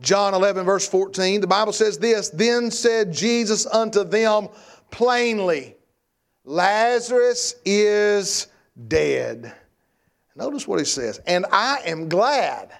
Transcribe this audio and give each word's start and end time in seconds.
John 0.00 0.34
11, 0.34 0.64
verse 0.64 0.88
14, 0.88 1.40
the 1.40 1.46
Bible 1.46 1.72
says 1.72 1.98
this 1.98 2.28
Then 2.30 2.70
said 2.70 3.12
Jesus 3.12 3.66
unto 3.66 4.04
them 4.04 4.48
plainly, 4.90 5.76
Lazarus 6.44 7.54
is 7.64 8.48
dead. 8.88 9.52
Notice 10.34 10.68
what 10.68 10.78
he 10.78 10.84
says, 10.84 11.20
and 11.26 11.46
I 11.50 11.80
am 11.86 12.08
glad 12.08 12.72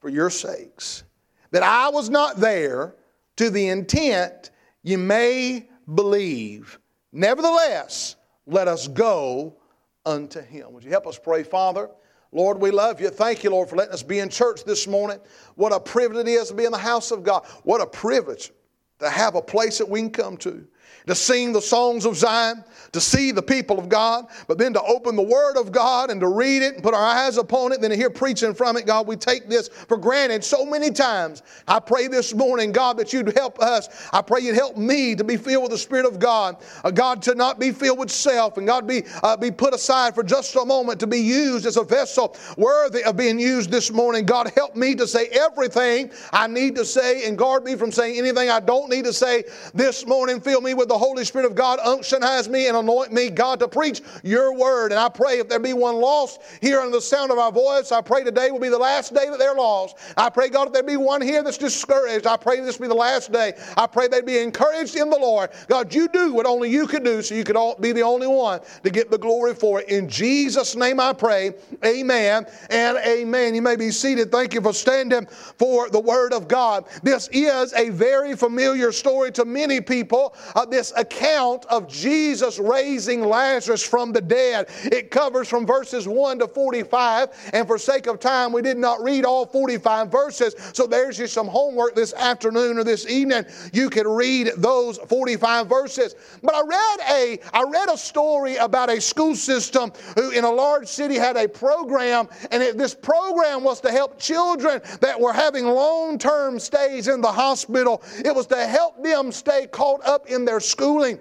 for 0.00 0.10
your 0.10 0.30
sakes 0.30 1.04
that 1.50 1.62
I 1.62 1.88
was 1.88 2.10
not 2.10 2.36
there 2.36 2.94
to 3.36 3.50
the 3.50 3.68
intent 3.68 4.50
you 4.82 4.98
may 4.98 5.68
believe. 5.94 6.78
Nevertheless, 7.12 8.16
let 8.46 8.68
us 8.68 8.88
go 8.88 9.56
unto 10.04 10.40
him. 10.42 10.72
Would 10.72 10.84
you 10.84 10.90
help 10.90 11.06
us 11.06 11.18
pray, 11.18 11.42
Father? 11.42 11.90
Lord, 12.32 12.60
we 12.60 12.70
love 12.70 13.00
you. 13.00 13.10
Thank 13.10 13.44
you, 13.44 13.50
Lord, 13.50 13.68
for 13.68 13.76
letting 13.76 13.94
us 13.94 14.02
be 14.02 14.18
in 14.18 14.28
church 14.28 14.64
this 14.64 14.86
morning. 14.86 15.18
What 15.54 15.72
a 15.72 15.80
privilege 15.80 16.26
it 16.26 16.30
is 16.30 16.48
to 16.48 16.54
be 16.54 16.64
in 16.64 16.72
the 16.72 16.78
house 16.78 17.10
of 17.10 17.22
God. 17.22 17.44
What 17.62 17.80
a 17.80 17.86
privilege 17.86 18.52
to 18.98 19.08
have 19.10 19.34
a 19.34 19.42
place 19.42 19.78
that 19.78 19.88
we 19.88 20.00
can 20.00 20.10
come 20.10 20.36
to 20.38 20.66
to 21.06 21.14
sing 21.14 21.52
the 21.52 21.62
songs 21.62 22.04
of 22.04 22.16
Zion, 22.16 22.64
to 22.92 23.00
see 23.00 23.30
the 23.30 23.42
people 23.42 23.78
of 23.78 23.88
God, 23.88 24.26
but 24.48 24.58
then 24.58 24.72
to 24.72 24.82
open 24.82 25.16
the 25.16 25.22
Word 25.22 25.56
of 25.56 25.70
God 25.70 26.10
and 26.10 26.20
to 26.20 26.28
read 26.28 26.62
it 26.62 26.74
and 26.74 26.82
put 26.82 26.94
our 26.94 27.04
eyes 27.04 27.36
upon 27.36 27.72
it, 27.72 27.80
then 27.80 27.90
to 27.90 27.96
hear 27.96 28.10
preaching 28.10 28.54
from 28.54 28.76
it. 28.76 28.86
God, 28.86 29.06
we 29.06 29.16
take 29.16 29.48
this 29.48 29.68
for 29.68 29.96
granted 29.96 30.42
so 30.42 30.64
many 30.64 30.90
times. 30.90 31.42
I 31.68 31.78
pray 31.78 32.08
this 32.08 32.34
morning, 32.34 32.72
God, 32.72 32.96
that 32.98 33.12
you'd 33.12 33.36
help 33.36 33.60
us. 33.60 34.08
I 34.12 34.22
pray 34.22 34.40
you'd 34.40 34.54
help 34.54 34.76
me 34.76 35.14
to 35.14 35.24
be 35.24 35.36
filled 35.36 35.64
with 35.64 35.72
the 35.72 35.78
Spirit 35.78 36.06
of 36.06 36.18
God. 36.18 36.56
God, 36.94 37.22
to 37.22 37.34
not 37.34 37.58
be 37.58 37.70
filled 37.70 37.98
with 37.98 38.10
self, 38.10 38.56
and 38.56 38.66
God, 38.66 38.86
be, 38.86 39.04
uh, 39.22 39.36
be 39.36 39.50
put 39.50 39.74
aside 39.74 40.14
for 40.14 40.22
just 40.22 40.54
a 40.56 40.64
moment 40.64 41.00
to 41.00 41.06
be 41.06 41.18
used 41.18 41.66
as 41.66 41.76
a 41.76 41.84
vessel 41.84 42.36
worthy 42.56 43.04
of 43.04 43.16
being 43.16 43.38
used 43.38 43.70
this 43.70 43.92
morning. 43.92 44.24
God, 44.24 44.50
help 44.56 44.74
me 44.74 44.94
to 44.94 45.06
say 45.06 45.26
everything 45.26 46.10
I 46.32 46.46
need 46.46 46.74
to 46.76 46.84
say 46.84 47.26
and 47.26 47.36
guard 47.36 47.64
me 47.64 47.76
from 47.76 47.92
saying 47.92 48.18
anything 48.18 48.50
I 48.50 48.60
don't 48.60 48.90
need 48.90 49.04
to 49.04 49.12
say 49.12 49.44
this 49.74 50.06
morning. 50.06 50.40
Fill 50.40 50.60
me 50.60 50.74
with 50.76 50.88
the 50.88 50.98
Holy 50.98 51.24
Spirit 51.24 51.46
of 51.46 51.54
God 51.54 51.78
unctionize 51.80 52.48
me 52.48 52.68
and 52.68 52.76
anoint 52.76 53.12
me, 53.12 53.30
God, 53.30 53.60
to 53.60 53.68
preach 53.68 54.02
your 54.22 54.54
word. 54.54 54.92
And 54.92 55.00
I 55.00 55.08
pray 55.08 55.38
if 55.38 55.48
there 55.48 55.58
be 55.58 55.72
one 55.72 55.96
lost 55.96 56.40
here 56.60 56.80
under 56.80 56.92
the 56.92 57.00
sound 57.00 57.30
of 57.30 57.38
our 57.38 57.52
voice, 57.52 57.92
I 57.92 58.00
pray 58.00 58.22
today 58.22 58.50
will 58.50 58.60
be 58.60 58.68
the 58.68 58.78
last 58.78 59.14
day 59.14 59.28
that 59.28 59.38
they're 59.38 59.54
lost. 59.54 59.96
I 60.16 60.30
pray, 60.30 60.48
God, 60.48 60.68
if 60.68 60.72
there 60.72 60.82
be 60.82 60.96
one 60.96 61.20
here 61.20 61.42
that's 61.42 61.58
discouraged, 61.58 62.26
I 62.26 62.36
pray 62.36 62.60
this 62.60 62.76
be 62.76 62.88
the 62.88 62.94
last 62.94 63.32
day. 63.32 63.54
I 63.76 63.86
pray 63.86 64.08
they'd 64.08 64.26
be 64.26 64.38
encouraged 64.38 64.96
in 64.96 65.10
the 65.10 65.18
Lord. 65.18 65.50
God, 65.68 65.94
you 65.94 66.08
do 66.08 66.32
what 66.32 66.46
only 66.46 66.70
you 66.70 66.86
can 66.86 67.02
do 67.02 67.22
so 67.22 67.34
you 67.34 67.44
could 67.44 67.56
be 67.80 67.92
the 67.92 68.02
only 68.02 68.26
one 68.26 68.60
to 68.84 68.90
get 68.90 69.10
the 69.10 69.18
glory 69.18 69.54
for 69.54 69.80
it. 69.80 69.88
In 69.88 70.08
Jesus' 70.08 70.76
name 70.76 71.00
I 71.00 71.12
pray. 71.12 71.54
Amen 71.84 72.46
and 72.70 72.98
amen. 72.98 73.54
You 73.54 73.62
may 73.62 73.76
be 73.76 73.90
seated. 73.90 74.30
Thank 74.30 74.54
you 74.54 74.60
for 74.60 74.72
standing 74.72 75.26
for 75.26 75.88
the 75.88 76.00
word 76.00 76.32
of 76.32 76.48
God. 76.48 76.84
This 77.02 77.28
is 77.32 77.72
a 77.74 77.90
very 77.90 78.36
familiar 78.36 78.92
story 78.92 79.32
to 79.32 79.44
many 79.44 79.80
people. 79.80 80.34
Uh, 80.54 80.65
this 80.70 80.92
account 80.96 81.66
of 81.66 81.88
Jesus 81.88 82.58
raising 82.58 83.22
Lazarus 83.22 83.82
from 83.82 84.12
the 84.12 84.20
dead. 84.20 84.68
It 84.84 85.10
covers 85.10 85.48
from 85.48 85.66
verses 85.66 86.06
1 86.08 86.40
to 86.40 86.48
45, 86.48 87.50
and 87.52 87.66
for 87.66 87.78
sake 87.78 88.06
of 88.06 88.20
time, 88.20 88.52
we 88.52 88.62
did 88.62 88.78
not 88.78 89.02
read 89.02 89.24
all 89.24 89.46
45 89.46 90.10
verses. 90.10 90.54
So 90.72 90.86
there's 90.86 91.16
just 91.16 91.34
some 91.34 91.46
homework 91.46 91.94
this 91.94 92.14
afternoon 92.14 92.78
or 92.78 92.84
this 92.84 93.08
evening. 93.08 93.44
You 93.72 93.90
can 93.90 94.06
read 94.06 94.52
those 94.56 94.98
45 94.98 95.68
verses. 95.68 96.14
But 96.42 96.54
I 96.54 96.62
read 96.62 97.00
a 97.10 97.40
I 97.52 97.62
read 97.62 97.88
a 97.90 97.98
story 97.98 98.56
about 98.56 98.90
a 98.90 99.00
school 99.00 99.34
system 99.34 99.92
who 100.14 100.30
in 100.30 100.44
a 100.44 100.50
large 100.50 100.88
city 100.88 101.16
had 101.16 101.36
a 101.36 101.48
program, 101.48 102.28
and 102.50 102.62
it, 102.62 102.78
this 102.78 102.94
program 102.94 103.62
was 103.62 103.80
to 103.82 103.90
help 103.90 104.18
children 104.18 104.80
that 105.00 105.20
were 105.20 105.32
having 105.32 105.66
long-term 105.66 106.58
stays 106.58 107.08
in 107.08 107.20
the 107.20 107.30
hospital. 107.30 108.02
It 108.24 108.34
was 108.34 108.46
to 108.48 108.66
help 108.66 109.02
them 109.02 109.32
stay 109.32 109.66
caught 109.66 110.04
up 110.06 110.28
in 110.28 110.44
their 110.44 110.55
school 110.60 110.96
schooling. 110.96 111.20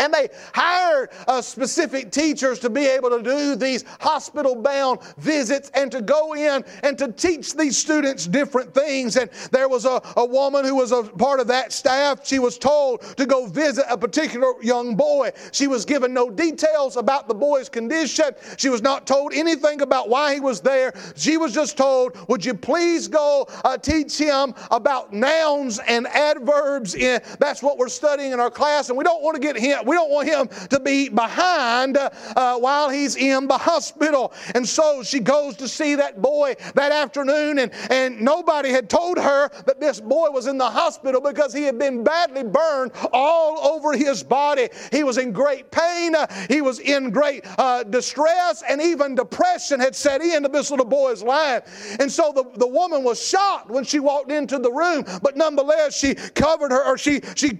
And 0.00 0.14
they 0.14 0.30
hired 0.54 1.10
uh, 1.28 1.42
specific 1.42 2.10
teachers 2.10 2.58
to 2.60 2.70
be 2.70 2.86
able 2.86 3.10
to 3.10 3.22
do 3.22 3.54
these 3.54 3.84
hospital 4.00 4.56
bound 4.56 5.00
visits 5.18 5.70
and 5.74 5.92
to 5.92 6.00
go 6.00 6.34
in 6.34 6.64
and 6.82 6.96
to 6.96 7.12
teach 7.12 7.54
these 7.54 7.76
students 7.76 8.26
different 8.26 8.72
things. 8.72 9.18
And 9.18 9.30
there 9.50 9.68
was 9.68 9.84
a, 9.84 10.00
a 10.16 10.24
woman 10.24 10.64
who 10.64 10.76
was 10.76 10.92
a 10.92 11.02
part 11.02 11.38
of 11.38 11.48
that 11.48 11.70
staff. 11.70 12.26
She 12.26 12.38
was 12.38 12.56
told 12.56 13.02
to 13.18 13.26
go 13.26 13.46
visit 13.46 13.84
a 13.90 13.98
particular 13.98 14.54
young 14.62 14.96
boy. 14.96 15.32
She 15.52 15.66
was 15.66 15.84
given 15.84 16.14
no 16.14 16.30
details 16.30 16.96
about 16.96 17.28
the 17.28 17.34
boy's 17.34 17.68
condition. 17.68 18.30
She 18.56 18.70
was 18.70 18.80
not 18.80 19.06
told 19.06 19.34
anything 19.34 19.82
about 19.82 20.08
why 20.08 20.32
he 20.32 20.40
was 20.40 20.62
there. 20.62 20.94
She 21.14 21.36
was 21.36 21.52
just 21.52 21.76
told, 21.76 22.16
Would 22.28 22.42
you 22.42 22.54
please 22.54 23.06
go 23.06 23.46
uh, 23.64 23.76
teach 23.76 24.16
him 24.16 24.54
about 24.70 25.12
nouns 25.12 25.78
and 25.86 26.06
adverbs? 26.06 26.94
In, 26.94 27.20
that's 27.38 27.62
what 27.62 27.76
we're 27.76 27.88
studying 27.88 28.32
in 28.32 28.40
our 28.40 28.50
class. 28.50 28.88
And 28.88 28.96
we 28.96 29.04
don't 29.04 29.22
want 29.22 29.34
to 29.34 29.40
get 29.40 29.56
him 29.58 29.69
we 29.84 29.94
don't 29.94 30.10
want 30.10 30.28
him 30.28 30.48
to 30.68 30.80
be 30.80 31.08
behind 31.08 31.96
uh, 31.96 32.58
while 32.58 32.90
he's 32.90 33.16
in 33.16 33.46
the 33.46 33.58
hospital. 33.58 34.32
And 34.54 34.68
so 34.68 35.02
she 35.02 35.20
goes 35.20 35.56
to 35.56 35.68
see 35.68 35.94
that 35.96 36.20
boy 36.20 36.56
that 36.74 36.92
afternoon, 36.92 37.58
and, 37.58 37.72
and 37.90 38.20
nobody 38.20 38.70
had 38.70 38.88
told 38.88 39.18
her 39.18 39.48
that 39.66 39.80
this 39.80 40.00
boy 40.00 40.30
was 40.30 40.46
in 40.46 40.58
the 40.58 40.70
hospital 40.70 41.20
because 41.20 41.52
he 41.52 41.62
had 41.62 41.78
been 41.78 42.02
badly 42.04 42.42
burned 42.42 42.92
all 43.12 43.58
over 43.60 43.92
his 43.92 44.22
body. 44.22 44.68
He 44.92 45.04
was 45.04 45.18
in 45.18 45.32
great 45.32 45.70
pain, 45.70 46.14
uh, 46.14 46.26
he 46.48 46.60
was 46.60 46.80
in 46.80 47.10
great 47.10 47.44
uh, 47.58 47.84
distress, 47.84 48.62
and 48.68 48.80
even 48.80 49.14
depression 49.14 49.80
had 49.80 49.94
set 49.94 50.20
into 50.20 50.48
this 50.48 50.70
little 50.70 50.86
boy's 50.86 51.22
life. 51.22 51.96
And 52.00 52.10
so 52.10 52.32
the, 52.34 52.58
the 52.58 52.66
woman 52.66 53.04
was 53.04 53.24
shocked 53.24 53.70
when 53.70 53.84
she 53.84 54.00
walked 54.00 54.30
into 54.30 54.58
the 54.58 54.70
room, 54.70 55.04
but 55.22 55.36
nonetheless, 55.36 55.96
she 55.96 56.14
covered 56.14 56.72
her, 56.72 56.84
or 56.84 56.98
she, 56.98 57.20
she, 57.34 57.58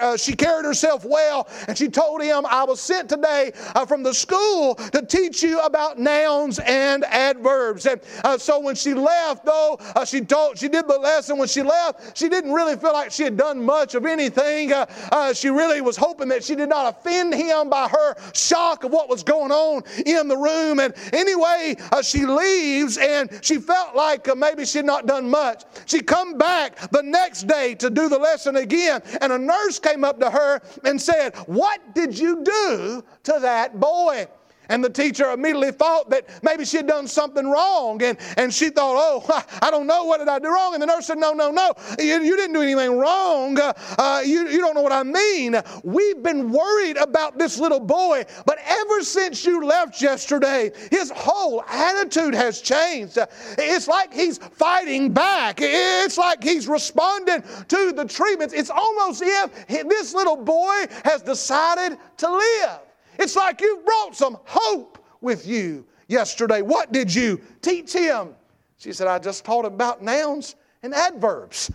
uh, 0.00 0.16
she 0.16 0.34
carried 0.34 0.64
herself 0.64 1.04
well 1.04 1.47
and 1.66 1.76
she 1.76 1.88
told 1.88 2.22
him, 2.22 2.46
I 2.46 2.64
was 2.64 2.80
sent 2.80 3.08
today 3.08 3.52
uh, 3.74 3.86
from 3.86 4.02
the 4.02 4.14
school 4.14 4.74
to 4.74 5.04
teach 5.04 5.42
you 5.42 5.60
about 5.60 5.98
nouns 5.98 6.58
and 6.60 7.04
adverbs. 7.04 7.86
And 7.86 8.00
uh, 8.24 8.38
so 8.38 8.60
when 8.60 8.74
she 8.74 8.94
left, 8.94 9.44
though, 9.44 9.78
uh, 9.96 10.04
she 10.04 10.20
told, 10.20 10.58
she 10.58 10.68
did 10.68 10.86
the 10.88 10.98
lesson. 10.98 11.38
When 11.38 11.48
she 11.48 11.62
left, 11.62 12.16
she 12.16 12.28
didn't 12.28 12.52
really 12.52 12.76
feel 12.76 12.92
like 12.92 13.10
she 13.10 13.24
had 13.24 13.36
done 13.36 13.64
much 13.64 13.94
of 13.94 14.06
anything. 14.06 14.72
Uh, 14.72 14.86
uh, 15.12 15.32
she 15.32 15.48
really 15.48 15.80
was 15.80 15.96
hoping 15.96 16.28
that 16.28 16.44
she 16.44 16.54
did 16.54 16.68
not 16.68 16.94
offend 16.94 17.34
him 17.34 17.68
by 17.70 17.88
her 17.88 18.14
shock 18.32 18.84
of 18.84 18.92
what 18.92 19.08
was 19.08 19.22
going 19.22 19.52
on 19.52 19.82
in 20.06 20.28
the 20.28 20.36
room. 20.36 20.80
And 20.80 20.94
anyway, 21.12 21.76
uh, 21.92 22.02
she 22.02 22.26
leaves 22.26 22.98
and 22.98 23.30
she 23.42 23.58
felt 23.58 23.94
like 23.94 24.28
maybe 24.36 24.64
she 24.64 24.78
had 24.78 24.86
not 24.86 25.06
done 25.06 25.28
much. 25.28 25.64
She 25.86 26.00
come 26.00 26.36
back 26.38 26.90
the 26.90 27.02
next 27.02 27.46
day 27.46 27.74
to 27.76 27.90
do 27.90 28.08
the 28.08 28.18
lesson 28.18 28.56
again, 28.56 29.02
and 29.20 29.32
a 29.32 29.38
nurse 29.38 29.78
came 29.78 30.04
up 30.04 30.20
to 30.20 30.30
her 30.30 30.60
and 30.84 31.00
said, 31.00 31.34
what 31.46 31.94
did 31.94 32.18
you 32.18 32.42
do 32.44 33.04
to 33.24 33.38
that 33.40 33.78
boy? 33.78 34.26
And 34.68 34.84
the 34.84 34.90
teacher 34.90 35.30
immediately 35.30 35.72
thought 35.72 36.10
that 36.10 36.28
maybe 36.42 36.64
she 36.64 36.76
had 36.76 36.86
done 36.86 37.06
something 37.06 37.46
wrong. 37.46 38.02
And, 38.02 38.18
and 38.36 38.52
she 38.52 38.70
thought, 38.70 38.96
oh, 38.98 39.44
I 39.62 39.70
don't 39.70 39.86
know, 39.86 40.04
what 40.04 40.18
did 40.18 40.28
I 40.28 40.38
do 40.38 40.48
wrong? 40.48 40.74
And 40.74 40.82
the 40.82 40.86
nurse 40.86 41.06
said, 41.06 41.18
no, 41.18 41.32
no, 41.32 41.50
no, 41.50 41.72
you, 41.98 42.22
you 42.22 42.36
didn't 42.36 42.52
do 42.52 42.62
anything 42.62 42.98
wrong. 42.98 43.58
Uh, 43.58 43.72
uh, 43.98 44.22
you, 44.24 44.48
you 44.48 44.58
don't 44.58 44.74
know 44.74 44.82
what 44.82 44.92
I 44.92 45.02
mean. 45.02 45.56
We've 45.82 46.22
been 46.22 46.50
worried 46.50 46.96
about 46.96 47.38
this 47.38 47.58
little 47.58 47.80
boy, 47.80 48.24
but 48.46 48.58
ever 48.64 49.02
since 49.02 49.44
you 49.44 49.64
left 49.64 50.00
yesterday, 50.02 50.70
his 50.90 51.10
whole 51.14 51.62
attitude 51.62 52.34
has 52.34 52.60
changed. 52.60 53.18
It's 53.56 53.88
like 53.88 54.12
he's 54.12 54.38
fighting 54.38 55.12
back, 55.12 55.58
it's 55.60 56.18
like 56.18 56.42
he's 56.42 56.68
responding 56.68 57.42
to 57.68 57.92
the 57.92 58.04
treatments. 58.04 58.54
It's 58.54 58.70
almost 58.70 59.22
if 59.24 59.66
this 59.68 60.14
little 60.14 60.36
boy 60.36 60.86
has 61.04 61.22
decided 61.22 61.98
to 62.18 62.30
live. 62.30 62.87
It's 63.18 63.36
like 63.36 63.60
you 63.60 63.82
brought 63.84 64.16
some 64.16 64.38
hope 64.44 65.04
with 65.20 65.46
you 65.46 65.84
yesterday. 66.06 66.62
What 66.62 66.92
did 66.92 67.14
you 67.14 67.40
teach 67.60 67.92
him? 67.92 68.34
She 68.78 68.92
said, 68.92 69.08
I 69.08 69.18
just 69.18 69.44
taught 69.44 69.64
him 69.64 69.74
about 69.74 70.02
nouns 70.02 70.54
and 70.82 70.94
adverbs. 70.94 71.70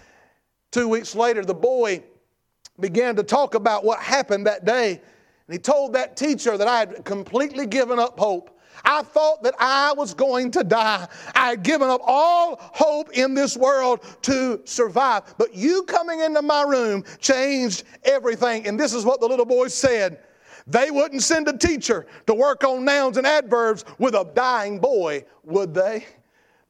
Two 0.72 0.88
weeks 0.88 1.16
later, 1.16 1.44
the 1.44 1.54
boy 1.54 2.02
began 2.80 3.16
to 3.18 3.24
talk 3.24 3.56
about 3.56 3.84
what 3.84 4.00
happened 4.00 4.48
that 4.48 4.66
day. 4.66 5.02
And 5.48 5.54
he 5.54 5.60
told 5.60 5.94
that 5.94 6.16
teacher 6.16 6.58
that 6.58 6.68
I 6.68 6.80
had 6.80 7.06
completely 7.06 7.68
given 7.68 8.00
up 8.00 8.18
hope. 8.18 8.50
I 8.86 9.04
thought 9.04 9.44
that 9.44 9.54
I 9.60 9.94
was 9.94 10.14
going 10.14 10.50
to 10.52 10.64
die. 10.64 11.08
I 11.36 11.50
had 11.50 11.64
given 11.64 11.90
up 11.90 12.02
all 12.04 12.58
hope 12.60 13.12
in 13.12 13.34
this 13.34 13.56
world 13.56 14.00
to 14.24 14.62
survive. 14.66 15.36
But 15.38 15.54
you 15.54 15.84
coming 15.84 16.22
into 16.22 16.42
my 16.42 16.64
room 16.64 17.04
changed 17.20 17.84
everything. 18.04 18.66
And 18.66 18.80
this 18.80 18.94
is 18.94 19.06
what 19.06 19.20
the 19.20 19.28
little 19.28 19.46
boy 19.46 19.68
said 19.68 20.24
they 20.68 20.92
wouldn't 20.92 21.24
send 21.24 21.48
a 21.48 21.58
teacher 21.58 22.06
to 22.28 22.34
work 22.34 22.64
on 22.64 22.86
nouns 22.86 23.18
and 23.18 23.28
adverbs 23.28 23.86
with 24.00 24.16
a 24.16 24.30
dying 24.34 24.80
boy, 24.80 25.26
would 25.44 25.74
they? 25.74 26.06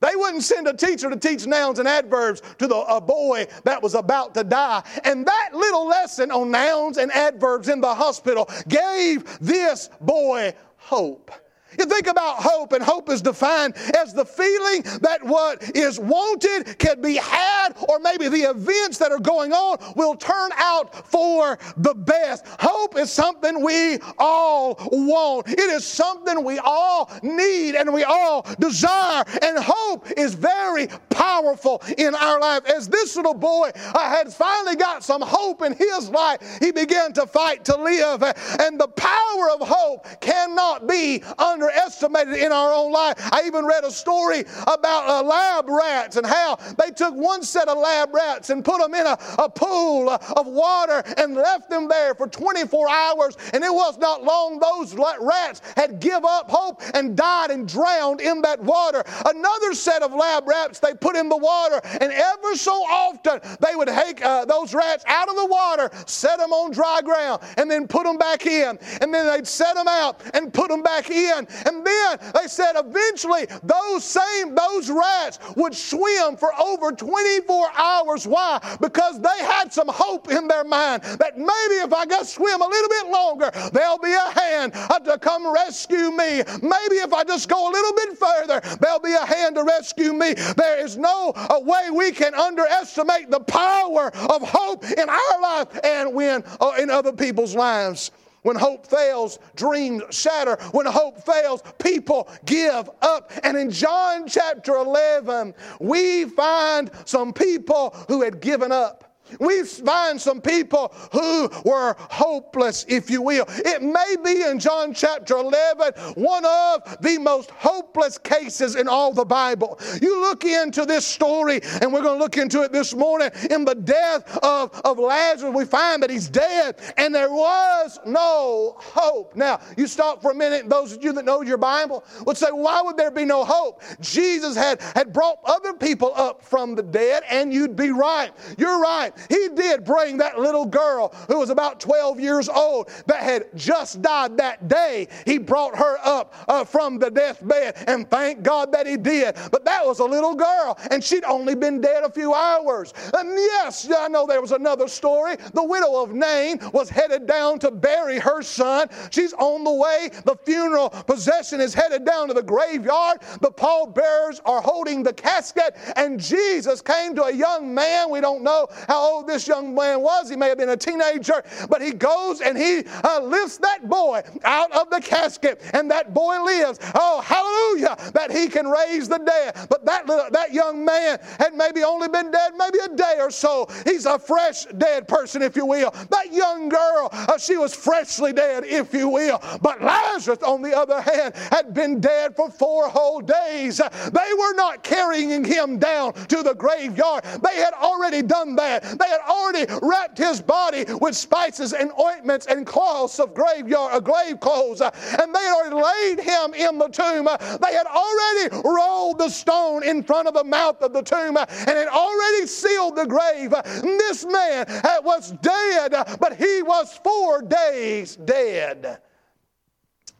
They 0.04 0.18
wouldn't 0.18 0.44
send 0.44 0.68
a 0.68 0.74
teacher 0.74 1.10
to 1.10 1.16
teach 1.16 1.48
nouns 1.48 1.80
and 1.80 1.88
adverbs 1.88 2.42
to 2.57 2.68
the, 2.68 2.75
a 2.75 3.00
boy 3.00 3.48
that 3.63 3.81
was 3.81 3.95
about 3.95 4.34
to 4.34 4.44
die. 4.44 4.84
And 5.06 5.25
that 5.25 5.51
little 5.54 5.88
lesson 5.88 6.30
on 6.30 6.51
nouns 6.51 6.98
and 6.98 7.10
adverbs 7.13 7.69
in 7.69 7.80
the 7.80 7.95
hospital 7.95 8.50
gave 8.68 9.40
this 9.40 9.90
boy 10.01 10.54
hope. 10.75 11.31
You 11.78 11.86
think 11.86 12.08
about 12.08 12.38
hope, 12.38 12.74
and 12.74 12.84
hope 12.84 13.10
is 13.10 13.22
defined 13.22 13.75
as 13.98 14.14
the 14.14 14.25
feeling 14.25 14.84
that 15.02 15.20
what 15.24 15.75
is 15.75 16.00
wanted 16.00 16.78
can 16.78 17.02
be 17.02 17.16
had, 17.16 17.70
or 17.90 18.00
maybe 18.00 18.28
the 18.30 18.50
events 18.50 18.98
that 19.00 19.12
are 19.12 19.20
going 19.20 19.54
on 19.54 19.78
will 19.96 20.16
turn 20.16 20.52
out 20.58 21.08
for 21.10 21.58
the 21.78 21.94
best. 21.94 22.46
Hope 22.60 22.98
is 22.98 23.12
something 23.12 23.64
we 23.64 24.00
all 24.18 24.78
want, 24.92 25.48
it 25.50 25.60
is 25.60 25.86
something 25.86 26.44
we 26.44 26.60
all 26.60 27.12
need 27.22 27.75
and 27.75 27.94
we 27.94 28.04
all 28.04 28.46
desire. 28.60 29.24
And 29.42 29.58
hope 29.60 30.08
is 30.18 30.34
very 30.34 30.88
powerful 31.10 31.81
in 31.98 32.16
our 32.16 32.40
life. 32.40 32.66
As 32.66 32.88
this 32.90 33.16
little 33.16 33.34
boy 33.34 33.72
uh, 33.75 34.10
had 34.10 34.34
finally 34.34 34.75
got 34.75 35.04
some 35.04 35.22
hope 35.22 35.62
in 35.62 35.74
his 35.74 36.10
life, 36.10 36.40
he 36.60 36.72
began 36.72 37.14
to 37.14 37.25
fight 37.25 37.66
to 37.66 37.78
live. 37.78 38.24
And 38.60 38.80
the 38.80 38.88
power 38.88 39.50
of 39.52 39.68
hope 39.68 40.08
cannot 40.22 40.88
be 40.88 41.24
underestimated 41.63 42.36
in 42.36 42.51
our 42.51 42.74
own 42.74 42.92
life. 42.92 43.15
I 43.31 43.44
even 43.45 43.65
read 43.65 43.83
a 43.83 43.92
story 43.92 44.42
about 44.68 45.07
uh, 45.07 45.24
lab 45.24 45.69
rats 45.69 46.18
and 46.18 46.25
how 46.25 46.57
they 46.77 46.92
took 46.92 47.13
one 47.15 47.44
set 47.44 47.68
of 47.68 47.77
lab 47.77 48.13
rats 48.13 48.50
and 48.50 48.63
put 48.63 48.80
them 48.81 48.94
in 48.94 49.06
a, 49.06 49.18
a 49.39 49.50
pool 49.50 50.10
of 50.10 50.48
water 50.48 51.04
and 51.18 51.36
left 51.36 51.69
them 51.69 51.88
there 51.88 52.15
for 52.15 52.27
24 52.27 52.89
hours. 52.89 53.38
And 53.54 53.63
it 53.63 53.74
was 53.74 53.98
not 53.98 54.24
long 54.24 54.60
those 54.60 54.95
rats 55.21 55.62
had 55.75 56.00
give 56.00 56.25
up 56.25 56.50
hope 56.50 56.81
and 56.94 57.15
died 57.15 57.51
and 57.51 57.68
drowned 57.68 58.21
in 58.21 58.42
that 58.42 58.62
water. 58.62 59.04
Another 59.25 59.74
set 59.74 60.01
of 60.04 60.13
lab 60.13 60.48
rats 60.48 60.80
they 60.80 60.94
put 60.94 61.15
in 61.15 61.30
the 61.30 61.38
water, 61.38 61.80
and 62.01 62.12
ever 62.12 62.56
so 62.56 62.71
often 62.71 63.39
they 63.60 63.75
would 63.75 63.88
take 63.88 64.24
uh, 64.24 64.45
those 64.45 64.74
rats 64.74 65.04
out 65.07 65.30
of 65.30 65.36
the 65.36 65.45
water, 65.45 65.89
set 66.06 66.39
them 66.39 66.51
on 66.51 66.71
dry 66.71 67.01
ground, 67.04 67.42
and 67.57 67.69
then 67.69 67.88
put 67.88 68.04
them 68.04 68.18
back 68.18 68.45
in. 68.45 68.77
And 69.01 69.13
then 69.13 69.27
they'd 69.27 69.48
set 69.48 69.75
them 69.75 69.88
out 69.88 70.21
and 70.33 70.54
put 70.54 70.69
them 70.69 70.83
back 70.83 71.10
in. 71.10 71.48
And 71.66 71.86
then 71.86 72.20
they 72.34 72.48
said 72.48 72.74
eventually 72.76 73.48
those 73.64 74.04
same 74.04 74.56
those 74.56 74.90
rats 74.90 75.40
would 75.56 75.76
swim 75.76 76.38
for 76.38 76.54
over 76.60 76.92
24 76.92 77.68
hours. 77.78 78.28
Why? 78.28 78.60
Because 78.82 79.20
they 79.22 79.46
had 79.46 79.72
some 79.72 79.88
hope 79.88 80.32
in 80.32 80.48
their 80.48 80.64
mind 80.64 81.04
that 81.04 81.38
maybe 81.38 81.76
if 81.82 81.94
I 81.94 82.06
just 82.06 82.36
swim 82.36 82.62
a 82.62 82.68
little 82.68 82.90
bit 82.90 83.12
longer, 83.12 83.52
there'll 83.72 83.98
be 83.98 84.14
a 84.14 84.40
hand 84.40 84.74
to 84.74 85.18
come 85.20 85.52
rescue 85.54 86.12
me. 86.12 86.44
Maybe 86.62 86.96
if 87.04 87.14
I 87.14 87.24
just 87.24 87.50
go 87.50 87.70
a 87.70 87.72
little 87.72 87.94
bit 87.94 88.18
further, 88.18 88.78
there'll 88.80 89.00
be 89.00 89.14
a 89.14 89.26
hand 89.26 89.56
to 89.56 89.64
rescue 89.64 90.14
me. 90.14 90.34
There 90.34 90.84
is 90.84 90.98
no 90.98 91.34
way 91.62 91.90
we 91.92 92.12
can 92.12 92.34
underestimate 92.34 93.30
the 93.30 93.40
power 93.42 94.12
of 94.16 94.42
hope 94.42 94.86
in 94.86 95.10
our 95.10 95.42
life 95.42 95.80
and 95.84 96.14
when 96.14 96.44
uh, 96.60 96.74
in 96.80 96.90
other 96.90 97.12
people's 97.12 97.56
lives. 97.56 98.12
When 98.44 98.56
hope 98.56 98.86
fails, 98.86 99.40
dreams 99.56 100.04
shatter. 100.12 100.57
When 100.72 100.86
hope 100.86 101.24
fails, 101.25 101.63
people 101.80 102.30
give 102.45 102.90
up. 103.01 103.31
And 103.44 103.57
in 103.57 103.72
John 103.72 104.28
chapter 104.28 104.75
11, 104.75 105.54
we 105.80 106.25
find 106.25 106.92
some 107.06 107.34
people 107.34 107.95
who 108.07 108.22
had 108.22 108.40
given 108.40 108.72
up. 108.72 109.12
We 109.40 109.64
find 109.64 110.20
some 110.20 110.42
people 110.42 110.94
who 111.12 111.50
were 111.66 111.96
hopeless, 111.98 112.86
if 112.88 113.10
you 113.10 113.22
will. 113.22 113.46
It 113.50 113.81
may 113.81 114.16
be 114.24 114.44
in 114.44 114.60
John 114.60 114.94
chapter 114.94 115.36
11 115.38 115.94
one 116.16 116.46
of 116.46 116.98
the 117.02 117.18
most 117.18 117.50
hopeless 117.52 118.18
cases 118.18 118.75
in 118.75 118.88
all 118.88 119.14
the 119.14 119.25
Bible. 119.25 119.80
You 120.02 120.22
look 120.22 120.44
into 120.44 120.86
this 120.86 121.06
story, 121.06 121.62
and 121.81 121.92
we're 121.92 122.02
going 122.02 122.18
to 122.18 122.24
look 122.24 122.38
into 122.38 122.64
it 122.64 122.72
this 122.72 122.94
morning. 122.94 123.31
In 123.50 123.66
the 123.66 123.75
death 123.75 124.38
of, 124.44 124.80
of 124.84 125.00
Lazarus, 125.00 125.54
we 125.56 125.66
find 125.66 126.04
that 126.04 126.10
he's 126.10 126.30
dead, 126.30 126.80
and 126.98 127.14
there 127.14 127.31
was 127.31 128.00
no 128.06 128.75
hope. 128.78 129.36
Now, 129.36 129.62
you 129.78 129.88
stop 129.88 130.22
for 130.22 130.31
a 130.31 130.36
minute, 130.36 130.70
those 130.70 130.94
of 130.94 131.04
you 131.04 131.14
that 131.14 131.25
know 131.25 131.42
your 131.42 131.58
Bible 131.58 132.04
would 132.25 132.38
say, 132.38 132.48
Why 132.52 132.81
would 132.81 132.98
there 132.98 133.12
be 133.12 133.25
no 133.25 133.44
hope? 133.44 133.81
Jesus 134.02 134.56
had, 134.56 134.81
had 134.96 135.14
brought 135.14 135.40
other 135.46 135.74
people 135.74 136.12
up 136.16 136.44
from 136.44 136.75
the 136.75 136.84
dead, 136.84 137.24
and 137.30 137.54
you'd 137.54 137.75
be 137.75 137.92
right. 137.92 138.31
You're 138.58 138.80
right. 138.80 139.12
He 139.30 139.50
did 139.56 139.83
bring 139.83 140.18
that 140.18 140.39
little 140.39 140.65
girl 140.65 141.13
who 141.27 141.39
was 141.39 141.50
about 141.50 141.80
12 141.80 142.19
years 142.19 142.50
old 142.50 142.89
that 143.07 143.21
had 143.21 143.45
just 143.56 144.01
died 144.01 144.38
that 144.38 144.68
day. 144.68 145.07
He 145.25 145.38
brought 145.38 145.77
her 145.77 145.98
up 146.04 146.33
uh, 146.48 146.63
from 146.63 147.00
the 147.00 147.10
deathbed, 147.10 147.75
and 147.88 148.10
thank 148.10 148.44
God 148.44 148.71
that 148.71 148.88
He 148.88 148.98
did. 148.98 149.36
But 149.51 149.65
that 149.65 149.86
was 149.86 150.00
a 150.00 150.06
little 150.06 150.36
girl, 150.36 150.77
and 150.92 151.04
she'd 151.04 151.24
only 151.24 151.56
been 151.56 151.81
dead 151.81 152.04
a 152.04 152.10
few 152.10 152.33
hours. 152.33 152.94
And 153.13 153.30
yes, 153.30 153.89
I 153.95 154.07
know 154.07 154.25
there 154.25 154.42
was 154.42 154.51
another 154.51 154.88
story. 154.88 155.36
The 155.54 155.63
widow 155.63 156.01
of 156.01 156.13
Nain 156.13 156.60
was 156.74 156.89
headed 156.89 157.27
down 157.27 157.60
to 157.60 157.71
bury 157.71 158.19
her 158.19 158.42
son. 158.42 158.88
She's 159.12 159.33
on 159.33 159.63
the 159.63 159.74
way. 159.74 160.10
The 160.25 160.36
funeral 160.45 160.89
procession 160.89 161.62
is 161.62 161.74
headed 161.74 162.06
down 162.06 162.27
to 162.27 162.33
the 162.33 162.44
graveyard. 162.44 163.19
The 163.42 163.51
pallbearers 163.51 164.42
are 164.45 164.62
holding 164.62 165.04
the 165.04 165.13
casket, 165.13 165.75
and 165.95 166.19
Jesus 166.19 166.81
came 166.81 167.15
to 167.15 167.24
a 167.24 167.31
young 167.31 167.74
man. 167.74 168.10
We 168.10 168.21
don't 168.21 168.44
know 168.44 168.68
how 168.88 169.03
old 169.04 169.28
this 169.28 169.48
young 169.48 169.76
man 169.76 170.02
was. 170.02 170.30
He 170.30 170.36
may 170.36 170.50
have 170.50 170.58
been 170.58 170.70
a 170.70 170.78
teenager, 170.78 171.44
but 171.70 171.82
he 171.82 171.92
goes 171.92 172.42
and 172.42 172.58
he 172.58 172.84
uh, 173.04 173.20
lifts 173.22 173.58
that 173.58 173.88
boy 173.90 174.22
out 174.44 174.72
of 174.72 174.90
the 174.90 175.02
casket, 175.02 175.62
and 175.74 175.90
that 175.92 176.14
boy 176.14 176.42
lives. 176.42 176.80
Oh, 176.96 177.22
hallelujah, 177.22 178.12
that 178.14 178.32
he 178.32 178.48
can 178.48 178.68
raise 178.68 179.08
the 179.10 179.20
dead. 179.20 179.68
But 179.70 179.86
that, 179.86 180.08
little, 180.08 180.30
that 180.32 180.54
young 180.54 180.86
man 180.86 181.20
had 181.40 181.54
maybe 181.54 181.84
only 181.84 182.08
been 182.08 182.32
dead 182.32 182.54
maybe 182.58 182.80
a 182.80 182.96
day 182.96 183.18
or 183.20 183.32
so. 183.32 183.68
He's 183.86 184.06
a 184.06 184.18
fresh 184.18 184.66
dead 184.78 185.08
person, 185.08 185.42
if 185.42 185.56
you 185.56 185.66
will. 185.66 185.92
That 186.10 186.32
young 186.32 186.70
girl, 186.70 187.10
uh, 187.12 187.38
she 187.38 187.58
was 187.58 187.74
freshly 187.74 188.34
dead, 188.34 188.64
if 188.66 188.94
you 188.94 189.10
will. 189.10 189.42
But 189.62 189.82
Lazarus, 189.82 190.44
on 190.44 190.62
the 190.62 190.76
other 190.78 191.02
hand, 191.02 191.36
had 191.52 191.74
been 191.74 192.00
dead 192.00 192.36
for 192.36 192.50
four 192.50 192.88
whole 192.90 193.22
days. 193.22 193.78
They 193.78 194.34
were 194.38 194.54
not 194.56 194.84
carrying 194.84 195.44
him 195.44 195.80
down 195.80 196.14
to 196.14 196.44
the 196.44 196.54
graveyard. 196.54 197.24
They 197.24 197.58
had 197.58 197.74
already 197.74 198.22
done 198.22 198.56
that. 198.56 198.93
They 198.98 199.07
had 199.07 199.22
already 199.28 199.66
wrapped 199.81 200.18
his 200.18 200.42
body 200.42 200.86
with 201.01 201.16
spices 201.16 201.74
and 201.74 201.92
ointments 202.00 202.45
and 202.48 202.66
cloths 202.66 203.19
of 203.19 203.34
graveyard, 203.34 203.94
uh, 203.94 204.00
grave 204.00 204.40
clothes, 204.40 204.81
uh, 204.81 204.92
and 205.22 205.34
they 205.34 205.40
had 205.40 205.56
already 205.56 205.75
laid 205.75 206.19
him 206.19 206.54
in 206.54 206.78
the 206.78 206.88
tomb. 206.88 207.25
They 207.25 207.74
had 207.74 207.88
already 207.88 208.68
rolled 208.68 209.19
the 209.19 209.30
stone 209.30 209.84
in 209.84 210.04
front 210.04 210.28
of 210.28 210.34
the 210.34 210.44
mouth 210.44 210.81
of 210.81 210.94
the 210.94 211.01
tomb 211.01 211.38
uh, 211.38 211.45
and 211.50 211.69
had 211.69 211.88
already 211.88 212.48
sealed 212.48 212.95
the 212.95 213.06
grave. 213.06 213.54
This 213.81 214.25
man 214.25 214.66
uh, 214.68 215.01
was 215.04 215.31
dead, 215.42 215.92
but 216.19 216.36
he 216.38 216.62
was 216.62 217.00
four 217.04 217.42
days 217.42 218.16
dead. 218.16 219.00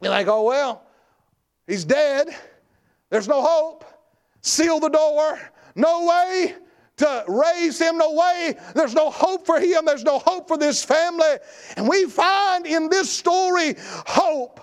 You're 0.02 0.12
like, 0.12 0.28
oh, 0.28 0.44
well, 0.44 0.84
he's 1.68 1.86
dead. 1.86 2.28
There's 3.10 3.28
no 3.28 3.42
hope. 3.42 3.86
Seal 4.42 4.80
the 4.80 4.90
door. 4.90 5.40
No 5.76 6.06
way 6.06 6.56
to 6.98 7.24
raise 7.28 7.80
him. 7.80 7.98
No 7.98 8.14
way. 8.14 8.58
There's 8.76 8.94
no 8.94 9.10
hope 9.10 9.46
for 9.46 9.60
him. 9.60 9.86
There's 9.86 10.04
no 10.04 10.20
hope 10.20 10.48
for 10.48 10.58
this 10.58 10.84
family. 10.84 11.38
And 11.78 11.88
we 11.88 12.06
find 12.06 12.66
in 12.66 12.90
this 12.90 13.10
story 13.10 13.76
hope 13.78 14.60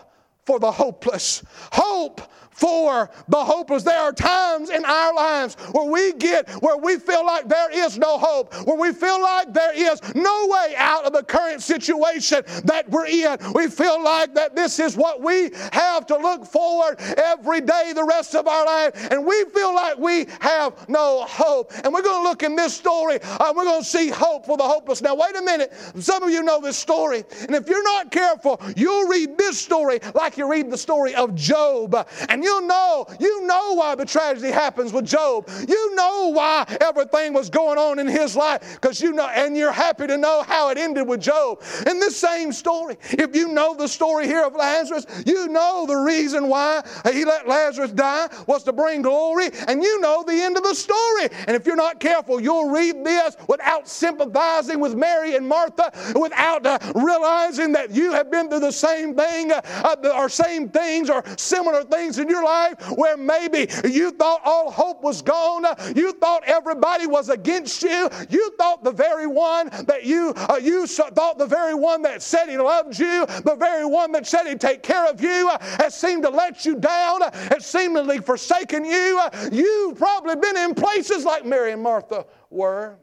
for 0.47 0.59
the 0.59 0.71
hopeless, 0.71 1.43
hope 1.73 2.21
for 2.61 3.11
the 3.29 3.43
hopeless. 3.43 3.83
There 3.83 3.99
are 3.99 4.13
times 4.13 4.69
in 4.69 4.85
our 4.85 5.15
lives 5.15 5.55
where 5.73 5.91
we 5.91 6.13
get 6.13 6.49
where 6.63 6.77
we 6.77 6.99
feel 6.99 7.25
like 7.25 7.49
there 7.49 7.71
is 7.71 7.97
no 7.99 8.19
hope, 8.19 8.55
where 8.67 8.77
we 8.77 8.93
feel 8.93 9.21
like 9.21 9.53
there 9.55 9.75
is 9.75 10.01
no 10.15 10.47
way 10.47 10.75
out 10.77 11.07
of 11.07 11.15
the 11.15 11.23
current 11.23 11.63
situation 11.63 12.43
that 12.65 12.89
we're 12.91 13.07
in. 13.07 13.39
We 13.55 13.69
feel 13.69 14.03
like 14.03 14.35
that 14.35 14.55
this 14.55 14.79
is 14.79 14.97
what 14.97 15.23
we 15.23 15.51
have 15.73 16.07
to 16.07 16.19
look 16.19 16.45
forward 16.45 17.01
every 17.17 17.63
day 17.63 17.93
the 17.95 18.05
rest 18.05 18.35
of 18.35 18.47
our 18.47 18.67
life, 18.67 19.11
and 19.11 19.25
we 19.25 19.45
feel 19.47 19.75
like 19.75 19.97
we 19.99 20.27
have 20.41 20.89
no 20.89 21.25
hope. 21.27 21.73
And 21.83 21.93
we're 21.93 22.03
going 22.03 22.23
to 22.23 22.29
look 22.29 22.43
in 22.43 22.57
this 22.57 22.75
story, 22.75 23.19
uh, 23.23 23.53
we're 23.57 23.65
going 23.65 23.81
to 23.81 23.89
see 23.89 24.11
hope 24.11 24.45
for 24.45 24.59
the 24.59 24.65
hopeless. 24.65 25.01
Now, 25.01 25.15
wait 25.15 25.35
a 25.35 25.43
minute. 25.43 25.73
Some 25.99 26.23
of 26.23 26.31
you 26.31 26.43
know 26.43 26.61
this 26.61 26.77
story, 26.77 27.25
and 27.41 27.55
if 27.55 27.69
you're 27.69 27.83
not 27.83 28.11
careful, 28.11 28.61
you'll 28.77 29.09
read 29.09 29.39
this 29.39 29.59
story 29.59 30.01
like 30.15 30.37
you 30.37 30.51
read 30.51 30.71
the 30.71 30.79
story 30.79 31.15
of 31.15 31.35
Job, 31.35 32.07
and 32.29 32.45
you 32.45 32.50
you 32.51 32.67
know, 32.67 33.07
you 33.21 33.47
know 33.47 33.75
why 33.75 33.95
the 33.95 34.05
tragedy 34.05 34.51
happens 34.51 34.93
with 34.93 35.07
Job. 35.07 35.49
You 35.69 35.95
know 35.95 36.29
why 36.29 36.65
everything 36.81 37.33
was 37.33 37.49
going 37.49 37.79
on 37.79 37.99
in 37.99 38.09
his 38.09 38.35
life 38.35 38.61
because 38.75 39.01
you 39.01 39.13
know, 39.13 39.29
and 39.29 39.57
you're 39.57 39.73
happy 39.73 40.07
to 40.09 40.17
know 40.17 40.43
how 40.43 40.71
it 40.71 40.79
ended 40.79 41.07
with 41.07 41.21
Job. 41.21 41.63
In 41.87 42.01
this 42.01 42.17
same 42.17 42.53
story, 42.53 42.97
if 43.11 43.37
you 43.37 43.49
know 43.49 43.75
the 43.75 43.87
story 43.87 44.27
here 44.27 44.43
of 44.45 44.55
Lazarus, 44.55 45.07
you 45.27 45.49
know 45.49 45.85
the 45.87 45.97
reason 45.97 46.49
why 46.49 46.83
he 47.13 47.25
let 47.25 47.47
Lazarus 47.47 47.93
die 47.93 48.29
was 48.47 48.65
to 48.65 48.73
bring 48.73 49.03
glory, 49.03 49.51
and 49.69 49.83
you 49.83 50.01
know 50.01 50.25
the 50.27 50.33
end 50.33 50.57
of 50.57 50.65
the 50.65 50.75
story. 50.75 51.29
And 51.47 51.57
if 51.57 51.67
you're 51.67 51.77
not 51.77 52.01
careful, 52.01 52.41
you'll 52.41 52.71
read 52.71 53.05
this 53.05 53.37
without 53.49 53.89
sympathizing 53.89 54.81
with 54.81 54.97
Mary 54.97 55.37
and 55.37 55.47
Martha, 55.47 55.93
without 56.19 56.67
uh, 56.67 56.79
realizing 56.95 57.73
that 57.73 57.91
you 57.93 58.13
have 58.13 58.31
been 58.31 58.49
through 58.49 58.61
the 58.61 58.73
same 58.73 59.15
thing 59.15 59.53
uh, 59.53 59.97
or 60.15 60.29
same 60.29 60.69
things 60.69 61.09
or 61.09 61.23
similar 61.37 61.85
things 61.85 62.19
in 62.19 62.29
your 62.29 62.40
your 62.41 62.45
life 62.45 62.91
where 62.93 63.17
maybe 63.17 63.69
you 63.89 64.11
thought 64.13 64.41
all 64.45 64.71
hope 64.71 65.03
was 65.03 65.23
gone, 65.23 65.65
you 65.95 66.13
thought 66.13 66.43
everybody 66.47 67.07
was 67.07 67.29
against 67.29 67.83
you, 67.83 68.09
you 68.29 68.51
thought 68.57 68.83
the 68.83 68.93
very 68.93 69.27
one 69.27 69.69
that 69.87 70.05
you 70.05 70.33
uh, 70.37 70.59
you 70.61 70.87
thought 70.87 71.39
the 71.39 71.47
very 71.47 71.75
one 71.75 72.03
that 72.03 72.23
said 72.23 72.49
he 72.49 72.59
loved 72.59 72.99
you, 72.99 73.27
the 73.45 73.57
very 73.59 73.85
one 73.85 74.13
that 74.13 74.27
said 74.27 74.47
he'd 74.47 74.61
take 74.61 74.83
care 74.83 75.07
of 75.09 75.21
you, 75.21 75.49
uh, 75.51 75.59
has 75.79 75.95
seemed 75.95 76.23
to 76.23 76.31
let 76.31 76.65
you 76.65 76.77
down, 76.77 77.23
uh, 77.23 77.31
has 77.51 77.67
seemingly 77.67 78.19
forsaken 78.19 78.85
you. 78.85 79.21
Uh, 79.23 79.49
you've 79.53 79.99
probably 79.99 80.37
been 80.37 80.57
in 80.57 80.75
places 80.75 81.25
like 81.25 81.45
Mary 81.45 81.73
and 81.73 81.83
Martha 81.83 82.27
were. 82.51 82.97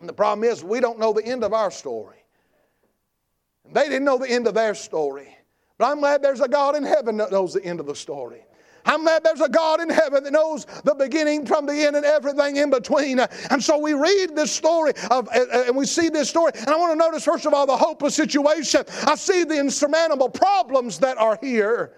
And 0.00 0.08
the 0.08 0.12
problem 0.12 0.48
is, 0.48 0.62
we 0.62 0.80
don't 0.80 0.98
know 0.98 1.12
the 1.12 1.24
end 1.24 1.44
of 1.44 1.52
our 1.52 1.70
story. 1.70 2.16
They 3.72 3.84
didn't 3.84 4.04
know 4.04 4.18
the 4.18 4.28
end 4.28 4.46
of 4.46 4.54
their 4.54 4.74
story. 4.74 5.33
But 5.78 5.90
I'm 5.90 5.98
glad 5.98 6.22
there's 6.22 6.40
a 6.40 6.48
God 6.48 6.76
in 6.76 6.84
heaven 6.84 7.16
that 7.16 7.32
knows 7.32 7.52
the 7.52 7.64
end 7.64 7.80
of 7.80 7.86
the 7.86 7.94
story. 7.94 8.44
I'm 8.86 9.02
glad 9.02 9.24
there's 9.24 9.40
a 9.40 9.48
God 9.48 9.80
in 9.80 9.88
heaven 9.88 10.24
that 10.24 10.32
knows 10.32 10.66
the 10.84 10.94
beginning 10.94 11.46
from 11.46 11.64
the 11.64 11.72
end 11.72 11.96
and 11.96 12.04
everything 12.04 12.56
in 12.56 12.70
between. 12.70 13.18
And 13.50 13.62
so 13.62 13.78
we 13.78 13.94
read 13.94 14.36
this 14.36 14.52
story 14.52 14.92
of, 15.10 15.26
and 15.32 15.74
we 15.74 15.86
see 15.86 16.10
this 16.10 16.28
story. 16.28 16.52
And 16.54 16.68
I 16.68 16.76
want 16.76 16.92
to 16.92 16.98
notice, 16.98 17.24
first 17.24 17.46
of 17.46 17.54
all, 17.54 17.66
the 17.66 17.76
hopeless 17.76 18.14
situation. 18.14 18.84
I 19.04 19.14
see 19.14 19.44
the 19.44 19.58
insurmountable 19.58 20.28
problems 20.28 20.98
that 20.98 21.16
are 21.16 21.38
here. 21.40 21.94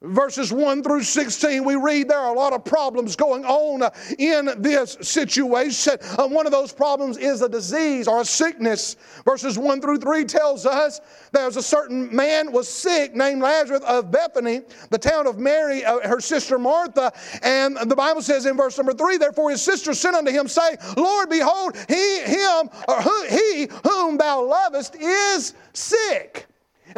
Verses 0.00 0.52
1 0.52 0.84
through 0.84 1.02
16, 1.02 1.64
we 1.64 1.74
read 1.74 2.06
there 2.06 2.20
are 2.20 2.32
a 2.32 2.38
lot 2.38 2.52
of 2.52 2.64
problems 2.64 3.16
going 3.16 3.44
on 3.44 3.82
in 4.20 4.48
this 4.58 4.96
situation. 5.00 5.94
Uh, 6.16 6.28
one 6.28 6.46
of 6.46 6.52
those 6.52 6.72
problems 6.72 7.18
is 7.18 7.42
a 7.42 7.48
disease 7.48 8.06
or 8.06 8.20
a 8.20 8.24
sickness. 8.24 8.94
Verses 9.24 9.58
1 9.58 9.80
through 9.80 9.98
3 9.98 10.24
tells 10.24 10.66
us 10.66 11.00
there's 11.32 11.56
a 11.56 11.62
certain 11.62 12.14
man 12.14 12.52
was 12.52 12.68
sick 12.68 13.16
named 13.16 13.42
Lazarus 13.42 13.82
of 13.88 14.12
Bethany, 14.12 14.60
the 14.90 14.98
town 14.98 15.26
of 15.26 15.40
Mary, 15.40 15.84
uh, 15.84 15.98
her 16.08 16.20
sister 16.20 16.60
Martha. 16.60 17.12
And 17.42 17.76
the 17.76 17.96
Bible 17.96 18.22
says 18.22 18.46
in 18.46 18.56
verse 18.56 18.78
number 18.78 18.94
3, 18.94 19.16
therefore 19.16 19.50
his 19.50 19.62
sister 19.62 19.94
sent 19.94 20.14
unto 20.14 20.30
him, 20.30 20.46
saying, 20.46 20.76
Lord, 20.96 21.28
behold, 21.28 21.76
he, 21.88 22.20
him, 22.20 22.70
or 22.86 23.02
who, 23.02 23.26
he 23.26 23.68
whom 23.82 24.16
thou 24.16 24.44
lovest 24.44 24.94
is 24.94 25.54
sick. 25.72 26.47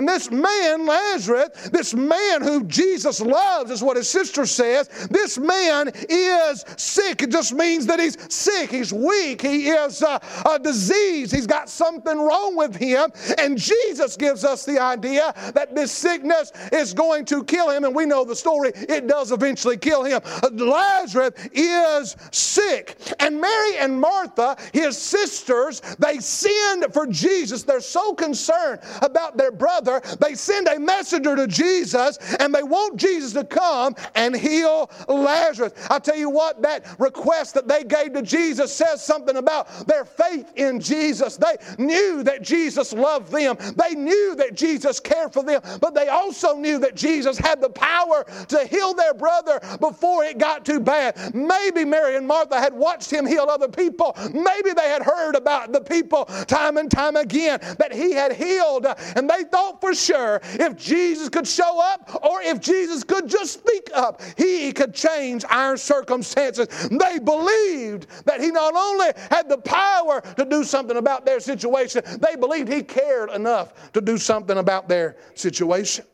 And 0.00 0.08
this 0.08 0.30
man, 0.30 0.86
Lazarus, 0.86 1.68
this 1.68 1.92
man 1.92 2.40
who 2.40 2.64
Jesus 2.64 3.20
loves, 3.20 3.70
is 3.70 3.82
what 3.82 3.98
his 3.98 4.08
sister 4.08 4.46
says, 4.46 4.88
this 5.10 5.36
man 5.36 5.92
is 6.08 6.64
sick. 6.78 7.20
It 7.20 7.30
just 7.30 7.52
means 7.52 7.84
that 7.84 8.00
he's 8.00 8.16
sick, 8.32 8.70
he's 8.70 8.94
weak, 8.94 9.42
he 9.42 9.68
is 9.68 10.02
uh, 10.02 10.18
a 10.50 10.58
disease, 10.58 11.30
he's 11.30 11.46
got 11.46 11.68
something 11.68 12.18
wrong 12.18 12.56
with 12.56 12.74
him. 12.74 13.10
And 13.36 13.58
Jesus 13.58 14.16
gives 14.16 14.42
us 14.42 14.64
the 14.64 14.80
idea 14.80 15.34
that 15.52 15.74
this 15.74 15.92
sickness 15.92 16.50
is 16.72 16.94
going 16.94 17.26
to 17.26 17.44
kill 17.44 17.68
him. 17.68 17.84
And 17.84 17.94
we 17.94 18.06
know 18.06 18.24
the 18.24 18.34
story, 18.34 18.72
it 18.74 19.06
does 19.06 19.32
eventually 19.32 19.76
kill 19.76 20.02
him. 20.02 20.22
Lazarus 20.50 21.34
is 21.52 22.16
sick. 22.30 22.96
And 23.18 23.38
Mary 23.38 23.76
and 23.76 24.00
Martha, 24.00 24.56
his 24.72 24.96
sisters, 24.96 25.82
they 25.98 26.20
send 26.20 26.86
for 26.94 27.06
Jesus. 27.06 27.64
They're 27.64 27.82
so 27.82 28.14
concerned 28.14 28.80
about 29.02 29.36
their 29.36 29.52
brother 29.52 29.89
they 30.20 30.34
send 30.34 30.68
a 30.68 30.78
messenger 30.78 31.34
to 31.34 31.48
Jesus 31.48 32.18
and 32.38 32.54
they 32.54 32.62
want 32.62 32.96
Jesus 32.96 33.32
to 33.32 33.44
come 33.44 33.96
and 34.14 34.36
heal 34.36 34.90
Lazarus. 35.08 35.72
I 35.90 35.98
tell 35.98 36.16
you 36.16 36.30
what, 36.30 36.62
that 36.62 36.84
request 36.98 37.54
that 37.54 37.66
they 37.66 37.82
gave 37.82 38.12
to 38.12 38.22
Jesus 38.22 38.72
says 38.72 39.02
something 39.02 39.36
about 39.36 39.86
their 39.86 40.04
faith 40.04 40.52
in 40.56 40.80
Jesus. 40.80 41.36
They 41.36 41.56
knew 41.78 42.22
that 42.22 42.42
Jesus 42.42 42.92
loved 42.92 43.32
them, 43.32 43.56
they 43.76 43.94
knew 43.94 44.34
that 44.36 44.54
Jesus 44.54 45.00
cared 45.00 45.32
for 45.32 45.42
them, 45.42 45.62
but 45.80 45.94
they 45.94 46.08
also 46.08 46.54
knew 46.54 46.78
that 46.78 46.94
Jesus 46.94 47.38
had 47.38 47.60
the 47.60 47.70
power 47.70 48.24
to 48.48 48.66
heal 48.66 48.94
their 48.94 49.14
brother 49.14 49.60
before 49.80 50.24
it 50.24 50.38
got 50.38 50.64
too 50.64 50.80
bad. 50.80 51.34
Maybe 51.34 51.84
Mary 51.84 52.16
and 52.16 52.26
Martha 52.26 52.58
had 52.58 52.74
watched 52.74 53.10
him 53.10 53.26
heal 53.26 53.46
other 53.48 53.68
people. 53.68 54.16
Maybe 54.32 54.72
they 54.72 54.88
had 54.88 55.02
heard 55.02 55.34
about 55.34 55.72
the 55.72 55.80
people 55.80 56.24
time 56.46 56.76
and 56.76 56.90
time 56.90 57.16
again 57.16 57.60
that 57.78 57.92
he 57.92 58.12
had 58.12 58.32
healed, 58.32 58.86
and 59.16 59.28
they 59.28 59.44
thought 59.44 59.69
for 59.78 59.94
sure 59.94 60.40
if 60.44 60.76
Jesus 60.76 61.28
could 61.28 61.46
show 61.46 61.80
up 61.80 62.24
or 62.24 62.40
if 62.42 62.60
Jesus 62.60 63.04
could 63.04 63.28
just 63.28 63.54
speak 63.54 63.90
up, 63.94 64.22
he 64.36 64.72
could 64.72 64.94
change 64.94 65.44
our 65.48 65.76
circumstances. 65.76 66.68
They 66.88 67.18
believed 67.18 68.06
that 68.24 68.40
he 68.40 68.50
not 68.50 68.74
only 68.74 69.08
had 69.30 69.48
the 69.48 69.58
power 69.58 70.20
to 70.36 70.44
do 70.44 70.64
something 70.64 70.96
about 70.96 71.26
their 71.26 71.40
situation, 71.40 72.02
they 72.18 72.36
believed 72.36 72.72
he 72.72 72.82
cared 72.82 73.30
enough 73.30 73.92
to 73.92 74.00
do 74.00 74.18
something 74.18 74.58
about 74.58 74.88
their 74.88 75.16
situation. 75.34 76.04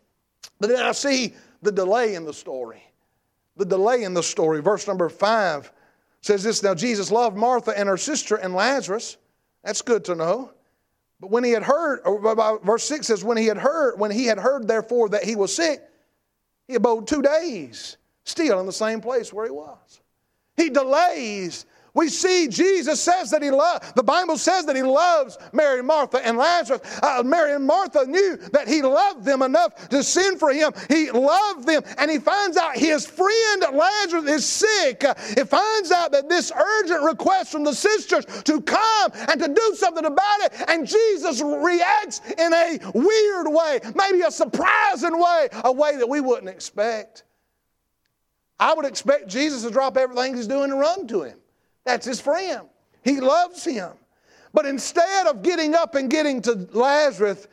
But 0.61 0.69
then 0.69 0.85
I 0.85 0.93
see 0.93 1.35
the 1.63 1.73
delay 1.73 2.15
in 2.15 2.25
the 2.25 2.35
story. 2.35 2.83
The 3.57 3.65
delay 3.65 4.03
in 4.03 4.15
the 4.15 4.23
story. 4.23 4.61
Verse 4.61 4.87
number 4.87 5.09
five 5.09 5.73
says 6.21 6.43
this 6.43 6.63
Now 6.63 6.75
Jesus 6.75 7.11
loved 7.11 7.37
Martha 7.37 7.77
and 7.77 7.89
her 7.89 7.97
sister 7.97 8.37
and 8.37 8.55
Lazarus. 8.55 9.17
That's 9.65 9.83
good 9.83 10.05
to 10.07 10.15
know. 10.15 10.53
But 11.21 11.31
when 11.31 11.45
he 11.45 11.53
had 11.53 11.63
heard, 11.63 12.01
verse 12.63 12.85
6 12.85 13.07
says, 13.07 13.25
when 13.25 13.37
he 13.37 13.47
had 13.47 13.57
heard, 13.57 13.99
when 13.99 14.11
he 14.11 14.27
had 14.27 14.39
heard 14.39 14.69
therefore 14.69 15.09
that 15.11 15.25
he 15.25 15.35
was 15.35 15.55
sick, 15.55 15.83
he 16.69 16.75
abode 16.75 17.07
two 17.07 17.23
days 17.23 17.97
still 18.25 18.61
in 18.61 18.67
the 18.67 18.73
same 18.73 19.01
place 19.01 19.33
where 19.33 19.47
he 19.47 19.51
was. 19.51 20.01
He 20.57 20.69
delays 20.69 21.65
we 21.97 22.09
see 22.09 22.47
Jesus 22.47 23.01
says 23.01 23.31
that 23.31 23.43
he 23.43 23.51
loves, 23.51 23.93
the 23.93 24.03
Bible 24.03 24.37
says 24.37 24.67
that 24.67 24.77
he 24.77 24.83
loves 24.83 25.39
Mary 25.53 25.79
and 25.79 25.89
Martha 25.89 26.25
and 26.25 26.37
Lazarus. 26.37 26.81
Uh, 27.03 27.23
Mary 27.25 27.55
and 27.55 27.67
Martha 27.67 28.05
knew 28.07 28.37
that 28.53 28.69
he 28.69 28.83
loved 28.83 29.25
them 29.25 29.43
enough 29.43 29.89
to 29.89 30.03
send 30.03 30.39
for 30.39 30.53
him. 30.53 30.73
He 30.89 31.11
loved 31.11 31.67
them 31.67 31.83
and 31.99 32.11
he 32.11 32.19
finds 32.19 32.57
out 32.57 32.77
his 32.77 33.07
friend 33.07 33.65
Lazarus 33.73 34.25
is 34.25 34.47
sick. 34.47 35.05
He 35.35 35.43
finds 35.45 35.91
out 35.91 36.13
that 36.13 36.29
this 36.29 36.53
urgent 36.53 37.03
request 37.03 37.51
from 37.51 37.65
the 37.65 37.75
sisters 37.75 38.27
to 38.43 38.61
come 38.61 39.13
and 39.29 39.41
to 39.41 39.49
do 39.49 39.75
something 39.75 40.05
about 40.05 40.41
it. 40.41 40.53
And 40.69 40.87
Jesus 40.87 41.41
reacts 41.41 42.21
in 42.39 42.53
a 42.53 42.79
weird 42.95 43.49
way, 43.49 43.81
maybe 43.95 44.21
a 44.21 44.31
surprising 44.31 45.19
way, 45.19 45.49
a 45.65 45.73
way 45.73 45.97
that 45.97 46.09
we 46.09 46.21
wouldn't 46.21 46.51
expect. 46.51 47.25
I 48.59 48.75
would 48.75 48.87
expect 48.87 49.29
Jesus 49.29 49.63
to 49.63 49.71
drop 49.71 49.97
everything 49.97 50.37
he's 50.37 50.47
doing 50.47 50.71
and 50.71 50.81
run 50.81 51.07
to 51.09 51.23
him. 51.23 51.39
That's 51.87 52.05
his 52.05 52.21
friend. 52.21 52.69
He 53.03 53.21
loves 53.21 53.65
him. 53.65 53.93
But 54.53 54.67
instead 54.67 55.27
of 55.27 55.43
getting 55.43 55.75
up 55.75 55.95
and 55.95 56.11
getting 56.11 56.43
to 56.43 56.69
Lazarus, 56.73 57.47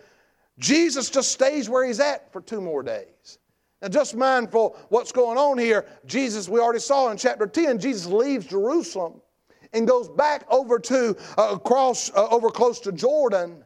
Jesus 0.58 1.10
just 1.10 1.32
stays 1.32 1.70
where 1.70 1.86
he's 1.86 2.00
at 2.00 2.34
for 2.34 2.42
two 2.42 2.60
more 2.60 2.84
days. 2.84 3.38
Now, 3.82 3.90
just 3.90 4.16
mindful 4.16 4.78
what's 4.90 5.12
going 5.12 5.38
on 5.38 5.58
here. 5.58 5.86
Jesus, 6.06 6.50
we 6.50 6.60
already 6.60 6.80
saw 6.80 7.12
in 7.12 7.18
chapter 7.18 7.46
10, 7.46 7.80
Jesus 7.80 8.08
leaves 8.08 8.48
Jerusalem 8.48 9.22
and 9.72 9.88
goes 9.88 10.10
back 10.10 10.46
over 10.50 10.80
to 10.80 11.16
uh, 11.38 11.56
across 11.56 12.10
uh, 12.12 12.28
over 12.30 12.50
close 12.50 12.80
to 12.82 12.92
Jordan. 12.92 13.64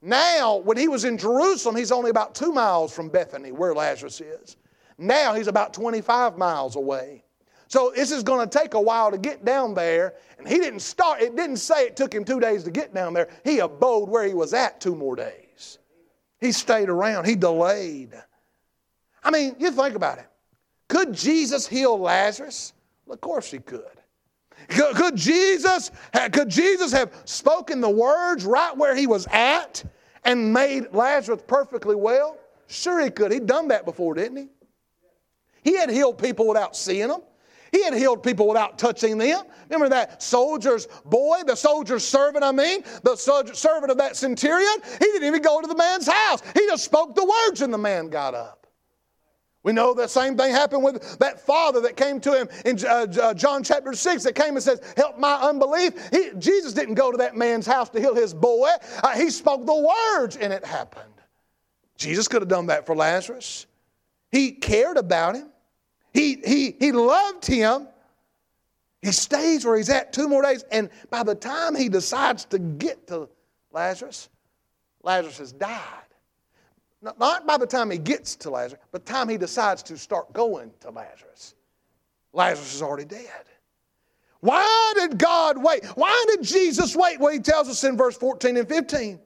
Now, 0.00 0.56
when 0.56 0.76
he 0.76 0.88
was 0.88 1.04
in 1.04 1.18
Jerusalem, 1.18 1.76
he's 1.76 1.92
only 1.92 2.10
about 2.10 2.34
two 2.34 2.52
miles 2.52 2.94
from 2.94 3.08
Bethany, 3.08 3.50
where 3.52 3.74
Lazarus 3.74 4.20
is. 4.20 4.56
Now 4.96 5.34
he's 5.34 5.48
about 5.48 5.74
25 5.74 6.38
miles 6.38 6.76
away. 6.76 7.24
So 7.68 7.92
this 7.94 8.10
is 8.10 8.22
going 8.22 8.48
to 8.48 8.58
take 8.58 8.74
a 8.74 8.80
while 8.80 9.10
to 9.10 9.18
get 9.18 9.44
down 9.44 9.74
there. 9.74 10.14
And 10.38 10.48
he 10.48 10.58
didn't 10.58 10.80
start, 10.80 11.20
it 11.20 11.36
didn't 11.36 11.58
say 11.58 11.84
it 11.84 11.96
took 11.96 12.12
him 12.12 12.24
two 12.24 12.40
days 12.40 12.64
to 12.64 12.70
get 12.70 12.94
down 12.94 13.12
there. 13.12 13.28
He 13.44 13.58
abode 13.60 14.08
where 14.08 14.24
he 14.24 14.34
was 14.34 14.54
at 14.54 14.80
two 14.80 14.94
more 14.94 15.14
days. 15.14 15.78
He 16.40 16.50
stayed 16.50 16.88
around, 16.88 17.26
he 17.26 17.34
delayed. 17.34 18.14
I 19.22 19.30
mean, 19.30 19.54
you 19.58 19.70
think 19.70 19.94
about 19.94 20.18
it. 20.18 20.26
Could 20.88 21.12
Jesus 21.12 21.66
heal 21.66 21.98
Lazarus? 21.98 22.72
Well, 23.04 23.14
of 23.14 23.20
course 23.20 23.50
he 23.50 23.58
could. 23.58 23.82
Could, 24.68 24.96
could 24.96 25.16
Jesus, 25.16 25.90
could 26.32 26.48
Jesus 26.48 26.92
have 26.92 27.12
spoken 27.26 27.80
the 27.80 27.90
words 27.90 28.44
right 28.44 28.76
where 28.76 28.94
he 28.94 29.06
was 29.06 29.26
at 29.30 29.84
and 30.24 30.52
made 30.52 30.92
Lazarus 30.92 31.42
perfectly 31.46 31.94
well? 31.94 32.38
Sure, 32.66 33.00
he 33.00 33.10
could. 33.10 33.30
He'd 33.30 33.46
done 33.46 33.68
that 33.68 33.84
before, 33.84 34.14
didn't 34.14 34.36
he? 34.36 34.48
He 35.62 35.76
had 35.76 35.90
healed 35.90 36.18
people 36.18 36.46
without 36.46 36.74
seeing 36.74 37.08
them. 37.08 37.20
He 37.72 37.82
had 37.84 37.94
healed 37.94 38.22
people 38.22 38.48
without 38.48 38.78
touching 38.78 39.18
them. 39.18 39.44
Remember 39.68 39.88
that 39.90 40.22
soldier's 40.22 40.86
boy, 41.04 41.42
the 41.46 41.54
soldier's 41.54 42.04
servant, 42.04 42.44
I 42.44 42.52
mean, 42.52 42.82
the 43.02 43.16
servant 43.16 43.90
of 43.90 43.98
that 43.98 44.16
centurion? 44.16 44.74
He 44.98 45.04
didn't 45.04 45.24
even 45.24 45.42
go 45.42 45.60
to 45.60 45.66
the 45.66 45.76
man's 45.76 46.06
house. 46.06 46.42
He 46.54 46.66
just 46.66 46.84
spoke 46.84 47.14
the 47.14 47.24
words 47.24 47.60
and 47.62 47.72
the 47.72 47.78
man 47.78 48.08
got 48.08 48.34
up. 48.34 48.58
We 49.64 49.72
know 49.72 49.92
the 49.92 50.06
same 50.06 50.36
thing 50.36 50.52
happened 50.52 50.84
with 50.84 51.18
that 51.18 51.40
father 51.40 51.80
that 51.80 51.96
came 51.96 52.20
to 52.20 52.32
him 52.32 52.48
in 52.64 52.78
uh, 52.86 53.06
uh, 53.20 53.34
John 53.34 53.62
chapter 53.62 53.92
6 53.92 54.22
that 54.22 54.34
came 54.34 54.54
and 54.54 54.62
says, 54.62 54.80
Help 54.96 55.18
my 55.18 55.34
unbelief. 55.34 55.92
He, 56.10 56.30
Jesus 56.38 56.72
didn't 56.72 56.94
go 56.94 57.10
to 57.10 57.18
that 57.18 57.36
man's 57.36 57.66
house 57.66 57.88
to 57.90 58.00
heal 58.00 58.14
his 58.14 58.32
boy. 58.32 58.70
Uh, 59.02 59.14
he 59.14 59.30
spoke 59.30 59.66
the 59.66 59.74
words 59.74 60.36
and 60.36 60.52
it 60.52 60.64
happened. 60.64 61.04
Jesus 61.96 62.28
could 62.28 62.40
have 62.40 62.48
done 62.48 62.66
that 62.66 62.86
for 62.86 62.94
Lazarus. 62.94 63.66
He 64.30 64.52
cared 64.52 64.96
about 64.96 65.34
him. 65.34 65.50
He, 66.18 66.40
he, 66.44 66.74
he 66.80 66.90
loved 66.90 67.46
him. 67.46 67.86
He 69.02 69.12
stays 69.12 69.64
where 69.64 69.76
he's 69.76 69.88
at 69.88 70.12
two 70.12 70.26
more 70.26 70.42
days. 70.42 70.64
And 70.72 70.90
by 71.10 71.22
the 71.22 71.36
time 71.36 71.76
he 71.76 71.88
decides 71.88 72.44
to 72.46 72.58
get 72.58 73.06
to 73.06 73.28
Lazarus, 73.70 74.28
Lazarus 75.04 75.38
has 75.38 75.52
died. 75.52 75.80
Not 77.00 77.46
by 77.46 77.56
the 77.56 77.68
time 77.68 77.88
he 77.92 77.98
gets 77.98 78.34
to 78.36 78.50
Lazarus, 78.50 78.82
but 78.90 79.06
the 79.06 79.12
time 79.12 79.28
he 79.28 79.36
decides 79.36 79.84
to 79.84 79.96
start 79.96 80.32
going 80.32 80.72
to 80.80 80.90
Lazarus. 80.90 81.54
Lazarus 82.32 82.74
is 82.74 82.82
already 82.82 83.04
dead. 83.04 83.44
Why 84.40 84.94
did 84.96 85.20
God 85.20 85.62
wait? 85.62 85.84
Why 85.94 86.24
did 86.30 86.42
Jesus 86.42 86.96
wait? 86.96 87.20
Well, 87.20 87.32
he 87.32 87.38
tells 87.38 87.68
us 87.68 87.84
in 87.84 87.96
verse 87.96 88.16
14 88.16 88.56
and 88.56 88.68
15. 88.68 89.20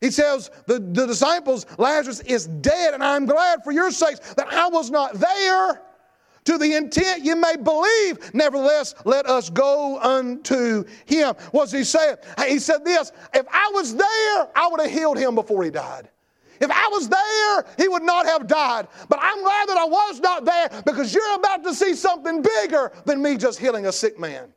He 0.00 0.10
tells 0.10 0.52
the, 0.66 0.78
the 0.78 1.08
disciples, 1.08 1.66
Lazarus 1.76 2.20
is 2.20 2.46
dead, 2.46 2.94
and 2.94 3.02
I'm 3.02 3.26
glad 3.26 3.64
for 3.64 3.72
your 3.72 3.90
sakes 3.90 4.20
that 4.34 4.46
I 4.46 4.68
was 4.68 4.92
not 4.92 5.14
there 5.14 5.82
to 6.48 6.56
the 6.56 6.76
intent 6.76 7.22
you 7.26 7.36
may 7.36 7.56
believe. 7.56 8.32
Nevertheless, 8.32 8.94
let 9.04 9.26
us 9.26 9.50
go 9.50 10.00
unto 10.00 10.84
him. 11.04 11.34
What's 11.50 11.72
he 11.72 11.84
saying? 11.84 12.16
He 12.46 12.58
said 12.58 12.86
this 12.86 13.12
if 13.34 13.46
I 13.52 13.70
was 13.74 13.94
there, 13.94 14.48
I 14.56 14.68
would 14.70 14.80
have 14.80 14.90
healed 14.90 15.18
him 15.18 15.34
before 15.34 15.62
he 15.62 15.70
died. 15.70 16.08
If 16.58 16.70
I 16.70 16.88
was 16.88 17.06
there, 17.06 17.74
he 17.76 17.86
would 17.88 18.02
not 18.02 18.24
have 18.24 18.46
died. 18.46 18.88
But 19.10 19.18
I'm 19.20 19.42
glad 19.42 19.68
that 19.68 19.76
I 19.76 19.84
was 19.84 20.20
not 20.20 20.46
there 20.46 20.82
because 20.86 21.12
you're 21.12 21.34
about 21.34 21.62
to 21.64 21.74
see 21.74 21.94
something 21.94 22.42
bigger 22.42 22.92
than 23.04 23.22
me 23.22 23.36
just 23.36 23.58
healing 23.58 23.84
a 23.84 23.92
sick 23.92 24.18
man. 24.18 24.50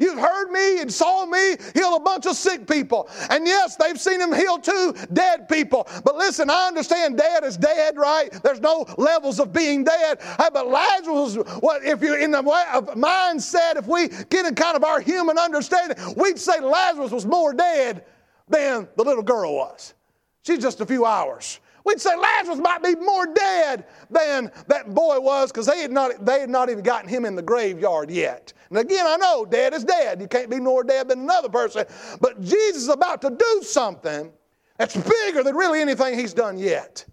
You've 0.00 0.18
heard 0.18 0.50
me 0.50 0.80
and 0.80 0.92
saw 0.92 1.26
me 1.26 1.56
heal 1.74 1.96
a 1.96 2.00
bunch 2.00 2.26
of 2.26 2.36
sick 2.36 2.66
people. 2.66 3.08
And 3.30 3.46
yes, 3.46 3.76
they've 3.76 4.00
seen 4.00 4.20
him 4.20 4.32
heal 4.32 4.58
two 4.58 4.94
dead 5.12 5.48
people. 5.48 5.88
But 6.04 6.16
listen, 6.16 6.50
I 6.50 6.66
understand 6.68 7.18
dead 7.18 7.44
is 7.44 7.56
dead, 7.56 7.96
right? 7.96 8.30
There's 8.42 8.60
no 8.60 8.86
levels 8.96 9.40
of 9.40 9.52
being 9.52 9.84
dead. 9.84 10.20
But 10.38 10.68
Lazarus, 10.68 11.36
what 11.60 11.84
if 11.84 12.02
you're 12.02 12.18
in 12.18 12.30
the 12.30 12.42
mindset, 12.42 13.76
if 13.76 13.86
we 13.86 14.08
get 14.30 14.46
in 14.46 14.54
kind 14.54 14.76
of 14.76 14.84
our 14.84 15.00
human 15.00 15.38
understanding, 15.38 15.96
we'd 16.16 16.38
say 16.38 16.60
Lazarus 16.60 17.10
was 17.10 17.26
more 17.26 17.52
dead 17.52 18.04
than 18.48 18.88
the 18.96 19.04
little 19.04 19.22
girl 19.22 19.54
was. 19.54 19.94
She's 20.42 20.58
just 20.58 20.80
a 20.80 20.86
few 20.86 21.04
hours. 21.04 21.60
We'd 21.84 22.00
say 22.00 22.16
Lazarus 22.16 22.58
might 22.58 22.82
be 22.82 22.94
more 22.96 23.26
dead 23.26 23.86
than 24.10 24.50
that 24.66 24.94
boy 24.94 25.20
was 25.20 25.50
because 25.50 25.66
they, 25.66 25.80
had 25.80 25.90
not, 25.90 26.24
they 26.24 26.40
had 26.40 26.50
not 26.50 26.70
even 26.70 26.82
gotten 26.82 27.08
him 27.08 27.24
in 27.24 27.34
the 27.34 27.42
graveyard 27.42 28.10
yet. 28.10 28.52
And 28.70 28.78
again, 28.78 29.06
I 29.06 29.16
know 29.16 29.46
dead 29.46 29.72
is 29.72 29.84
dead. 29.84 30.20
You 30.20 30.28
can't 30.28 30.50
be 30.50 30.60
more 30.60 30.84
dead 30.84 31.08
than 31.08 31.20
another 31.20 31.48
person. 31.48 31.84
But 32.20 32.40
Jesus 32.40 32.82
is 32.82 32.88
about 32.88 33.22
to 33.22 33.30
do 33.30 33.62
something 33.62 34.32
that's 34.76 34.96
bigger 34.96 35.42
than 35.42 35.56
really 35.56 35.80
anything 35.80 36.18
he's 36.18 36.34
done 36.34 36.58
yet 36.58 37.04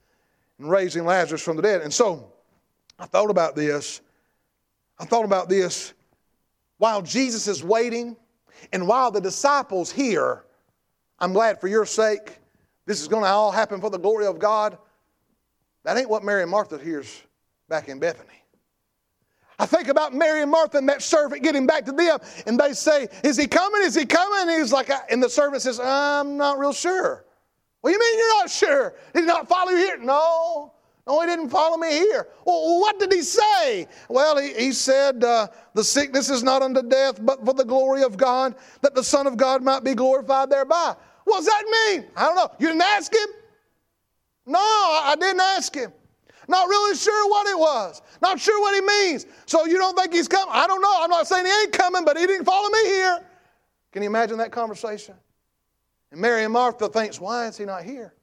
in 0.60 0.67
raising 0.67 1.05
Lazarus 1.05 1.41
from 1.41 1.55
the 1.55 1.62
dead. 1.62 1.81
And 1.81 1.93
so 1.93 2.31
I 3.00 3.05
thought 3.05 3.29
about 3.29 3.55
this. 3.55 4.01
I 5.00 5.05
thought 5.05 5.25
about 5.25 5.50
this 5.50 5.93
while 6.77 7.01
Jesus 7.01 7.48
is 7.48 7.63
waiting 7.63 8.15
and 8.72 8.88
while 8.88 9.12
the 9.12 9.22
disciples 9.22 9.91
hear, 9.91 10.45
I'm 11.19 11.34
glad 11.34 11.60
for 11.62 11.67
your 11.67 11.86
sake 11.86 12.39
this 12.86 13.01
is 13.01 13.08
going 13.08 13.24
to 13.24 13.30
all 13.30 13.51
happen 13.51 13.82
for 13.82 13.89
the 13.89 13.98
glory 13.98 14.25
of 14.25 14.39
God. 14.39 14.77
That 15.84 15.98
ain't 15.98 16.10
what 16.10 16.24
Mary 16.24 16.42
and 16.42 16.51
Martha 16.51 16.77
hears 16.77 17.22
back 17.70 17.89
in 17.89 18.00
Bethany. 18.00 18.30
I 19.58 19.65
think 19.65 19.88
about 19.88 20.13
Mary 20.13 20.42
and 20.42 20.51
Martha 20.51 20.77
and 20.77 20.89
that 20.89 21.01
servant 21.01 21.42
getting 21.42 21.65
back 21.65 21.86
to 21.86 21.92
them, 21.92 22.20
and 22.46 22.60
they 22.60 22.74
say, 22.74 23.08
Is 23.24 23.38
he 23.38 23.48
coming? 23.48 23.82
Is 23.84 23.96
he 23.96 24.06
coming? 24.06 24.50
And 24.50 24.62
he's 24.62 24.74
like, 24.74 24.89
and 25.10 25.24
the 25.24 25.30
servant 25.30 25.62
says, 25.62 25.80
I'm 25.80 26.38
not 26.38 26.60
real 26.60 26.74
sure. 26.74 27.25
What 27.82 27.92
do 27.92 27.94
you 27.94 28.00
mean 28.00 28.18
you're 28.18 28.39
not 28.39 28.50
sure? 28.50 28.96
Did 29.13 29.22
he 29.22 29.25
not 29.25 29.48
follow 29.48 29.72
you 29.72 29.77
here? 29.77 29.98
No. 29.98 30.74
No, 31.08 31.22
he 31.22 31.27
didn't 31.27 31.50
follow 31.50 31.77
me 31.77 31.92
here. 31.92 32.27
Well, 32.46 32.80
what 32.80 33.00
did 33.00 33.13
he 33.13 33.22
say? 33.22 33.88
Well, 34.10 34.38
he, 34.39 34.54
he 34.54 34.72
said, 34.72 35.24
uh, 35.24 35.48
The 35.75 35.84
sickness 35.84 36.32
is 36.32 36.42
not 36.42 36.63
unto 36.63 36.82
death, 36.82 37.24
but 37.24 37.46
for 37.46 37.54
the 37.54 37.63
glory 37.63 38.01
of 38.01 38.18
God, 38.18 38.56
that 38.82 38.96
the 38.96 39.04
Son 39.04 39.27
of 39.27 39.38
God 39.38 39.62
might 39.62 39.84
be 39.84 39.94
glorified 39.94 40.50
thereby. 40.50 40.96
What 41.25 41.38
does 41.38 41.46
that 41.48 41.63
mean? 41.65 42.05
I 42.15 42.24
don't 42.24 42.36
know. 42.36 42.50
You 42.60 42.67
didn't 42.67 42.84
ask 42.84 43.13
him? 43.13 43.27
No, 44.46 44.60
I 44.60 45.15
didn't 45.20 45.41
ask 45.41 45.75
him. 45.75 45.91
Not 46.48 46.70
really 46.70 46.96
sure 46.96 47.29
what 47.29 47.48
it 47.48 47.58
was. 47.58 48.01
Not 48.22 48.39
sure 48.39 48.60
what 48.62 48.75
he 48.75 48.82
means. 48.82 49.25
So 49.48 49.65
you 49.65 49.77
don't 49.77 49.98
think 49.98 50.13
he's 50.13 50.27
coming? 50.27 50.53
I 50.53 50.67
don't 50.67 50.82
know. 50.82 50.94
I'm 51.01 51.10
not 51.10 51.27
saying 51.27 51.46
he 51.46 51.51
ain't 51.51 51.74
coming, 51.74 52.05
but 52.05 52.17
he 52.17 52.27
didn't 52.27 52.46
follow 52.46 52.70
me 52.70 52.86
here. 52.86 53.20
Can 53.91 54.03
you 54.03 54.10
imagine 54.10 54.38
that 54.38 54.51
conversation? 54.51 55.15
And 56.12 56.22
Mary 56.22 56.44
and 56.44 56.53
Martha 56.53 56.88
thinks, 56.88 57.20
why 57.20 57.48
is 57.48 57.58
he 57.58 57.65
not 57.65 57.84
here? 57.84 58.13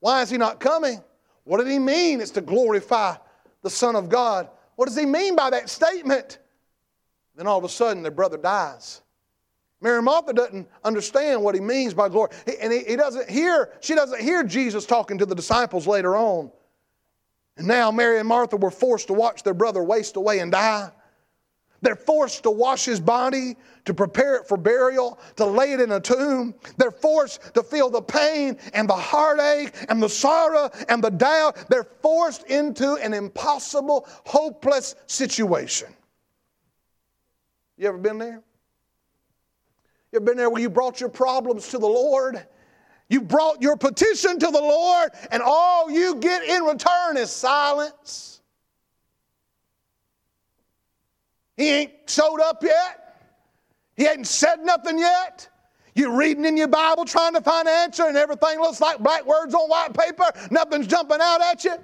Why 0.00 0.22
is 0.22 0.30
he 0.30 0.38
not 0.38 0.58
coming? 0.58 1.02
What 1.44 1.58
did 1.58 1.66
he 1.66 1.78
mean? 1.78 2.20
It's 2.20 2.30
to 2.32 2.40
glorify 2.40 3.16
the 3.62 3.70
Son 3.70 3.94
of 3.94 4.08
God. 4.08 4.48
What 4.76 4.86
does 4.86 4.96
he 4.96 5.04
mean 5.04 5.36
by 5.36 5.50
that 5.50 5.68
statement? 5.68 6.38
Then 7.34 7.46
all 7.46 7.58
of 7.58 7.64
a 7.64 7.68
sudden, 7.68 8.02
their 8.02 8.12
brother 8.12 8.38
dies. 8.38 9.02
Mary 9.86 10.02
Martha 10.02 10.32
doesn't 10.32 10.68
understand 10.82 11.40
what 11.40 11.54
he 11.54 11.60
means 11.60 11.94
by 11.94 12.08
glory. 12.08 12.32
And 12.60 12.72
he, 12.72 12.82
he, 12.82 12.96
doesn't 12.96 13.30
hear, 13.30 13.70
she 13.78 13.94
doesn't 13.94 14.20
hear 14.20 14.42
Jesus 14.42 14.84
talking 14.84 15.16
to 15.18 15.24
the 15.24 15.34
disciples 15.36 15.86
later 15.86 16.16
on. 16.16 16.50
And 17.56 17.68
now 17.68 17.92
Mary 17.92 18.18
and 18.18 18.26
Martha 18.26 18.56
were 18.56 18.72
forced 18.72 19.06
to 19.06 19.12
watch 19.12 19.44
their 19.44 19.54
brother 19.54 19.84
waste 19.84 20.16
away 20.16 20.40
and 20.40 20.50
die. 20.50 20.90
They're 21.82 21.94
forced 21.94 22.42
to 22.42 22.50
wash 22.50 22.84
his 22.84 22.98
body, 22.98 23.54
to 23.84 23.94
prepare 23.94 24.34
it 24.34 24.48
for 24.48 24.56
burial, 24.56 25.20
to 25.36 25.46
lay 25.46 25.72
it 25.72 25.80
in 25.80 25.92
a 25.92 26.00
tomb. 26.00 26.56
They're 26.78 26.90
forced 26.90 27.54
to 27.54 27.62
feel 27.62 27.88
the 27.88 28.02
pain 28.02 28.58
and 28.74 28.88
the 28.88 28.96
heartache 28.96 29.72
and 29.88 30.02
the 30.02 30.08
sorrow 30.08 30.68
and 30.88 31.00
the 31.00 31.12
doubt. 31.12 31.68
They're 31.68 31.86
forced 32.02 32.42
into 32.50 32.94
an 32.94 33.14
impossible, 33.14 34.08
hopeless 34.24 34.96
situation. 35.06 35.94
You 37.78 37.86
ever 37.86 37.98
been 37.98 38.18
there? 38.18 38.42
You 40.16 40.20
ever 40.20 40.30
been 40.30 40.38
there 40.38 40.48
where 40.48 40.62
you 40.62 40.70
brought 40.70 40.98
your 40.98 41.10
problems 41.10 41.68
to 41.68 41.78
the 41.78 41.86
Lord? 41.86 42.42
You 43.10 43.20
brought 43.20 43.60
your 43.60 43.76
petition 43.76 44.38
to 44.38 44.46
the 44.46 44.62
Lord, 44.62 45.10
and 45.30 45.42
all 45.42 45.90
you 45.90 46.14
get 46.14 46.42
in 46.42 46.62
return 46.62 47.18
is 47.18 47.30
silence. 47.30 48.40
He 51.58 51.68
ain't 51.68 51.92
showed 52.06 52.40
up 52.40 52.62
yet. 52.62 53.26
He 53.94 54.06
ain't 54.06 54.26
said 54.26 54.60
nothing 54.60 54.98
yet. 54.98 55.50
You're 55.94 56.16
reading 56.16 56.46
in 56.46 56.56
your 56.56 56.68
Bible 56.68 57.04
trying 57.04 57.34
to 57.34 57.42
find 57.42 57.68
an 57.68 57.74
answer, 57.74 58.06
and 58.06 58.16
everything 58.16 58.58
looks 58.58 58.80
like 58.80 59.00
black 59.00 59.26
words 59.26 59.52
on 59.52 59.68
white 59.68 59.92
paper. 59.92 60.24
Nothing's 60.50 60.86
jumping 60.86 61.18
out 61.20 61.42
at 61.42 61.62
you. 61.62 61.74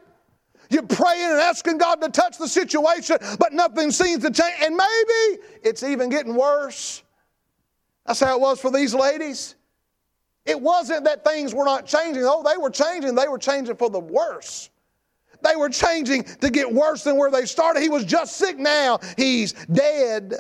You're 0.71 0.87
praying 0.87 1.33
and 1.33 1.39
asking 1.39 1.77
God 1.77 2.01
to 2.01 2.09
touch 2.09 2.39
the 2.39 2.49
situation, 2.49 3.19
but 3.39 3.53
nothing 3.53 3.91
seems 3.91 4.25
to 4.25 4.31
change. 4.31 4.55
And 4.63 4.75
maybe 4.75 5.43
it's 5.63 5.83
even 5.83 6.09
getting 6.09 6.35
worse. 6.35 7.03
That's 8.07 8.21
how 8.21 8.37
it 8.37 8.41
was 8.41 8.61
for 8.61 8.71
these 8.71 8.95
ladies. 8.95 9.55
It 10.45 10.61
wasn't 10.61 11.05
that 11.05 11.25
things 11.25 11.55
were 11.55 11.65
not 11.65 11.87
changing. 11.87 12.25
Oh, 12.25 12.43
they 12.43 12.57
were 12.57 12.71
changing. 12.71 13.15
They 13.15 13.29
were 13.29 13.39
changing 13.39 13.77
for 13.77 13.89
the 13.89 14.01
worse. 14.01 14.71
They 15.43 15.57
were 15.57 15.69
changing 15.69 16.25
to 16.25 16.51
get 16.51 16.73
worse 16.73 17.05
than 17.05 17.17
where 17.17 17.31
they 17.31 17.47
started. 17.47 17.83
He 17.83 17.89
was 17.89 18.05
just 18.05 18.37
sick 18.37 18.59
now. 18.59 18.99
He's 19.17 19.53
dead. 19.53 20.35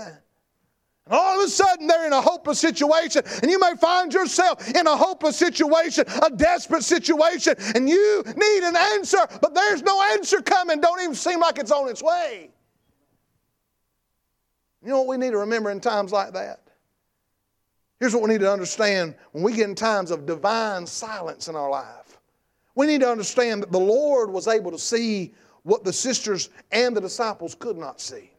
And 1.07 1.15
all 1.15 1.41
of 1.41 1.45
a 1.45 1.49
sudden, 1.49 1.89
they're 1.89 2.07
in 2.07 2.13
a 2.13 2.21
hopeless 2.21 2.61
situation. 2.61 3.23
And 3.43 3.51
you 3.51 3.59
may 3.59 3.75
find 3.81 4.13
yourself 4.13 4.69
in 4.69 4.87
a 4.87 4.97
hopeless 4.97 5.37
situation, 5.37 6.05
a 6.23 6.31
desperate 6.31 6.85
situation, 6.85 7.55
and 7.75 7.89
you 7.89 8.23
need 8.25 8.63
an 8.63 8.77
answer, 8.77 9.19
but 9.41 9.55
there's 9.55 9.83
no 9.83 10.01
answer 10.13 10.41
coming. 10.41 10.81
Don't 10.81 11.01
even 11.01 11.15
seem 11.15 11.41
like 11.41 11.59
it's 11.59 11.73
on 11.73 11.89
its 11.89 12.03
way. 12.03 12.51
You 14.83 14.91
know 14.91 14.99
what 14.99 15.09
we 15.09 15.17
need 15.17 15.31
to 15.31 15.39
remember 15.39 15.71
in 15.71 15.81
times 15.81 16.13
like 16.13 16.33
that? 16.35 16.62
Here's 18.03 18.15
what 18.15 18.25
we 18.25 18.31
need 18.31 18.41
to 18.41 18.53
understand 18.53 19.15
when 19.31 19.45
we 19.45 19.53
get 19.53 19.69
in 19.69 19.77
times 19.77 20.11
of 20.11 20.27
divine 20.27 20.89
silence 20.89 21.47
in 21.47 21.55
our 21.55 21.71
life. 21.71 22.19
We 22.75 22.87
need 22.87 23.03
to 23.03 23.09
understand 23.09 23.63
that 23.63 23.71
the 23.71 23.79
Lord 23.79 24.29
was 24.29 24.49
able 24.49 24.73
to 24.73 24.79
see 24.79 25.33
what 25.63 25.85
the 25.85 25.93
sisters 25.93 26.51
and 26.73 26.97
the 26.97 27.01
disciples 27.01 27.55
could 27.55 27.77
not 27.77 28.01
see. 28.01 28.33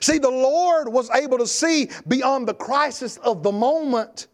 See, 0.00 0.16
the 0.16 0.30
Lord 0.30 0.88
was 0.88 1.10
able 1.10 1.36
to 1.36 1.46
see 1.46 1.90
beyond 2.08 2.48
the 2.48 2.54
crisis 2.54 3.18
of 3.18 3.42
the 3.42 3.52
moment. 3.52 4.28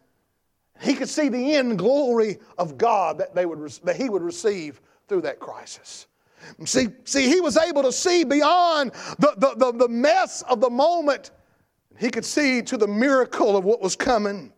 He 0.79 0.93
could 0.93 1.09
see 1.09 1.27
the 1.27 1.55
end 1.55 1.77
glory 1.77 2.37
of 2.57 2.77
God 2.77 3.17
that, 3.17 3.35
they 3.35 3.45
would, 3.45 3.59
that 3.83 3.97
he 3.97 4.07
would 4.07 4.23
receive 4.23 4.79
through 5.09 5.23
that 5.23 5.41
crisis. 5.41 6.07
See, 6.63 6.87
see, 7.03 7.27
he 7.27 7.41
was 7.41 7.57
able 7.57 7.83
to 7.83 7.91
see 7.91 8.23
beyond 8.23 8.93
the, 9.19 9.33
the, 9.35 9.53
the, 9.57 9.71
the 9.79 9.89
mess 9.89 10.43
of 10.43 10.61
the 10.61 10.69
moment 10.69 11.31
he 11.97 12.09
could 12.09 12.25
see 12.25 12.61
to 12.63 12.77
the 12.77 12.87
miracle 12.87 13.55
of 13.55 13.63
what 13.63 13.81
was 13.81 13.95
coming. 13.95 14.51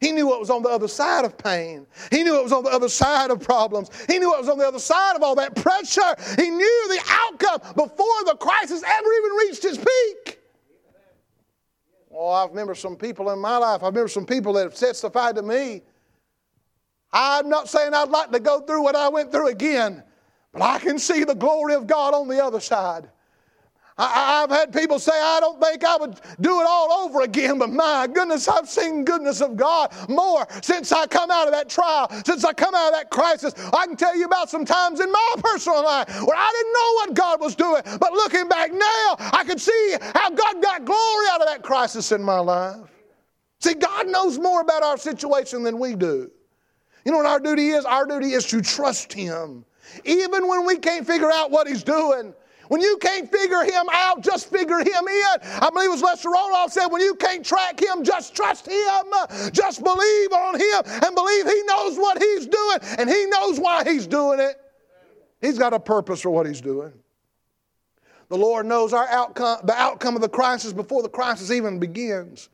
He 0.00 0.12
knew 0.12 0.26
what 0.28 0.38
was 0.38 0.50
on 0.50 0.62
the 0.62 0.68
other 0.68 0.88
side 0.88 1.24
of 1.24 1.36
pain. 1.36 1.86
He 2.10 2.22
knew 2.22 2.34
what 2.34 2.44
was 2.44 2.52
on 2.52 2.62
the 2.62 2.70
other 2.70 2.88
side 2.88 3.30
of 3.30 3.40
problems. 3.40 3.90
He 4.06 4.18
knew 4.18 4.28
what 4.28 4.40
was 4.40 4.48
on 4.48 4.58
the 4.58 4.66
other 4.66 4.78
side 4.78 5.16
of 5.16 5.22
all 5.22 5.34
that 5.36 5.56
pressure. 5.56 6.14
He 6.36 6.50
knew 6.50 6.88
the 6.88 7.00
outcome 7.08 7.74
before 7.74 8.24
the 8.24 8.36
crisis 8.38 8.82
ever 8.86 9.12
even 9.12 9.30
reached 9.32 9.64
its 9.64 9.78
peak. 9.78 10.40
Oh, 12.12 12.30
I 12.30 12.46
remember 12.46 12.74
some 12.74 12.96
people 12.96 13.30
in 13.30 13.38
my 13.38 13.56
life, 13.56 13.82
I 13.82 13.86
remember 13.86 14.08
some 14.08 14.26
people 14.26 14.52
that 14.54 14.62
have 14.62 14.74
testified 14.74 15.36
to 15.36 15.42
me. 15.42 15.82
I'm 17.12 17.48
not 17.48 17.68
saying 17.68 17.94
I'd 17.94 18.08
like 18.08 18.32
to 18.32 18.40
go 18.40 18.60
through 18.60 18.82
what 18.82 18.96
I 18.96 19.08
went 19.08 19.32
through 19.32 19.48
again, 19.48 20.02
but 20.52 20.62
I 20.62 20.78
can 20.78 20.98
see 20.98 21.24
the 21.24 21.34
glory 21.34 21.74
of 21.74 21.86
God 21.86 22.14
on 22.14 22.28
the 22.28 22.42
other 22.42 22.60
side. 22.60 23.08
I, 23.98 24.40
have 24.40 24.50
had 24.50 24.72
people 24.72 24.98
say, 24.98 25.12
I 25.12 25.40
don't 25.40 25.60
think 25.60 25.84
I 25.84 25.96
would 25.96 26.20
do 26.40 26.60
it 26.60 26.66
all 26.68 27.04
over 27.04 27.22
again, 27.22 27.58
but 27.58 27.70
my 27.70 28.06
goodness, 28.06 28.46
I've 28.46 28.68
seen 28.68 29.04
goodness 29.04 29.40
of 29.40 29.56
God 29.56 29.92
more 30.08 30.46
since 30.62 30.92
I 30.92 31.06
come 31.06 31.30
out 31.30 31.48
of 31.48 31.52
that 31.52 31.68
trial, 31.68 32.08
since 32.24 32.44
I 32.44 32.52
come 32.52 32.74
out 32.74 32.88
of 32.88 32.92
that 32.94 33.10
crisis. 33.10 33.54
I 33.72 33.86
can 33.86 33.96
tell 33.96 34.16
you 34.16 34.24
about 34.24 34.50
some 34.50 34.64
times 34.64 35.00
in 35.00 35.10
my 35.10 35.34
personal 35.38 35.82
life 35.84 36.08
where 36.22 36.36
I 36.36 36.52
didn't 36.52 36.72
know 36.72 36.92
what 36.94 37.14
God 37.14 37.40
was 37.40 37.56
doing, 37.56 37.82
but 37.98 38.12
looking 38.12 38.48
back 38.48 38.72
now, 38.72 39.16
I 39.18 39.42
can 39.44 39.58
see 39.58 39.96
how 40.14 40.30
God 40.30 40.62
got 40.62 40.84
glory 40.84 41.26
out 41.32 41.40
of 41.40 41.48
that 41.48 41.62
crisis 41.62 42.12
in 42.12 42.22
my 42.22 42.38
life. 42.38 42.76
See, 43.60 43.74
God 43.74 44.06
knows 44.06 44.38
more 44.38 44.60
about 44.60 44.84
our 44.84 44.96
situation 44.96 45.64
than 45.64 45.78
we 45.78 45.96
do. 45.96 46.30
You 47.04 47.12
know 47.12 47.18
what 47.18 47.26
our 47.26 47.40
duty 47.40 47.70
is? 47.70 47.84
Our 47.84 48.06
duty 48.06 48.32
is 48.32 48.46
to 48.46 48.60
trust 48.60 49.12
Him. 49.12 49.64
Even 50.04 50.46
when 50.46 50.66
we 50.66 50.76
can't 50.76 51.06
figure 51.06 51.32
out 51.32 51.50
what 51.50 51.66
He's 51.66 51.82
doing, 51.82 52.34
when 52.68 52.80
you 52.80 52.96
can't 52.98 53.30
figure 53.30 53.62
him 53.62 53.86
out, 53.92 54.22
just 54.22 54.50
figure 54.50 54.78
him 54.78 55.08
in. 55.08 55.36
I 55.42 55.70
believe 55.72 55.88
it 55.88 55.92
was 55.92 56.02
Lester 56.02 56.28
Roloff 56.28 56.70
said, 56.70 56.86
when 56.86 57.02
you 57.02 57.14
can't 57.14 57.44
track 57.44 57.80
him, 57.80 58.04
just 58.04 58.34
trust 58.34 58.66
him. 58.66 59.52
Just 59.52 59.82
believe 59.82 60.32
on 60.32 60.60
him 60.60 60.82
and 60.86 61.14
believe 61.14 61.46
he 61.46 61.62
knows 61.64 61.96
what 61.96 62.18
he's 62.18 62.46
doing 62.46 62.78
and 62.98 63.08
he 63.08 63.26
knows 63.26 63.58
why 63.58 63.84
he's 63.84 64.06
doing 64.06 64.40
it. 64.40 64.60
He's 65.40 65.58
got 65.58 65.72
a 65.72 65.80
purpose 65.80 66.20
for 66.20 66.30
what 66.30 66.46
he's 66.46 66.60
doing. 66.60 66.92
The 68.28 68.36
Lord 68.36 68.66
knows 68.66 68.92
our 68.92 69.08
outcome, 69.08 69.60
the 69.64 69.74
outcome 69.74 70.14
of 70.14 70.20
the 70.20 70.28
crisis 70.28 70.72
before 70.72 71.02
the 71.02 71.08
crisis 71.08 71.50
even 71.50 71.78
begins. 71.78 72.50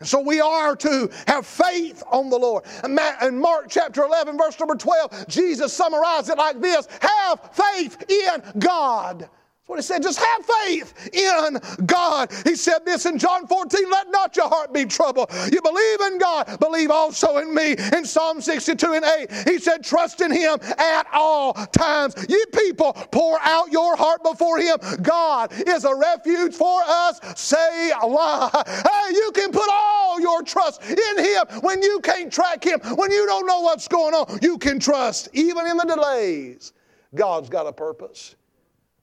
And 0.00 0.08
so 0.08 0.20
we 0.20 0.40
are 0.40 0.74
to 0.76 1.10
have 1.28 1.46
faith 1.46 2.02
on 2.10 2.28
the 2.30 2.38
Lord. 2.38 2.64
In 2.84 3.38
Mark 3.38 3.66
chapter 3.68 4.02
11, 4.02 4.36
verse 4.36 4.58
number 4.58 4.74
12, 4.74 5.28
Jesus 5.28 5.72
summarized 5.72 6.30
it 6.30 6.38
like 6.38 6.60
this 6.60 6.88
Have 7.00 7.40
faith 7.52 8.04
in 8.10 8.60
God. 8.60 9.30
What 9.66 9.76
he 9.76 9.82
said. 9.82 10.02
Just 10.02 10.18
have 10.18 10.44
faith 10.44 11.08
in 11.14 11.58
God. 11.86 12.30
He 12.44 12.54
said 12.54 12.84
this 12.84 13.06
in 13.06 13.18
John 13.18 13.46
14 13.46 13.90
let 13.90 14.10
not 14.10 14.36
your 14.36 14.48
heart 14.48 14.74
be 14.74 14.84
troubled. 14.84 15.30
You 15.50 15.62
believe 15.62 16.00
in 16.02 16.18
God, 16.18 16.60
believe 16.60 16.90
also 16.90 17.38
in 17.38 17.54
me. 17.54 17.74
In 17.96 18.04
Psalm 18.04 18.42
62 18.42 18.92
and 18.92 19.04
8, 19.04 19.48
he 19.48 19.58
said, 19.58 19.82
trust 19.82 20.20
in 20.20 20.30
him 20.30 20.58
at 20.78 21.06
all 21.14 21.54
times. 21.54 22.14
You 22.28 22.44
people, 22.52 22.92
pour 22.92 23.38
out 23.40 23.72
your 23.72 23.96
heart 23.96 24.22
before 24.22 24.58
him. 24.58 24.76
God 25.00 25.50
is 25.66 25.84
a 25.84 25.94
refuge 25.94 26.54
for 26.54 26.82
us. 26.86 27.18
Selah. 27.40 28.50
Hey, 28.66 29.14
you 29.14 29.32
can 29.34 29.50
put 29.50 29.68
all 29.70 30.20
your 30.20 30.42
trust 30.42 30.82
in 30.82 31.18
him 31.18 31.60
when 31.62 31.82
you 31.82 32.00
can't 32.00 32.30
track 32.30 32.62
him, 32.62 32.80
when 32.96 33.10
you 33.10 33.26
don't 33.26 33.46
know 33.46 33.60
what's 33.60 33.88
going 33.88 34.14
on. 34.14 34.38
You 34.42 34.58
can 34.58 34.78
trust, 34.78 35.30
even 35.32 35.66
in 35.66 35.78
the 35.78 35.84
delays. 35.84 36.74
God's 37.14 37.48
got 37.48 37.66
a 37.66 37.72
purpose 37.72 38.34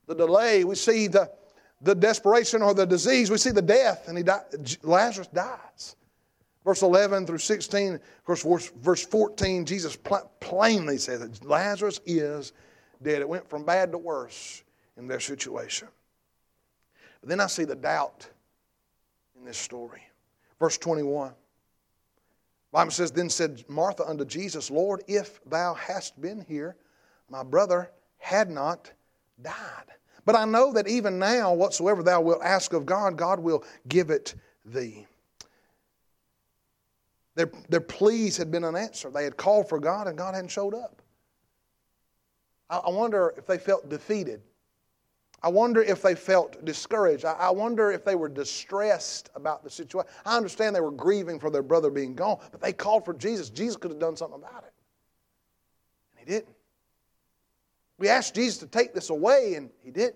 the 0.07 0.15
delay, 0.15 0.63
we 0.63 0.75
see 0.75 1.07
the, 1.07 1.31
the 1.81 1.95
desperation 1.95 2.61
or 2.61 2.73
the 2.73 2.85
disease, 2.85 3.31
we 3.31 3.37
see 3.37 3.51
the 3.51 3.61
death, 3.61 4.07
and 4.07 4.17
he 4.17 4.23
died, 4.23 4.43
Lazarus 4.83 5.27
dies. 5.27 5.95
Verse 6.63 6.83
11 6.83 7.25
through 7.25 7.39
16, 7.39 7.95
of 7.95 8.23
course, 8.23 8.71
verse 8.81 9.05
14, 9.05 9.65
Jesus 9.65 9.97
plainly 10.39 10.97
says 10.97 11.19
that 11.19 11.43
Lazarus 11.45 11.99
is 12.05 12.53
dead. 13.01 13.21
It 13.21 13.29
went 13.29 13.49
from 13.49 13.63
bad 13.63 13.91
to 13.93 13.97
worse 13.97 14.63
in 14.95 15.07
their 15.07 15.19
situation. 15.19 15.87
But 17.19 17.29
then 17.29 17.39
I 17.39 17.47
see 17.47 17.65
the 17.65 17.75
doubt 17.75 18.27
in 19.35 19.43
this 19.43 19.57
story. 19.57 20.03
Verse 20.59 20.77
21. 20.77 21.33
Bible 22.71 22.91
says, 22.91 23.11
Then 23.11 23.29
said 23.29 23.63
Martha 23.67 24.07
unto 24.07 24.23
Jesus, 24.23 24.71
Lord, 24.71 25.03
if 25.07 25.43
thou 25.45 25.73
hast 25.73 26.19
been 26.21 26.45
here, 26.47 26.75
my 27.29 27.43
brother 27.43 27.91
had 28.17 28.49
not 28.49 28.91
died. 29.43 29.85
But 30.25 30.35
I 30.35 30.45
know 30.45 30.71
that 30.73 30.87
even 30.87 31.17
now, 31.17 31.53
whatsoever 31.53 32.03
thou 32.03 32.21
wilt 32.21 32.41
ask 32.43 32.73
of 32.73 32.85
God, 32.85 33.17
God 33.17 33.39
will 33.39 33.63
give 33.87 34.09
it 34.09 34.35
thee. 34.65 35.07
Their, 37.35 37.51
their 37.69 37.81
pleas 37.81 38.37
had 38.37 38.51
been 38.51 38.63
unanswered. 38.63 39.13
They 39.13 39.23
had 39.23 39.37
called 39.37 39.69
for 39.69 39.79
God, 39.79 40.07
and 40.07 40.17
God 40.17 40.35
hadn't 40.35 40.51
showed 40.51 40.75
up. 40.75 41.01
I, 42.69 42.77
I 42.77 42.89
wonder 42.89 43.33
if 43.37 43.47
they 43.47 43.57
felt 43.57 43.89
defeated. 43.89 44.41
I 45.43 45.49
wonder 45.49 45.81
if 45.81 46.03
they 46.03 46.13
felt 46.13 46.63
discouraged. 46.65 47.25
I, 47.25 47.33
I 47.33 47.49
wonder 47.49 47.91
if 47.91 48.05
they 48.05 48.15
were 48.15 48.29
distressed 48.29 49.31
about 49.33 49.63
the 49.63 49.69
situation. 49.69 50.11
I 50.25 50.37
understand 50.37 50.75
they 50.75 50.81
were 50.81 50.91
grieving 50.91 51.39
for 51.39 51.49
their 51.49 51.63
brother 51.63 51.89
being 51.89 52.13
gone, 52.13 52.39
but 52.51 52.61
they 52.61 52.73
called 52.73 53.05
for 53.05 53.13
Jesus. 53.13 53.49
Jesus 53.49 53.77
could 53.77 53.91
have 53.91 53.99
done 53.99 54.15
something 54.15 54.39
about 54.39 54.63
it. 54.65 54.73
And 56.11 56.27
he 56.27 56.33
didn't. 56.35 56.55
We 58.01 58.09
asked 58.09 58.33
Jesus 58.33 58.57
to 58.57 58.65
take 58.65 58.95
this 58.95 59.11
away, 59.11 59.53
and 59.53 59.69
he 59.83 59.91
didn't. 59.91 60.15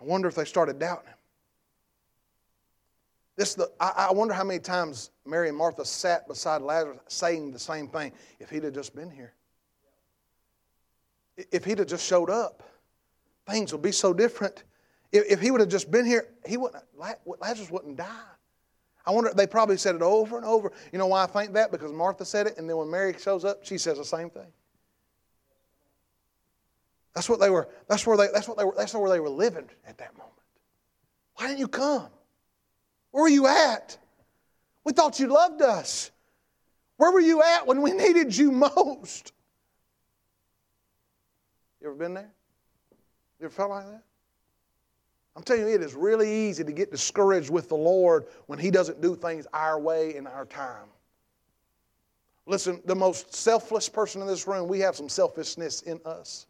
I 0.00 0.04
wonder 0.04 0.28
if 0.28 0.34
they 0.34 0.46
started 0.46 0.78
doubting 0.78 1.08
him. 1.08 1.14
This 3.36 3.52
the, 3.52 3.70
I, 3.78 4.06
I 4.08 4.12
wonder 4.12 4.32
how 4.32 4.44
many 4.44 4.60
times 4.60 5.10
Mary 5.26 5.50
and 5.50 5.58
Martha 5.58 5.84
sat 5.84 6.26
beside 6.26 6.62
Lazarus 6.62 7.00
saying 7.08 7.50
the 7.50 7.58
same 7.58 7.86
thing. 7.86 8.12
If 8.38 8.48
he'd 8.48 8.64
have 8.64 8.72
just 8.72 8.96
been 8.96 9.10
here, 9.10 9.34
if 11.52 11.66
he'd 11.66 11.80
have 11.80 11.88
just 11.88 12.06
showed 12.06 12.30
up, 12.30 12.62
things 13.46 13.72
would 13.72 13.82
be 13.82 13.92
so 13.92 14.14
different. 14.14 14.64
If, 15.12 15.24
if 15.32 15.40
he 15.42 15.50
would 15.50 15.60
have 15.60 15.68
just 15.68 15.90
been 15.90 16.06
here, 16.06 16.28
he 16.46 16.56
wouldn't. 16.56 16.82
Lazarus 16.96 17.70
wouldn't 17.70 17.98
die. 17.98 18.06
I 19.04 19.10
wonder. 19.10 19.30
They 19.36 19.46
probably 19.46 19.76
said 19.76 19.96
it 19.96 20.02
over 20.02 20.38
and 20.38 20.46
over. 20.46 20.72
You 20.94 20.98
know 20.98 21.08
why 21.08 21.24
I 21.24 21.26
think 21.26 21.52
that? 21.52 21.70
Because 21.70 21.92
Martha 21.92 22.24
said 22.24 22.46
it, 22.46 22.56
and 22.56 22.66
then 22.66 22.78
when 22.78 22.90
Mary 22.90 23.14
shows 23.18 23.44
up, 23.44 23.66
she 23.66 23.76
says 23.76 23.98
the 23.98 24.04
same 24.06 24.30
thing. 24.30 24.50
That's 27.14 27.28
what 27.28 27.40
they 27.40 27.50
were, 27.50 27.68
that's 27.88 28.06
where 28.06 28.16
they, 28.16 28.28
that's 28.32 28.46
what 28.46 28.56
they 28.56 28.64
were, 28.64 28.74
that's 28.76 28.94
where 28.94 29.10
they 29.10 29.20
were 29.20 29.28
living 29.28 29.68
at 29.86 29.98
that 29.98 30.16
moment. 30.16 30.32
Why 31.34 31.48
didn't 31.48 31.58
you 31.58 31.68
come? 31.68 32.08
Where 33.10 33.22
were 33.22 33.28
you 33.28 33.46
at? 33.46 33.98
We 34.84 34.92
thought 34.92 35.18
you 35.18 35.26
loved 35.26 35.62
us. 35.62 36.10
Where 36.96 37.10
were 37.10 37.20
you 37.20 37.42
at 37.42 37.66
when 37.66 37.82
we 37.82 37.92
needed 37.92 38.36
you 38.36 38.52
most? 38.52 39.32
You 41.80 41.88
ever 41.88 41.96
been 41.96 42.14
there? 42.14 42.30
You 43.40 43.46
ever 43.46 43.54
felt 43.54 43.70
like 43.70 43.86
that? 43.86 44.02
I'm 45.34 45.42
telling 45.42 45.62
you, 45.62 45.68
it 45.68 45.82
is 45.82 45.94
really 45.94 46.48
easy 46.48 46.62
to 46.64 46.72
get 46.72 46.90
discouraged 46.90 47.50
with 47.50 47.68
the 47.68 47.76
Lord 47.76 48.26
when 48.46 48.58
He 48.58 48.70
doesn't 48.70 49.00
do 49.00 49.16
things 49.16 49.46
our 49.52 49.80
way 49.80 50.14
in 50.14 50.26
our 50.26 50.44
time. 50.44 50.88
Listen, 52.46 52.82
the 52.84 52.94
most 52.94 53.34
selfless 53.34 53.88
person 53.88 54.20
in 54.20 54.26
this 54.26 54.46
room, 54.46 54.68
we 54.68 54.80
have 54.80 54.96
some 54.96 55.08
selfishness 55.08 55.82
in 55.82 56.00
us. 56.04 56.46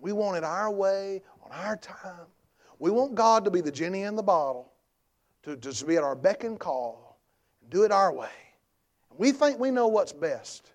We 0.00 0.12
want 0.12 0.36
it 0.36 0.44
our 0.44 0.70
way, 0.70 1.22
on 1.44 1.52
our 1.52 1.76
time. 1.76 2.26
We 2.78 2.90
want 2.90 3.14
God 3.14 3.44
to 3.44 3.50
be 3.50 3.60
the 3.60 3.72
genie 3.72 4.02
in 4.02 4.16
the 4.16 4.22
bottle, 4.22 4.72
to 5.42 5.56
just 5.56 5.86
be 5.86 5.96
at 5.96 6.02
our 6.02 6.14
beck 6.14 6.44
and 6.44 6.58
call, 6.58 7.18
and 7.60 7.70
do 7.70 7.84
it 7.84 7.92
our 7.92 8.12
way. 8.12 8.28
We 9.16 9.32
think 9.32 9.58
we 9.58 9.70
know 9.70 9.88
what's 9.88 10.12
best. 10.12 10.72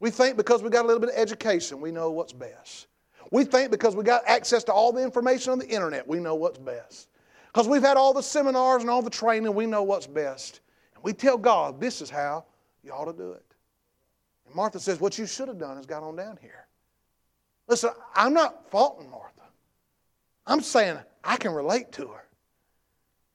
We 0.00 0.10
think 0.10 0.36
because 0.36 0.62
we 0.62 0.70
got 0.70 0.84
a 0.84 0.88
little 0.88 1.00
bit 1.00 1.10
of 1.10 1.16
education, 1.16 1.80
we 1.80 1.92
know 1.92 2.10
what's 2.10 2.32
best. 2.32 2.88
We 3.30 3.44
think 3.44 3.70
because 3.70 3.96
we 3.96 4.04
got 4.04 4.22
access 4.26 4.64
to 4.64 4.72
all 4.72 4.92
the 4.92 5.02
information 5.02 5.52
on 5.52 5.58
the 5.58 5.68
internet, 5.68 6.06
we 6.06 6.18
know 6.18 6.34
what's 6.34 6.58
best. 6.58 7.08
Because 7.46 7.68
we've 7.68 7.82
had 7.82 7.96
all 7.96 8.12
the 8.12 8.22
seminars 8.22 8.82
and 8.82 8.90
all 8.90 9.02
the 9.02 9.10
training, 9.10 9.54
we 9.54 9.66
know 9.66 9.84
what's 9.84 10.08
best. 10.08 10.60
And 10.94 11.04
we 11.04 11.12
tell 11.12 11.38
God, 11.38 11.80
this 11.80 12.00
is 12.00 12.10
how 12.10 12.44
you 12.82 12.90
ought 12.90 13.04
to 13.04 13.12
do 13.12 13.32
it. 13.32 13.44
And 14.46 14.54
Martha 14.54 14.80
says, 14.80 15.00
what 15.00 15.16
you 15.16 15.26
should 15.26 15.48
have 15.48 15.58
done 15.58 15.78
is 15.78 15.86
got 15.86 16.02
on 16.02 16.16
down 16.16 16.36
here. 16.40 16.66
Listen, 17.66 17.90
I'm 18.14 18.34
not 18.34 18.70
faulting 18.70 19.10
Martha. 19.10 19.42
I'm 20.46 20.60
saying 20.60 20.98
I 21.22 21.36
can 21.36 21.52
relate 21.52 21.92
to 21.92 22.08
her. 22.08 22.24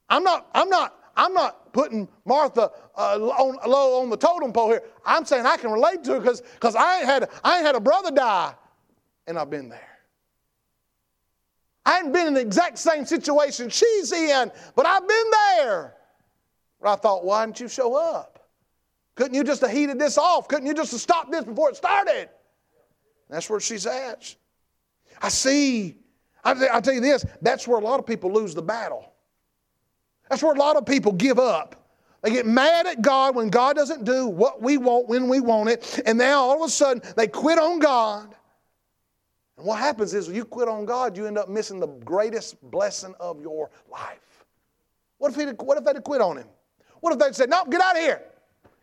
I'm 0.08 0.22
not, 0.22 0.48
I'm 0.54 0.68
not, 0.68 0.96
I'm 1.16 1.34
not 1.34 1.72
putting 1.72 2.08
Martha 2.24 2.70
uh, 2.96 3.18
on, 3.18 3.70
low 3.70 4.02
on 4.02 4.10
the 4.10 4.16
totem 4.16 4.52
pole 4.52 4.70
here. 4.70 4.82
I'm 5.04 5.24
saying 5.24 5.46
I 5.46 5.56
can 5.56 5.70
relate 5.70 6.04
to 6.04 6.14
her 6.14 6.20
because 6.20 6.76
I 6.76 6.98
ain't 6.98 7.06
had 7.06 7.30
I 7.42 7.56
ain't 7.56 7.66
had 7.66 7.74
a 7.74 7.80
brother 7.80 8.10
die, 8.10 8.54
and 9.26 9.38
I've 9.38 9.50
been 9.50 9.68
there. 9.68 9.88
I 11.84 11.92
hadn't 11.92 12.12
been 12.12 12.28
in 12.28 12.34
the 12.34 12.40
exact 12.40 12.78
same 12.78 13.04
situation 13.04 13.68
she's 13.68 14.12
in, 14.12 14.52
but 14.76 14.86
I've 14.86 15.06
been 15.08 15.30
there. 15.30 15.94
But 16.80 16.92
I 16.92 16.96
thought, 16.96 17.24
why 17.24 17.44
didn't 17.44 17.60
you 17.60 17.68
show 17.68 17.94
up? 17.94 18.48
Couldn't 19.14 19.34
you 19.34 19.44
just 19.44 19.60
have 19.62 19.70
heated 19.70 19.98
this 19.98 20.16
off? 20.16 20.48
Couldn't 20.48 20.66
you 20.66 20.74
just 20.74 20.92
have 20.92 21.00
stopped 21.00 21.30
this 21.30 21.44
before 21.44 21.70
it 21.70 21.76
started? 21.76 22.28
That's 23.30 23.48
where 23.48 23.60
she's 23.60 23.86
at. 23.86 24.34
I 25.22 25.28
see. 25.28 25.96
I, 26.44 26.80
tell 26.80 26.94
you 26.94 27.00
this, 27.00 27.24
that's 27.42 27.68
where 27.68 27.78
a 27.78 27.82
lot 27.82 28.00
of 28.00 28.06
people 28.06 28.32
lose 28.32 28.54
the 28.54 28.62
battle. 28.62 29.12
That's 30.28 30.42
where 30.42 30.54
a 30.54 30.58
lot 30.58 30.76
of 30.76 30.86
people 30.86 31.12
give 31.12 31.38
up. 31.38 31.76
They 32.22 32.30
get 32.30 32.46
mad 32.46 32.86
at 32.86 33.02
God 33.02 33.34
when 33.34 33.48
God 33.48 33.76
doesn't 33.76 34.04
do 34.04 34.26
what 34.26 34.60
we 34.62 34.76
want 34.76 35.08
when 35.08 35.28
we 35.28 35.40
want 35.40 35.70
it. 35.70 36.00
And 36.04 36.18
now 36.18 36.42
all 36.42 36.62
of 36.62 36.68
a 36.68 36.70
sudden 36.70 37.02
they 37.16 37.26
quit 37.26 37.58
on 37.58 37.78
God. 37.78 38.34
And 39.56 39.66
what 39.66 39.78
happens 39.78 40.14
is 40.14 40.26
when 40.26 40.36
you 40.36 40.44
quit 40.44 40.68
on 40.68 40.84
God, 40.84 41.16
you 41.16 41.26
end 41.26 41.38
up 41.38 41.48
missing 41.48 41.80
the 41.80 41.86
greatest 41.86 42.60
blessing 42.70 43.14
of 43.20 43.40
your 43.40 43.70
life. 43.90 44.46
What 45.18 45.32
if, 45.32 45.36
he, 45.36 45.44
what 45.64 45.76
if 45.78 45.84
they'd 45.84 46.02
quit 46.02 46.20
on 46.20 46.38
him? 46.38 46.46
What 47.00 47.12
if 47.12 47.18
they'd 47.18 47.34
said, 47.34 47.50
No, 47.50 47.64
get 47.64 47.80
out 47.80 47.96
of 47.96 48.02
here. 48.02 48.22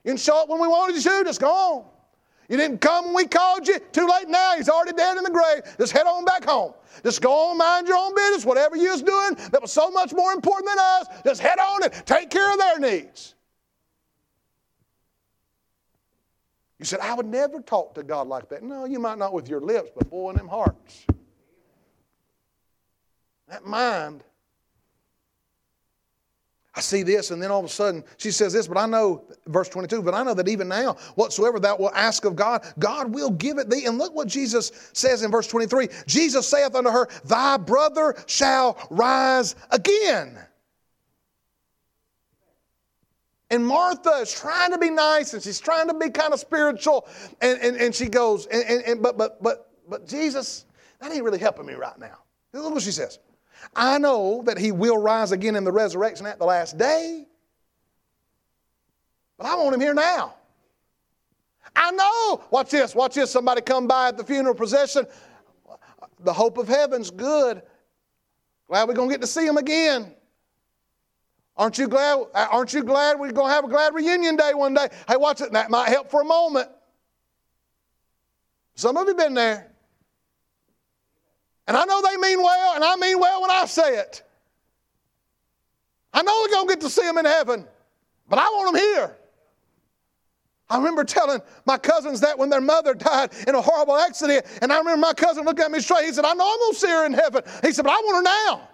You 0.04 0.12
can 0.12 0.18
show 0.18 0.42
up 0.42 0.50
when 0.50 0.60
we 0.62 0.68
wanted 0.68 0.96
you 0.96 1.02
to, 1.02 1.24
just 1.24 1.42
go 1.42 1.50
on. 1.50 1.86
You 2.50 2.56
didn't 2.56 2.80
come 2.80 3.06
when 3.06 3.16
we 3.16 3.28
called 3.28 3.68
you. 3.68 3.80
Too 3.92 4.08
late 4.08 4.30
now. 4.30 4.56
He's 4.56 4.70
already 4.70 4.94
dead 4.94 5.18
in 5.18 5.24
the 5.24 5.30
grave. 5.30 5.64
Just 5.78 5.92
head 5.92 6.08
on 6.08 6.24
back 6.24 6.46
home. 6.46 6.74
Just 7.04 7.22
go 7.22 7.50
on, 7.50 7.58
mind 7.58 7.88
your 7.88 7.98
own 7.98 8.16
business. 8.16 8.46
Whatever 8.46 8.78
you 8.78 8.90
was 8.90 9.02
doing 9.02 9.36
that 9.52 9.62
was 9.62 9.72
so 9.72 9.92
much 9.92 10.14
more 10.14 10.32
important 10.32 10.70
than 10.70 10.80
us, 10.80 11.08
just 11.26 11.42
head 11.42 11.60
on 11.60 11.84
and 11.84 11.94
take 12.06 12.30
care 12.30 12.52
of 12.52 12.58
their 12.58 12.80
needs. 12.80 13.36
You 16.80 16.86
said, 16.86 17.00
I 17.00 17.16
would 17.16 17.26
never 17.26 17.60
talk 17.60 17.96
to 17.96 18.04
God 18.04 18.28
like 18.28 18.50
that. 18.50 18.64
No, 18.64 18.86
you 18.86 19.00
might 19.00 19.18
not 19.18 19.34
with 19.34 19.50
your 19.50 19.62
lips, 19.62 19.90
but 19.96 20.10
boy, 20.10 20.30
in 20.30 20.38
them 20.38 20.48
hearts. 20.48 21.06
That 23.50 23.66
mind 23.66 24.24
I 26.78 26.80
see 26.80 27.02
this, 27.02 27.32
and 27.32 27.42
then 27.42 27.50
all 27.50 27.58
of 27.58 27.66
a 27.66 27.70
sudden 27.70 28.04
she 28.18 28.30
says 28.30 28.54
this, 28.54 28.68
but 28.68 28.78
I 28.78 28.86
know, 28.86 29.24
verse 29.48 29.68
22, 29.68 30.04
but 30.04 30.14
I 30.14 30.22
know 30.22 30.36
that 30.36 30.48
even 30.48 30.68
now, 30.68 30.94
whatsoever 31.16 31.60
thou 31.60 31.76
wilt 31.76 31.94
ask 31.96 32.24
of 32.24 32.36
God, 32.36 32.64
God 32.78 33.12
will 33.12 33.32
give 33.32 33.58
it 33.58 33.68
thee. 33.68 33.86
And 33.86 33.98
look 33.98 34.14
what 34.14 34.28
Jesus 34.28 34.92
says 34.94 35.24
in 35.24 35.32
verse 35.32 35.48
23 35.48 35.88
Jesus 36.06 36.48
saith 36.48 36.76
unto 36.76 36.92
her, 36.92 37.10
Thy 37.26 37.58
brother 37.58 38.16
shall 38.28 38.78
rise 38.92 39.56
again. 39.72 40.38
And 43.50 43.66
Martha 43.66 44.12
is 44.22 44.32
trying 44.32 44.72
to 44.72 44.78
be 44.78 44.92
nice 44.92 45.34
and 45.34 45.42
she's 45.42 45.60
trying 45.60 45.88
to 45.88 45.96
be 45.96 46.12
kind 46.12 46.32
of 46.32 46.40
spiritual. 46.40 47.08
And, 47.42 47.60
and, 47.60 47.78
and 47.78 47.96
she 47.96 48.08
goes, 48.08 48.46
and, 48.46 48.64
and, 48.64 48.84
and 48.84 49.02
but, 49.02 49.18
but, 49.18 49.42
but, 49.42 49.72
but 49.90 50.08
Jesus, 50.08 50.66
that 51.02 51.12
ain't 51.12 51.24
really 51.24 51.40
helping 51.40 51.66
me 51.66 51.74
right 51.74 51.98
now. 51.98 52.20
Look 52.54 52.72
what 52.72 52.84
she 52.84 52.92
says. 52.92 53.18
I 53.76 53.98
know 53.98 54.44
that 54.46 54.58
he 54.58 54.72
will 54.72 54.98
rise 54.98 55.32
again 55.32 55.56
in 55.56 55.64
the 55.64 55.72
resurrection 55.72 56.26
at 56.26 56.40
the 56.40 56.46
last 56.46 56.78
day. 56.78 57.26
But 59.38 59.48
I 59.48 59.56
want 59.56 59.76
him 59.76 59.82
here 59.82 59.94
now. 59.94 60.36
I 61.76 61.92
know. 61.92 62.44
Watch 62.50 62.72
this. 62.72 62.96
Watch 62.96 63.16
this. 63.16 63.30
Somebody 63.30 63.62
come 63.62 63.88
by 63.88 64.10
at 64.10 64.18
the 64.18 64.24
funeral 64.24 64.56
procession. 64.56 65.06
The 66.22 66.34
hope 66.34 66.58
of 66.58 66.68
heaven's 66.68 67.12
good. 67.12 67.62
Glad 68.68 68.88
we're 68.88 68.96
going 68.96 69.10
to 69.10 69.14
get 69.14 69.22
to 69.22 69.28
see 69.28 69.46
him 69.46 69.58
again. 69.58 70.14
Aren't 71.56 71.78
you 71.78 71.88
glad? 71.88 72.26
Aren't 72.34 72.74
you 72.74 72.84
glad 72.84 73.20
we're 73.20 73.32
going 73.32 73.50
to 73.50 73.54
have 73.54 73.64
a 73.64 73.68
glad 73.68 73.94
reunion 73.94 74.36
day 74.36 74.54
one 74.54 74.74
day? 74.74 74.90
Hey, 75.08 75.18
watch 75.18 75.42
it. 75.42 75.52
That 75.52 75.70
might 75.70 75.90
help 75.90 76.10
for 76.10 76.22
a 76.22 76.26
moment. 76.26 76.70
Some 78.76 78.98
of 78.98 79.08
you 79.08 79.16
been 79.16 79.34
there. 79.34 79.72
And 81.68 81.76
I 81.76 81.84
know 81.86 82.02
they 82.02 82.18
mean 82.18 82.42
well, 82.42 82.76
and 82.76 82.84
I 82.84 82.96
mean 82.96 83.20
well 83.20 83.42
when 83.42 83.52
I 83.52 83.66
say 83.66 83.98
it. 83.98 84.24
I 86.14 86.22
know 86.22 86.42
we're 86.44 86.54
going 86.54 86.68
to 86.68 86.74
get 86.74 86.82
to 86.82 86.90
see 86.90 87.04
them 87.04 87.18
in 87.18 87.26
heaven, 87.26 87.68
but 88.30 88.40
I 88.40 88.46
want 88.46 88.74
them 88.74 88.82
here. 88.82 89.18
I 90.70 90.78
remember 90.78 91.04
telling 91.04 91.40
my 91.66 91.78
cousins 91.78 92.22
that 92.22 92.38
when 92.38 92.50
their 92.50 92.62
mother 92.62 92.94
died 92.94 93.32
in 93.48 93.56
a 93.56 93.62
horrible 93.62 93.98
accident, 93.98 94.46
and 94.62 94.72
I 94.72 94.78
remember 94.80 95.00
my 95.00 95.14
cousin 95.14 95.46
looking 95.46 95.64
at 95.64 95.72
me 95.72 95.80
straight. 95.80 96.06
He 96.06 96.14
said, 96.14 96.26
I 96.26 96.34
know 96.34 96.50
I'm 96.52 96.60
going 96.60 96.74
to 96.74 96.80
see 96.80 96.90
her 96.90 97.06
in 97.06 97.14
heaven. 97.14 97.44
He 97.62 97.72
said, 97.72 97.84
but 97.84 97.92
I 97.92 97.98
want 97.98 98.18
her 98.18 98.24
now. 98.24 98.70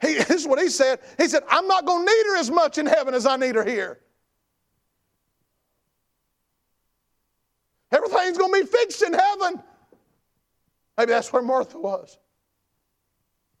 He, 0.00 0.14
this 0.18 0.30
is 0.30 0.46
what 0.46 0.60
he 0.60 0.68
said. 0.68 1.00
He 1.18 1.28
said, 1.28 1.42
I'm 1.48 1.66
not 1.68 1.84
going 1.84 2.06
to 2.06 2.12
need 2.12 2.26
her 2.28 2.36
as 2.38 2.50
much 2.50 2.78
in 2.78 2.86
heaven 2.86 3.14
as 3.14 3.26
I 3.26 3.36
need 3.36 3.54
her 3.54 3.64
here. 3.64 4.00
Everything's 8.22 8.38
going 8.38 8.60
to 8.62 8.66
be 8.66 8.78
fixed 8.78 9.02
in 9.02 9.12
heaven. 9.12 9.62
Maybe 10.96 11.10
that's 11.10 11.32
where 11.32 11.42
Martha 11.42 11.78
was. 11.78 12.18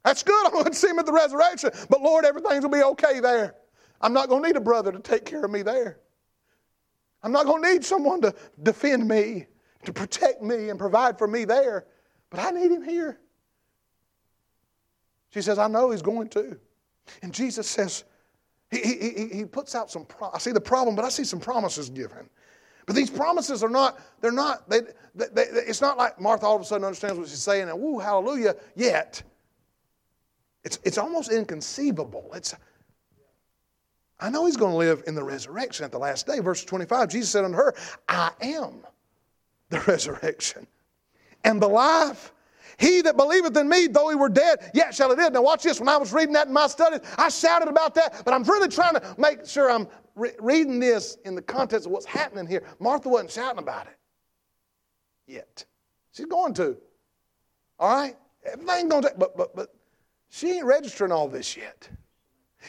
That's 0.04 0.22
good. 0.22 0.46
I'm 0.46 0.52
going 0.52 0.66
to 0.66 0.74
see 0.74 0.88
him 0.88 0.98
at 0.98 1.06
the 1.06 1.12
resurrection. 1.12 1.70
But 1.90 2.00
Lord, 2.00 2.24
everything's 2.24 2.60
going 2.60 2.72
to 2.72 2.78
be 2.78 2.84
okay 2.84 3.20
there. 3.20 3.54
I'm 4.00 4.12
not 4.12 4.28
going 4.28 4.42
to 4.42 4.48
need 4.48 4.56
a 4.56 4.60
brother 4.60 4.92
to 4.92 5.00
take 5.00 5.24
care 5.24 5.44
of 5.44 5.50
me 5.50 5.62
there. 5.62 5.98
I'm 7.22 7.32
not 7.32 7.46
going 7.46 7.62
to 7.62 7.72
need 7.72 7.84
someone 7.84 8.20
to 8.22 8.34
defend 8.62 9.06
me, 9.06 9.46
to 9.84 9.92
protect 9.92 10.42
me, 10.42 10.70
and 10.70 10.78
provide 10.78 11.18
for 11.18 11.28
me 11.28 11.44
there. 11.44 11.86
But 12.30 12.40
I 12.40 12.50
need 12.50 12.70
him 12.70 12.82
here. 12.82 13.20
She 15.30 15.40
says, 15.40 15.58
I 15.58 15.68
know 15.68 15.90
he's 15.90 16.02
going 16.02 16.28
to. 16.30 16.58
And 17.22 17.32
Jesus 17.32 17.68
says, 17.68 18.04
he, 18.70 18.78
he, 18.78 19.28
he 19.32 19.44
puts 19.44 19.74
out 19.74 19.90
some, 19.90 20.04
pro- 20.04 20.30
I 20.32 20.38
see 20.38 20.52
the 20.52 20.60
problem, 20.60 20.96
but 20.96 21.04
I 21.04 21.08
see 21.08 21.24
some 21.24 21.40
promises 21.40 21.88
given. 21.90 22.28
But 22.86 22.96
these 22.96 23.10
promises 23.10 23.62
are 23.62 23.68
not, 23.68 24.00
they're 24.20 24.32
not, 24.32 24.68
they, 24.68 24.80
they, 25.14 25.26
they, 25.32 25.42
it's 25.42 25.80
not 25.80 25.98
like 25.98 26.20
Martha 26.20 26.46
all 26.46 26.56
of 26.56 26.62
a 26.62 26.64
sudden 26.64 26.84
understands 26.84 27.18
what 27.18 27.28
she's 27.28 27.42
saying 27.42 27.68
and 27.68 27.80
woo, 27.80 27.98
hallelujah, 27.98 28.56
yet. 28.74 29.22
It's, 30.64 30.78
it's 30.84 30.98
almost 30.98 31.30
inconceivable. 31.30 32.30
It's, 32.34 32.54
I 34.20 34.30
know 34.30 34.46
he's 34.46 34.56
going 34.56 34.72
to 34.72 34.78
live 34.78 35.02
in 35.06 35.14
the 35.14 35.24
resurrection 35.24 35.84
at 35.84 35.90
the 35.90 35.98
last 35.98 36.26
day. 36.26 36.38
Verse 36.38 36.64
25, 36.64 37.08
Jesus 37.08 37.30
said 37.30 37.44
unto 37.44 37.56
her, 37.56 37.74
I 38.08 38.30
am 38.40 38.86
the 39.68 39.80
resurrection 39.86 40.66
and 41.44 41.60
the 41.60 41.68
life. 41.68 42.32
He 42.78 43.02
that 43.02 43.16
believeth 43.16 43.56
in 43.56 43.68
me, 43.68 43.86
though 43.86 44.08
he 44.08 44.14
were 44.14 44.28
dead, 44.28 44.70
yet 44.74 44.94
shall 44.94 45.10
he 45.10 45.16
live. 45.16 45.32
Now, 45.32 45.42
watch 45.42 45.62
this. 45.62 45.78
When 45.78 45.88
I 45.88 45.96
was 45.96 46.12
reading 46.12 46.32
that 46.34 46.46
in 46.46 46.52
my 46.52 46.66
studies, 46.68 47.00
I 47.18 47.28
shouted 47.28 47.68
about 47.68 47.94
that, 47.96 48.22
but 48.24 48.32
I'm 48.32 48.44
really 48.44 48.68
trying 48.68 48.94
to 48.94 49.14
make 49.18 49.46
sure 49.46 49.70
I'm 49.70 49.86
re- 50.14 50.34
reading 50.38 50.78
this 50.78 51.16
in 51.24 51.34
the 51.34 51.42
context 51.42 51.86
of 51.86 51.92
what's 51.92 52.06
happening 52.06 52.46
here. 52.46 52.62
Martha 52.78 53.08
wasn't 53.08 53.30
shouting 53.30 53.58
about 53.58 53.86
it 53.86 53.98
yet. 55.26 55.64
She's 56.12 56.26
going 56.26 56.54
to. 56.54 56.76
All 57.78 57.94
right? 57.94 58.16
Everything 58.44 58.88
going 58.88 59.02
to, 59.02 59.12
but, 59.16 59.36
but, 59.36 59.54
but 59.54 59.74
she 60.28 60.50
ain't 60.52 60.64
registering 60.64 61.12
all 61.12 61.28
this 61.28 61.56
yet. 61.56 61.88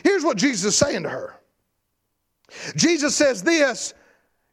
Here's 0.03 0.23
what 0.23 0.37
Jesus 0.37 0.65
is 0.65 0.75
saying 0.75 1.03
to 1.03 1.09
her 1.09 1.35
Jesus 2.75 3.15
says 3.15 3.43
this 3.43 3.93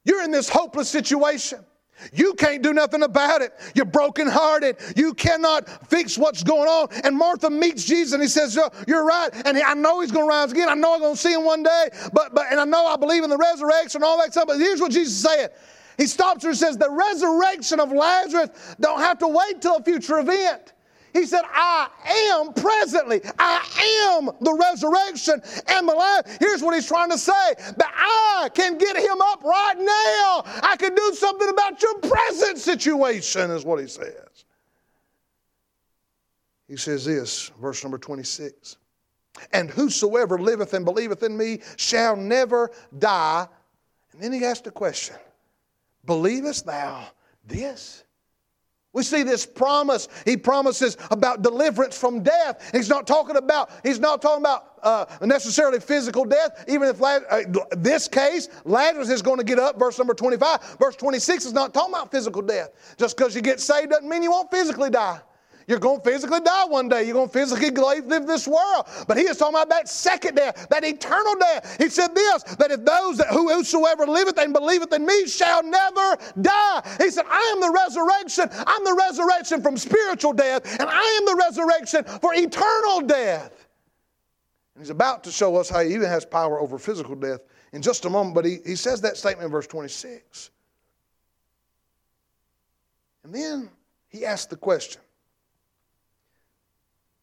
You're 0.05 0.23
in 0.23 0.31
this 0.31 0.49
hopeless 0.49 0.89
situation. 0.89 1.65
You 2.13 2.35
can't 2.35 2.63
do 2.63 2.73
nothing 2.73 3.03
about 3.03 3.43
it. 3.43 3.53
You're 3.75 3.85
brokenhearted. 3.85 4.77
You 4.97 5.15
cannot 5.15 5.69
fix 5.89 6.17
what's 6.17 6.43
going 6.43 6.69
on. 6.69 6.89
And 7.05 7.17
Martha 7.17 7.51
meets 7.51 7.85
Jesus 7.85 8.13
and 8.13 8.23
he 8.23 8.29
says, 8.29 8.59
You're 8.87 9.05
right. 9.05 9.31
And 9.45 9.59
I 9.59 9.75
know 9.75 10.01
he's 10.01 10.13
going 10.13 10.27
to 10.27 10.29
rise 10.29 10.53
again. 10.53 10.69
I 10.69 10.75
know 10.75 10.95
I'm 10.95 11.01
going 11.01 11.15
to 11.15 11.21
see 11.21 11.33
him 11.33 11.45
one 11.45 11.63
day. 11.63 11.91
But, 12.13 12.35
but, 12.35 12.47
and 12.51 12.61
I 12.61 12.65
know 12.65 12.87
I 12.87 12.97
believe 12.97 13.25
in 13.25 13.31
the 13.31 13.39
resurrection 13.39 13.99
and 13.99 14.05
all 14.05 14.19
that 14.19 14.33
stuff. 14.33 14.47
But 14.47 14.59
here's 14.59 14.81
what 14.81 14.93
Jesus 14.93 15.17
said. 15.21 15.53
He 15.99 16.07
stops 16.07 16.45
her 16.45 16.51
and 16.51 16.59
says, 16.59 16.79
The 16.79 16.91
resurrection 16.91 17.81
of 17.81 17.93
Lazarus 17.93 18.51
don't 18.81 19.01
have 19.01 19.19
to 19.19 19.29
wait 19.29 19.61
till 19.61 19.77
a 19.77 19.83
future 19.83 20.19
event. 20.19 20.73
He 21.13 21.27
said, 21.27 21.43
I 21.53 21.89
am 22.33 22.53
presently. 22.53 23.21
I 23.39 24.17
am 24.19 24.31
the 24.41 24.55
resurrection 24.55 25.43
and 25.69 25.89
the 25.89 25.93
life. 25.93 26.39
Here's 26.41 26.63
what 26.63 26.75
he's 26.75 26.87
trying 26.87 27.11
to 27.11 27.19
say 27.19 27.55
that 27.57 27.93
I 27.97 28.49
can 28.55 28.79
get 28.79 28.97
him 28.97 29.21
up 29.21 29.43
right 29.43 29.79
now. 29.79 30.43
I 30.63 30.77
can 30.79 30.95
do 30.95 31.13
something 31.15 31.49
about 31.49 31.81
your 31.83 31.99
present 31.99 32.59
situation, 32.59 33.51
is 33.51 33.65
what 33.65 33.81
he 33.81 33.87
says. 33.87 34.45
He 36.69 36.77
says 36.77 37.05
this, 37.05 37.51
verse 37.61 37.83
number 37.83 37.99
26. 37.99 38.77
And 39.53 39.71
whosoever 39.71 40.39
liveth 40.39 40.75
and 40.75 40.85
believeth 40.85 41.23
in 41.23 41.37
me 41.37 41.61
shall 41.77 42.17
never 42.17 42.71
die. 42.99 43.49
And 44.13 44.23
then 44.23 44.33
he 44.33 44.45
asked 44.45 44.67
a 44.67 44.71
question 44.71 45.17
Believest 46.05 46.67
thou 46.67 47.07
this? 47.45 48.05
We 48.93 49.05
see 49.05 49.23
this 49.23 49.47
promise. 49.47 50.09
He 50.25 50.37
promises 50.37 50.97
about 51.13 51.43
deliverance 51.43 51.97
from 51.97 52.25
death. 52.25 52.71
He's 52.73 52.89
not 52.89 53.07
talking 53.07 53.37
about. 53.37 53.71
He's 53.85 54.01
not 54.01 54.21
talking 54.21 54.43
about 54.43 54.81
uh, 54.83 55.05
necessarily 55.25 55.79
physical 55.79 56.25
death. 56.25 56.65
Even 56.67 56.89
if 56.89 57.01
uh, 57.01 57.43
this 57.71 58.09
case, 58.09 58.49
Lazarus 58.65 59.09
is 59.09 59.23
going 59.23 59.39
to 59.39 59.45
get 59.45 59.61
up. 59.61 59.79
Verse 59.79 59.97
number 59.97 60.15
twenty-five. 60.15 60.77
Verse 60.81 60.97
twenty-six 60.97 61.45
is 61.45 61.53
not 61.53 61.73
talking 61.73 61.95
about 61.95 62.11
physical 62.11 62.43
death. 62.43 62.71
Just 62.99 63.17
because 63.17 63.35
you 63.35 63.43
get 63.43 63.61
saved 63.61 63.91
doesn't 63.91 64.09
mean 64.09 64.25
you 64.25 64.33
won't 64.33 64.51
physically 64.51 64.91
die. 64.91 65.21
You're 65.67 65.79
going 65.79 66.01
to 66.01 66.11
physically 66.11 66.41
die 66.41 66.65
one 66.67 66.89
day. 66.89 67.05
You're 67.05 67.15
going 67.15 67.29
to 67.29 67.33
physically 67.33 68.01
live 68.01 68.27
this 68.27 68.49
world. 68.49 68.87
But 69.07 69.17
he 69.17 69.25
is 69.25 69.37
talking 69.37 69.55
about 69.55 69.69
that 69.69 69.89
second 69.89 70.37
death, 70.37 70.67
that 70.71 70.85
eternal 70.85 71.35
death. 71.37 71.77
He 71.79 71.89
said 71.89 72.15
this, 72.15 72.43
that 72.43 72.71
if 72.71 72.85
those 72.85 73.19
that 73.19 73.29
whosoever 73.29 74.07
liveth 74.07 74.39
and 74.39 74.53
believeth 74.53 74.93
in 74.93 75.07
me 75.07 75.27
shall 75.29 75.63
never 75.63 76.17
die. 76.41 76.97
He 76.99 77.11
said, 77.11 77.25
I 77.29 77.41
am 77.55 77.61
the 77.61 77.71
resurrection. 77.71 78.49
I'm 78.67 78.85
the 78.85 78.95
resurrection 78.95 79.63
from 79.63 79.77
spiritual 79.77 80.33
death, 80.33 80.81
and 80.81 80.89
I 80.89 81.03
am 81.03 81.25
the 81.27 81.37
resurrection 81.37 82.05
for 82.21 82.35
eternal 82.35 83.03
death. 83.03 83.69
And 84.75 84.83
he's 84.83 84.91
about 84.91 85.25
to 85.25 85.31
show 85.31 85.57
us 85.57 85.69
how 85.69 85.81
he 85.81 85.95
even 85.95 86.09
has 86.09 86.25
power 86.25 86.61
over 86.61 86.79
physical 86.79 87.15
death 87.15 87.41
in 87.73 87.83
just 87.83 88.05
a 88.05 88.11
moment, 88.11 88.35
but 88.35 88.45
he, 88.45 88.59
he 88.65 88.77
says 88.77 89.01
that 89.03 89.17
statement 89.17 89.47
in 89.47 89.53
verse 89.53 89.67
26. 89.67 90.51
And 93.25 93.35
then 93.35 93.71
he 94.09 94.25
asks 94.25 94.47
the 94.47 94.57
question 94.57 95.03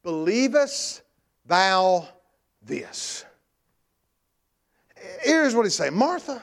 Believest 0.08 1.02
thou 1.48 2.08
this? 2.62 3.26
Here's 5.22 5.54
what 5.54 5.66
he's 5.66 5.76
saying 5.76 5.96
Martha, 5.96 6.42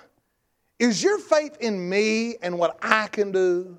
is 0.79 1.03
your 1.03 1.19
faith 1.19 1.57
in 1.61 1.89
me 1.89 2.37
and 2.43 2.59
what 2.59 2.77
I 2.83 3.07
can 3.07 3.33
do? 3.33 3.79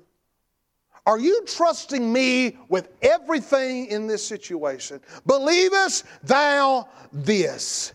Are 1.06 1.20
you 1.20 1.44
trusting 1.46 2.12
me 2.12 2.58
with 2.68 2.88
everything 3.00 3.86
in 3.86 4.08
this 4.08 4.26
situation? 4.26 5.00
Believest 5.24 6.04
thou 6.24 6.88
this? 7.12 7.92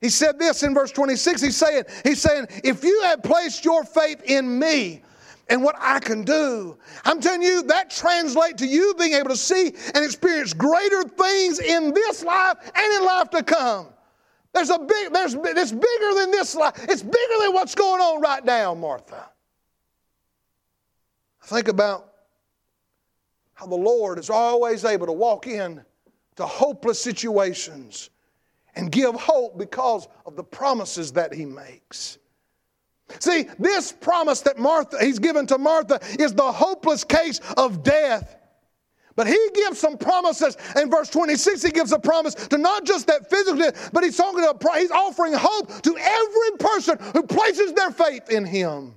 He 0.00 0.10
said 0.10 0.38
this 0.38 0.62
in 0.62 0.74
verse 0.74 0.92
26. 0.92 1.42
He's 1.42 1.56
saying, 1.56 1.82
he's 2.04 2.22
saying, 2.22 2.46
if 2.62 2.84
you 2.84 3.02
have 3.02 3.20
placed 3.24 3.64
your 3.64 3.82
faith 3.82 4.22
in 4.26 4.60
me 4.60 5.02
and 5.52 5.62
what 5.62 5.76
I 5.78 6.00
can 6.00 6.24
do, 6.24 6.78
I'm 7.04 7.20
telling 7.20 7.42
you, 7.42 7.62
that 7.64 7.90
translates 7.90 8.62
to 8.62 8.66
you 8.66 8.94
being 8.98 9.12
able 9.12 9.28
to 9.28 9.36
see 9.36 9.74
and 9.94 10.02
experience 10.02 10.54
greater 10.54 11.02
things 11.02 11.58
in 11.58 11.92
this 11.92 12.24
life 12.24 12.56
and 12.74 12.92
in 12.94 13.04
life 13.04 13.28
to 13.32 13.42
come. 13.42 13.88
There's 14.54 14.70
a 14.70 14.78
big, 14.78 15.12
there's 15.12 15.34
it's 15.34 15.70
bigger 15.70 16.14
than 16.14 16.30
this 16.30 16.54
life. 16.54 16.82
It's 16.88 17.02
bigger 17.02 17.34
than 17.42 17.52
what's 17.52 17.74
going 17.74 18.00
on 18.00 18.22
right 18.22 18.42
now, 18.42 18.72
Martha. 18.72 19.28
Think 21.42 21.68
about 21.68 22.14
how 23.52 23.66
the 23.66 23.76
Lord 23.76 24.18
is 24.18 24.30
always 24.30 24.86
able 24.86 25.04
to 25.04 25.12
walk 25.12 25.46
in 25.46 25.84
to 26.36 26.46
hopeless 26.46 26.98
situations 26.98 28.08
and 28.74 28.90
give 28.90 29.14
hope 29.16 29.58
because 29.58 30.08
of 30.24 30.34
the 30.34 30.44
promises 30.44 31.12
that 31.12 31.34
he 31.34 31.44
makes. 31.44 32.16
See, 33.18 33.46
this 33.58 33.92
promise 33.92 34.40
that 34.42 34.58
Martha 34.58 34.96
he's 35.04 35.18
given 35.18 35.46
to 35.48 35.58
Martha 35.58 36.00
is 36.18 36.34
the 36.34 36.50
hopeless 36.50 37.04
case 37.04 37.40
of 37.56 37.82
death. 37.82 38.36
But 39.14 39.26
he 39.26 39.38
gives 39.54 39.78
some 39.78 39.98
promises. 39.98 40.56
In 40.76 40.90
verse 40.90 41.10
26, 41.10 41.62
he 41.62 41.70
gives 41.70 41.92
a 41.92 41.98
promise 41.98 42.34
to 42.34 42.56
not 42.56 42.84
just 42.84 43.06
that 43.08 43.28
physical 43.28 43.58
death, 43.58 43.90
but 43.92 44.04
he's 44.04 44.16
talking 44.16 44.42
about 44.42 44.78
he's 44.78 44.90
offering 44.90 45.34
hope 45.34 45.82
to 45.82 45.96
every 45.96 46.50
person 46.58 46.98
who 47.12 47.22
places 47.22 47.72
their 47.74 47.90
faith 47.90 48.30
in 48.30 48.46
him. 48.46 48.94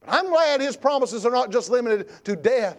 But 0.00 0.14
I'm 0.14 0.28
glad 0.28 0.60
his 0.60 0.76
promises 0.76 1.24
are 1.24 1.32
not 1.32 1.50
just 1.50 1.70
limited 1.70 2.10
to 2.24 2.36
death. 2.36 2.76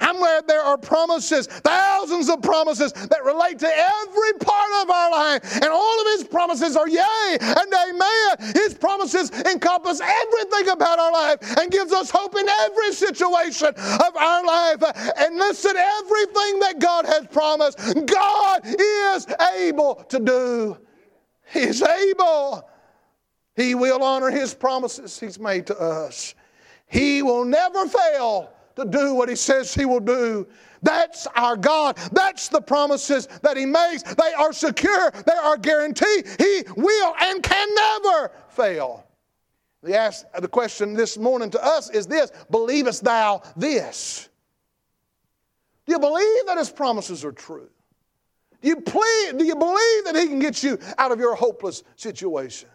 I'm 0.00 0.18
glad 0.18 0.46
there 0.46 0.62
are 0.62 0.78
promises, 0.78 1.46
thousands 1.46 2.28
of 2.28 2.42
promises 2.42 2.92
that 2.92 3.24
relate 3.24 3.58
to 3.60 3.66
every 3.66 4.32
part 4.40 4.70
of 4.82 4.90
our 4.90 5.10
life. 5.10 5.54
And 5.54 5.66
all 5.66 6.00
of 6.00 6.06
His 6.18 6.24
promises 6.24 6.76
are 6.76 6.88
yea 6.88 7.38
and 7.40 7.74
amen. 7.88 8.54
His 8.54 8.74
promises 8.74 9.30
encompass 9.30 10.00
everything 10.00 10.68
about 10.68 10.98
our 10.98 11.12
life 11.12 11.58
and 11.58 11.70
gives 11.70 11.92
us 11.92 12.10
hope 12.10 12.36
in 12.36 12.48
every 12.48 12.92
situation 12.92 13.68
of 13.68 14.16
our 14.16 14.44
life. 14.44 14.82
And 15.18 15.36
listen, 15.36 15.76
everything 15.76 16.60
that 16.60 16.76
God 16.78 17.06
has 17.06 17.26
promised, 17.28 17.78
God 18.06 18.60
is 18.64 19.26
able 19.56 20.04
to 20.08 20.18
do. 20.18 20.78
He's 21.52 21.82
able. 21.82 22.68
He 23.54 23.74
will 23.74 24.02
honor 24.02 24.30
His 24.30 24.52
promises 24.52 25.18
He's 25.18 25.38
made 25.38 25.66
to 25.68 25.78
us. 25.78 26.34
He 26.86 27.22
will 27.22 27.44
never 27.44 27.86
fail 27.86 28.50
to 28.76 28.84
do 28.84 29.14
what 29.14 29.28
He 29.28 29.36
says 29.36 29.74
He 29.74 29.84
will 29.84 30.00
do. 30.00 30.46
That's 30.82 31.26
our 31.34 31.56
God. 31.56 31.96
That's 32.12 32.48
the 32.48 32.60
promises 32.60 33.26
that 33.42 33.56
He 33.56 33.66
makes. 33.66 34.02
They 34.02 34.32
are 34.34 34.52
secure, 34.52 35.10
they 35.10 35.34
are 35.34 35.56
guaranteed. 35.56 36.26
He 36.38 36.62
will 36.76 37.14
and 37.20 37.42
can 37.42 37.68
never 37.74 38.32
fail. 38.48 39.06
The, 39.82 39.96
ask, 39.96 40.24
the 40.38 40.48
question 40.48 40.94
this 40.94 41.16
morning 41.16 41.50
to 41.50 41.64
us 41.64 41.90
is 41.90 42.06
this 42.06 42.30
Believest 42.50 43.04
thou 43.04 43.42
this? 43.56 44.28
Do 45.86 45.92
you 45.92 45.98
believe 45.98 46.46
that 46.46 46.58
His 46.58 46.70
promises 46.70 47.24
are 47.24 47.32
true? 47.32 47.68
Do 48.62 48.68
you, 48.68 48.76
do 48.80 49.44
you 49.44 49.54
believe 49.54 50.04
that 50.04 50.16
He 50.16 50.26
can 50.26 50.38
get 50.38 50.62
you 50.62 50.78
out 50.98 51.12
of 51.12 51.20
your 51.20 51.34
hopeless 51.34 51.82
situation? 51.94 52.68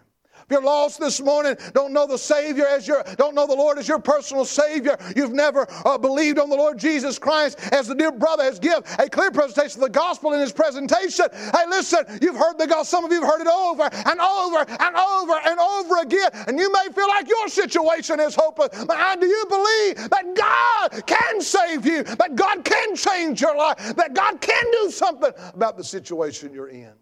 You're 0.51 0.61
lost 0.61 0.99
this 0.99 1.21
morning, 1.21 1.55
don't 1.73 1.93
know 1.93 2.05
the 2.05 2.17
Savior 2.17 2.67
as 2.67 2.87
your, 2.87 3.03
don't 3.17 3.33
know 3.33 3.47
the 3.47 3.55
Lord 3.55 3.77
as 3.77 3.87
your 3.87 3.99
personal 3.99 4.45
Savior, 4.45 4.97
you've 5.15 5.33
never 5.33 5.67
uh, 5.85 5.97
believed 5.97 6.39
on 6.39 6.49
the 6.49 6.55
Lord 6.55 6.77
Jesus 6.77 7.17
Christ 7.17 7.59
as 7.71 7.87
the 7.87 7.95
dear 7.95 8.11
brother 8.11 8.43
has 8.43 8.59
given 8.59 8.83
a 8.99 9.09
clear 9.09 9.31
presentation 9.31 9.81
of 9.81 9.87
the 9.87 9.99
gospel 9.99 10.33
in 10.33 10.39
his 10.39 10.51
presentation. 10.51 11.25
Hey, 11.31 11.65
listen, 11.69 12.05
you've 12.21 12.35
heard 12.35 12.57
the 12.57 12.67
gospel, 12.67 12.85
some 12.85 13.05
of 13.05 13.11
you 13.11 13.21
have 13.21 13.29
heard 13.29 13.41
it 13.41 13.47
over 13.47 13.83
and 13.83 14.19
over 14.19 14.65
and 14.67 14.95
over 14.95 15.33
and 15.45 15.59
over 15.59 15.97
again, 16.01 16.29
and 16.47 16.59
you 16.59 16.71
may 16.71 16.93
feel 16.93 17.07
like 17.07 17.27
your 17.27 17.47
situation 17.47 18.19
is 18.19 18.35
hopeless. 18.35 18.83
But 18.85 19.19
do 19.19 19.27
you 19.27 19.45
believe 19.47 20.09
that 20.09 20.35
God 20.35 21.05
can 21.05 21.41
save 21.41 21.85
you, 21.85 22.03
that 22.03 22.35
God 22.35 22.65
can 22.65 22.95
change 22.95 23.41
your 23.41 23.55
life, 23.55 23.95
that 23.95 24.13
God 24.13 24.41
can 24.41 24.63
do 24.71 24.91
something 24.91 25.31
about 25.53 25.77
the 25.77 25.83
situation 25.83 26.53
you're 26.53 26.69
in? 26.69 26.93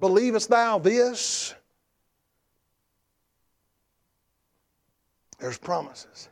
Believest 0.00 0.48
thou 0.48 0.78
this? 0.78 1.54
There's 5.40 5.58
promises. 5.58 6.28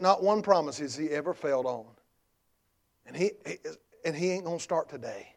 Not 0.00 0.22
one 0.22 0.42
promise 0.42 0.78
has 0.78 0.96
he 0.96 1.10
ever 1.10 1.34
failed 1.34 1.66
on. 1.66 1.86
And 3.06 3.16
he, 3.16 3.32
and 4.04 4.14
he 4.14 4.30
ain't 4.30 4.44
going 4.44 4.58
to 4.58 4.62
start 4.62 4.88
today. 4.88 5.34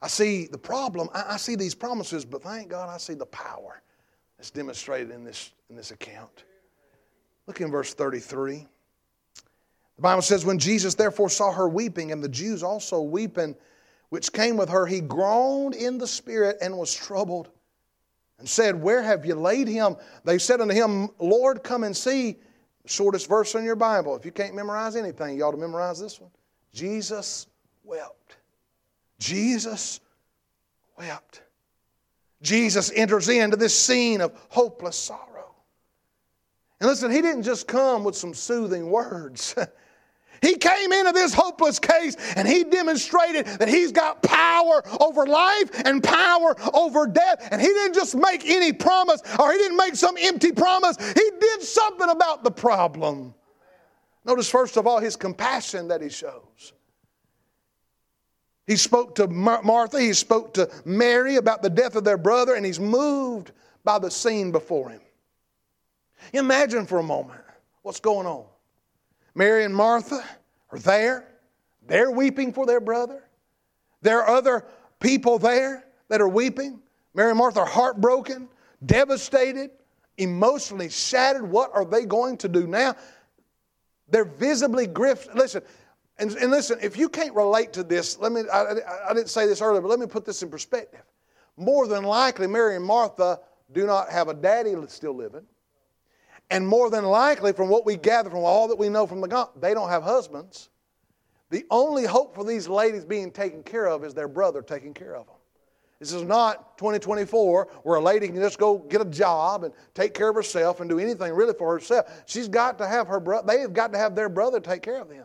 I 0.00 0.08
see 0.08 0.46
the 0.46 0.58
problem. 0.58 1.08
I, 1.12 1.36
see 1.36 1.56
these 1.56 1.74
promises, 1.74 2.24
but 2.24 2.42
thank 2.42 2.68
God 2.68 2.88
I 2.88 2.98
see 2.98 3.14
the 3.14 3.26
power 3.26 3.82
that's 4.36 4.50
demonstrated 4.50 5.10
in 5.10 5.24
this, 5.24 5.52
in 5.68 5.76
this 5.76 5.90
account. 5.90 6.44
Look 7.46 7.60
in 7.60 7.70
verse 7.70 7.94
33. 7.94 8.66
The 9.96 10.02
Bible 10.02 10.22
says, 10.22 10.44
When 10.44 10.58
Jesus 10.58 10.94
therefore 10.94 11.30
saw 11.30 11.50
her 11.50 11.68
weeping, 11.68 12.12
and 12.12 12.22
the 12.22 12.28
Jews 12.28 12.62
also 12.62 13.00
weeping, 13.00 13.56
which 14.10 14.32
came 14.32 14.56
with 14.56 14.68
her, 14.68 14.86
he 14.86 15.00
groaned 15.00 15.74
in 15.74 15.98
the 15.98 16.06
spirit 16.06 16.58
and 16.60 16.78
was 16.78 16.94
troubled 16.94 17.50
and 18.38 18.48
said, 18.48 18.80
Where 18.80 19.02
have 19.02 19.26
you 19.26 19.34
laid 19.34 19.68
him? 19.68 19.96
They 20.24 20.38
said 20.38 20.60
unto 20.60 20.74
him, 20.74 21.10
Lord, 21.18 21.62
come 21.62 21.84
and 21.84 21.96
see. 21.96 22.36
Shortest 22.86 23.28
verse 23.28 23.54
in 23.54 23.64
your 23.64 23.76
Bible. 23.76 24.16
If 24.16 24.24
you 24.24 24.32
can't 24.32 24.54
memorize 24.54 24.96
anything, 24.96 25.36
you 25.36 25.44
ought 25.44 25.50
to 25.50 25.58
memorize 25.58 26.00
this 26.00 26.20
one. 26.20 26.30
Jesus 26.72 27.46
wept. 27.84 28.36
Jesus 29.18 30.00
wept. 30.96 31.42
Jesus 32.40 32.90
enters 32.94 33.28
into 33.28 33.56
this 33.56 33.78
scene 33.78 34.20
of 34.20 34.32
hopeless 34.48 34.96
sorrow. 34.96 35.54
And 36.80 36.88
listen, 36.88 37.10
he 37.10 37.20
didn't 37.20 37.42
just 37.42 37.66
come 37.66 38.04
with 38.04 38.16
some 38.16 38.32
soothing 38.32 38.90
words. 38.90 39.54
He 40.40 40.56
came 40.56 40.92
into 40.92 41.12
this 41.12 41.34
hopeless 41.34 41.78
case 41.78 42.16
and 42.36 42.46
he 42.46 42.64
demonstrated 42.64 43.46
that 43.46 43.68
he's 43.68 43.92
got 43.92 44.22
power 44.22 44.82
over 45.00 45.26
life 45.26 45.70
and 45.84 46.02
power 46.02 46.54
over 46.74 47.06
death. 47.06 47.48
And 47.50 47.60
he 47.60 47.66
didn't 47.66 47.94
just 47.94 48.14
make 48.14 48.48
any 48.48 48.72
promise 48.72 49.20
or 49.38 49.52
he 49.52 49.58
didn't 49.58 49.76
make 49.76 49.96
some 49.96 50.16
empty 50.18 50.52
promise. 50.52 50.96
He 50.96 51.30
did 51.40 51.62
something 51.62 52.08
about 52.08 52.44
the 52.44 52.50
problem. 52.50 53.34
Notice, 54.24 54.50
first 54.50 54.76
of 54.76 54.86
all, 54.86 55.00
his 55.00 55.16
compassion 55.16 55.88
that 55.88 56.02
he 56.02 56.08
shows. 56.08 56.72
He 58.66 58.76
spoke 58.76 59.14
to 59.14 59.26
Martha, 59.26 59.98
he 59.98 60.12
spoke 60.12 60.52
to 60.54 60.70
Mary 60.84 61.36
about 61.36 61.62
the 61.62 61.70
death 61.70 61.96
of 61.96 62.04
their 62.04 62.18
brother, 62.18 62.54
and 62.54 62.66
he's 62.66 62.78
moved 62.78 63.52
by 63.82 63.98
the 63.98 64.10
scene 64.10 64.52
before 64.52 64.90
him. 64.90 65.00
Imagine 66.34 66.84
for 66.84 66.98
a 66.98 67.02
moment 67.02 67.40
what's 67.80 68.00
going 68.00 68.26
on. 68.26 68.44
Mary 69.38 69.64
and 69.64 69.72
Martha 69.72 70.20
are 70.72 70.80
there. 70.80 71.28
They're 71.86 72.10
weeping 72.10 72.52
for 72.52 72.66
their 72.66 72.80
brother. 72.80 73.22
There 74.02 74.20
are 74.20 74.36
other 74.36 74.66
people 74.98 75.38
there 75.38 75.84
that 76.08 76.20
are 76.20 76.28
weeping. 76.28 76.80
Mary 77.14 77.30
and 77.30 77.38
Martha 77.38 77.60
are 77.60 77.66
heartbroken, 77.66 78.48
devastated, 78.84 79.70
emotionally 80.16 80.88
shattered. 80.88 81.48
What 81.48 81.70
are 81.72 81.84
they 81.84 82.04
going 82.04 82.36
to 82.38 82.48
do 82.48 82.66
now? 82.66 82.96
They're 84.08 84.24
visibly 84.24 84.88
gripped. 84.88 85.32
Listen, 85.36 85.62
and, 86.18 86.32
and, 86.32 86.50
listen, 86.50 86.80
if 86.82 86.96
you 86.96 87.08
can't 87.08 87.32
relate 87.32 87.72
to 87.74 87.84
this, 87.84 88.18
let 88.18 88.32
me, 88.32 88.42
I, 88.52 88.74
I 89.08 89.14
didn't 89.14 89.28
say 89.28 89.46
this 89.46 89.62
earlier, 89.62 89.80
but 89.80 89.88
let 89.88 90.00
me 90.00 90.06
put 90.06 90.24
this 90.24 90.42
in 90.42 90.50
perspective. 90.50 91.04
More 91.56 91.86
than 91.86 92.02
likely, 92.02 92.48
Mary 92.48 92.74
and 92.74 92.84
Martha 92.84 93.38
do 93.72 93.86
not 93.86 94.10
have 94.10 94.26
a 94.26 94.34
daddy 94.34 94.74
still 94.88 95.14
living. 95.14 95.46
And 96.50 96.66
more 96.66 96.90
than 96.90 97.04
likely, 97.04 97.52
from 97.52 97.68
what 97.68 97.84
we 97.84 97.96
gather 97.96 98.30
from 98.30 98.40
all 98.40 98.68
that 98.68 98.78
we 98.78 98.88
know 98.88 99.06
from 99.06 99.20
the 99.20 99.28
God, 99.28 99.50
they 99.60 99.74
don't 99.74 99.90
have 99.90 100.02
husbands. 100.02 100.70
The 101.50 101.64
only 101.70 102.04
hope 102.04 102.34
for 102.34 102.44
these 102.44 102.68
ladies 102.68 103.04
being 103.04 103.30
taken 103.30 103.62
care 103.62 103.86
of 103.86 104.04
is 104.04 104.14
their 104.14 104.28
brother 104.28 104.62
taking 104.62 104.94
care 104.94 105.14
of 105.14 105.26
them. 105.26 105.34
This 105.98 106.12
is 106.12 106.22
not 106.22 106.78
2024 106.78 107.68
where 107.82 107.96
a 107.96 108.00
lady 108.00 108.28
can 108.28 108.36
just 108.36 108.58
go 108.58 108.78
get 108.78 109.00
a 109.00 109.04
job 109.04 109.64
and 109.64 109.74
take 109.94 110.14
care 110.14 110.28
of 110.28 110.36
herself 110.36 110.80
and 110.80 110.88
do 110.88 110.98
anything 110.98 111.32
really 111.32 111.54
for 111.54 111.72
herself. 111.72 112.06
She's 112.26 112.48
got 112.48 112.78
to 112.78 112.86
have 112.86 113.08
her 113.08 113.18
brother, 113.18 113.46
they 113.46 113.60
have 113.60 113.72
got 113.72 113.92
to 113.92 113.98
have 113.98 114.14
their 114.14 114.28
brother 114.28 114.60
take 114.60 114.82
care 114.82 115.00
of 115.00 115.08
them. 115.08 115.24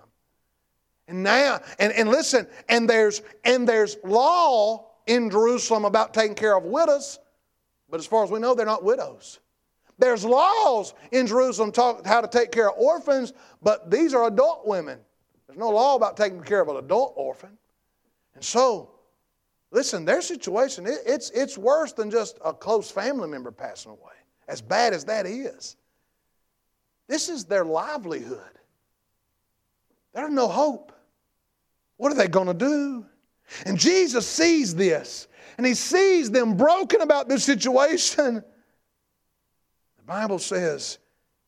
And 1.07 1.21
now, 1.21 1.59
and, 1.79 1.91
and 1.93 2.09
listen, 2.09 2.47
and 2.69 2.89
there's 2.89 3.21
and 3.43 3.67
there's 3.67 3.97
law 4.03 4.88
in 5.05 5.29
Jerusalem 5.29 5.86
about 5.86 6.13
taking 6.13 6.36
care 6.36 6.57
of 6.57 6.63
widows, 6.63 7.19
but 7.89 7.99
as 7.99 8.07
far 8.07 8.23
as 8.23 8.31
we 8.31 8.39
know, 8.39 8.55
they're 8.55 8.65
not 8.65 8.83
widows. 8.83 9.39
There's 9.99 10.25
laws 10.25 10.93
in 11.12 11.27
Jerusalem 11.27 11.71
talk 11.71 12.06
how 12.06 12.21
to 12.21 12.27
take 12.27 12.51
care 12.51 12.69
of 12.69 12.77
orphans, 12.77 13.34
but 13.62 13.91
these 13.91 14.13
are 14.13 14.27
adult 14.27 14.67
women. 14.67 14.99
There's 15.47 15.60
no 15.60 15.69
law 15.69 15.95
about 15.95 16.17
taking 16.17 16.41
care 16.41 16.62
of 16.62 16.67
an 16.69 16.77
adult 16.77 17.13
orphan. 17.15 17.58
And 18.36 18.43
so, 18.43 18.91
listen, 19.71 20.06
their 20.06 20.21
situation, 20.21 20.88
it, 20.88 20.99
it's, 21.06 21.29
it's 21.32 21.58
worse 21.58 21.93
than 21.93 22.10
just 22.10 22.39
a 22.43 22.53
close 22.53 22.89
family 22.89 23.27
member 23.27 23.51
passing 23.51 23.91
away, 23.91 24.13
as 24.47 24.62
bad 24.62 24.93
as 24.93 25.06
that 25.06 25.25
is. 25.25 25.75
This 27.07 27.30
is 27.30 27.45
their 27.45 27.65
livelihood. 27.65 28.39
There's 30.13 30.32
no 30.32 30.47
hope. 30.47 30.91
What 31.97 32.11
are 32.11 32.15
they 32.15 32.28
going 32.28 32.47
to 32.47 32.53
do? 32.53 33.05
And 33.65 33.78
Jesus 33.78 34.26
sees 34.28 34.74
this, 34.74 35.28
and 35.57 35.68
he 35.68 35.76
sees 35.76 36.32
them 36.32 36.57
broken 36.57 37.01
about 37.01 37.30
this 37.30 37.43
situation. 37.43 38.43
The 40.06 40.12
Bible 40.12 40.39
says 40.39 40.97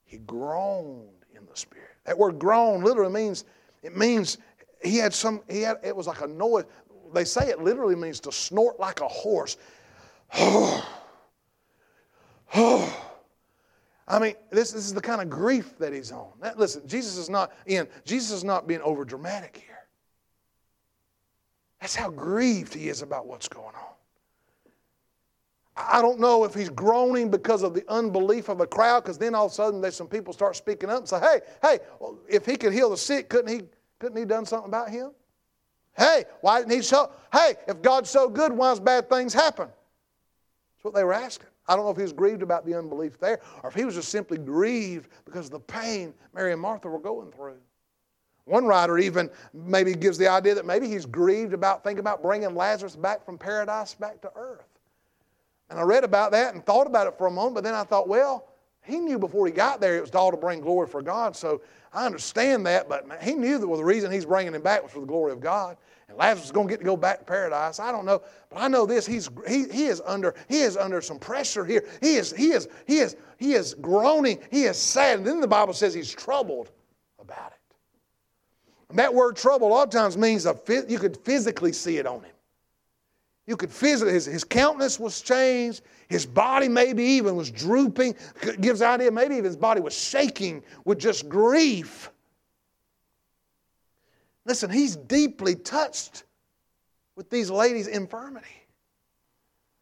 he 0.06 0.18
groaned 0.20 1.26
in 1.36 1.46
the 1.46 1.56
spirit. 1.56 1.90
That 2.06 2.18
word 2.18 2.40
groan 2.40 2.84
literally 2.84 3.12
means 3.12 3.44
it 3.84 3.98
means 3.98 4.38
he 4.84 4.98
had 4.98 5.14
some 5.14 5.42
he 5.50 5.62
had 5.62 5.78
it 5.84 5.96
was 5.96 6.08
like 6.08 6.22
a 6.22 6.28
noise. 6.28 6.64
They 7.14 7.26
say 7.26 7.50
it 7.50 7.62
literally 7.62 7.96
means 7.96 8.20
to 8.22 8.32
snort 8.32 8.80
like 8.80 9.02
a 9.02 9.08
horse. 9.08 9.58
I 14.08 14.20
mean, 14.20 14.36
this, 14.52 14.72
this 14.72 14.86
is 14.86 14.94
the 14.94 15.02
kind 15.02 15.22
of 15.22 15.30
grief 15.30 15.78
that 15.80 15.92
he's 15.92 16.12
on. 16.12 16.28
Listen, 16.56 16.88
Jesus 16.88 17.18
is 17.18 17.30
not 17.30 17.54
in, 17.66 17.88
Jesus 18.06 18.32
is 18.32 18.44
not 18.44 18.68
being 18.68 18.82
over 18.82 19.04
dramatic 19.04 19.58
here. 19.66 19.80
That's 21.82 21.96
how 21.96 22.10
grieved 22.12 22.74
he 22.74 22.88
is 22.90 23.02
about 23.02 23.26
what's 23.26 23.48
going 23.48 23.76
on. 23.76 23.95
I 25.78 26.02
don't 26.02 26.20
know 26.20 26.46
if 26.46 26.54
he's 26.54 26.70
groaning 26.70 27.30
because 27.30 27.62
of 27.62 27.74
the 27.74 27.84
unbelief 27.90 28.48
of 28.48 28.58
the 28.58 28.68
crowd, 28.68 29.04
because 29.04 29.18
then 29.18 29.36
all 29.36 29.48
of 29.48 29.52
a 29.52 29.56
sudden 29.56 29.82
there's 29.82 29.96
some 29.96 30.08
people 30.08 30.32
start 30.32 30.56
speaking 30.56 30.90
up 30.90 31.00
and 31.00 31.10
say, 31.10 31.20
hey, 31.20 31.40
hey, 31.62 31.80
if 32.30 32.46
he 32.46 32.56
could 32.56 32.72
heal 32.72 32.90
the 32.90 32.98
sick, 32.98 33.28
couldn't 33.28 33.52
he, 33.52 33.68
couldn't 34.00 34.18
he 34.18 34.24
done 34.24 34.46
something 34.46 34.70
about 34.70 34.90
him? 34.90 35.12
Hey, 35.98 36.26
why 36.42 36.60
didn't 36.60 36.74
he 36.74 36.82
show? 36.82 37.12
Hey, 37.32 37.56
if 37.68 37.82
God's 37.82 38.10
so 38.10 38.30
good, 38.30 38.54
why 38.54 38.72
does 38.72 38.80
bad 38.80 39.10
things 39.10 39.34
happen? 39.34 39.68
That's 39.68 40.84
what 40.84 40.94
they 40.94 41.04
were 41.04 41.14
asking. 41.14 41.48
I 41.68 41.76
don't 41.76 41.86
know 41.86 41.92
if 41.92 41.98
he 41.98 42.04
was 42.04 42.14
grieved 42.14 42.42
about 42.42 42.66
the 42.66 42.78
unbelief 42.78 43.20
there, 43.20 43.42
or 43.64 43.70
if 43.70 43.76
he 43.76 43.86
was 43.86 43.96
just 43.96 44.10
simply 44.10 44.38
grieved 44.38 45.10
because 45.26 45.48
of 45.48 45.52
the 45.52 45.60
pain 45.60 46.14
Mary 46.34 46.54
and 46.54 46.62
Martha 46.62 46.88
were 46.88 47.00
going 47.00 47.32
through. 47.32 47.58
One 48.46 48.66
writer 48.66 48.98
even 49.00 49.30
maybe 49.54 49.94
gives 49.94 50.18
the 50.18 50.28
idea 50.28 50.54
that 50.56 50.66
maybe 50.66 50.88
he's 50.88 51.06
grieved 51.06 51.54
about 51.54 51.84
thinking 51.84 52.00
about 52.00 52.22
bringing 52.22 52.54
Lazarus 52.54 52.96
back 52.96 53.26
from 53.26 53.38
paradise 53.38 53.96
back 53.96 54.22
to 54.22 54.32
earth. 54.36 54.65
And 55.70 55.80
I 55.80 55.84
read 55.84 56.04
about 56.04 56.32
that 56.32 56.54
and 56.54 56.66
thought 56.66 56.88
about 56.88 57.08
it 57.08 57.18
for 57.18 57.28
a 57.28 57.32
moment, 57.32 57.56
but 57.56 57.64
then 57.64 57.74
I 57.74 57.84
thought, 57.84 58.08
well, 58.08 58.48
he 58.86 59.00
knew 59.00 59.18
before 59.18 59.46
he 59.48 59.52
got 59.52 59.82
there 59.82 59.98
it 59.98 60.02
was 60.02 60.12
all 60.12 60.32
to 60.32 60.38
bring 60.38 60.62
glory 60.62 60.88
for 60.88 61.02
God. 61.02 61.36
So 61.36 61.62
I 61.92 62.06
understand 62.06 62.66
that, 62.68 62.88
but 62.88 63.06
he 63.22 63.34
knew 63.34 63.58
that 63.58 63.68
well, 63.68 63.78
the 63.78 63.84
reason 63.84 64.12
he's 64.12 64.26
bringing 64.26 64.54
him 64.54 64.62
back 64.62 64.84
was 64.84 64.92
for 64.92 65.00
the 65.00 65.08
glory 65.08 65.32
of 65.32 65.40
God. 65.40 65.78
And 66.08 66.18
Lazarus 66.18 66.46
is 66.46 66.52
going 66.52 66.68
to 66.68 66.74
get 66.74 66.80
to 66.80 66.86
go 66.86 66.96
back 66.96 67.20
to 67.20 67.26
paradise. 67.26 67.80
I 67.80 67.92
don't 67.92 68.06
know, 68.06 68.22
but 68.50 68.60
I 68.60 68.68
know 68.68 68.86
this: 68.86 69.08
he's 69.08 69.28
he, 69.48 69.68
he 69.70 69.86
is 69.86 70.04
under 70.06 70.36
he 70.48 70.60
is 70.60 70.78
under 70.78 71.02
some 71.02 71.18
pressure 71.18 71.66
here. 71.66 71.84
He 72.00 72.16
is 72.16 72.32
he 72.32 72.52
is 72.52 72.68
he 72.86 73.00
is 73.00 73.16
he 73.38 73.54
is 73.54 73.74
groaning. 73.74 74.40
He 74.52 74.66
is 74.66 74.78
sad. 74.78 75.18
And 75.18 75.28
then 75.28 75.42
the 75.42 75.48
Bible 75.48 75.74
says 75.74 75.96
he's 75.96 76.14
troubled 76.14 76.72
about 77.20 77.54
it. 77.54 77.76
And 78.90 79.00
that 79.00 79.14
word 79.14 79.36
trouble 79.36 79.68
a 79.68 79.70
lot 79.70 79.84
of 79.88 79.90
times 79.90 80.16
means 80.16 80.46
a, 80.46 80.56
you 80.88 81.00
could 81.00 81.18
physically 81.26 81.74
see 81.74 81.98
it 81.98 82.06
on 82.06 82.22
him. 82.22 82.35
You 83.48 83.56
could 83.56 83.72
physically, 83.72 84.14
his, 84.14 84.26
his 84.26 84.44
countenance 84.44 85.00
was 85.00 85.22
changed. 85.22 85.82
His 86.08 86.26
body 86.26 86.68
maybe 86.68 87.04
even 87.04 87.36
was 87.36 87.52
drooping. 87.52 88.16
Gives 88.60 88.80
the 88.80 88.88
idea 88.88 89.12
maybe 89.12 89.36
even 89.36 89.46
his 89.46 89.58
body 89.58 89.82
was 89.82 89.98
shaking 89.98 90.64
with 90.84 90.98
just 90.98 91.30
grief. 91.30 92.12
Listen, 94.46 94.70
he's 94.70 94.96
deeply 94.96 95.56
touched 95.56 96.24
with 97.16 97.30
these 97.30 97.50
ladies' 97.50 97.88
infirmity. 97.88 98.48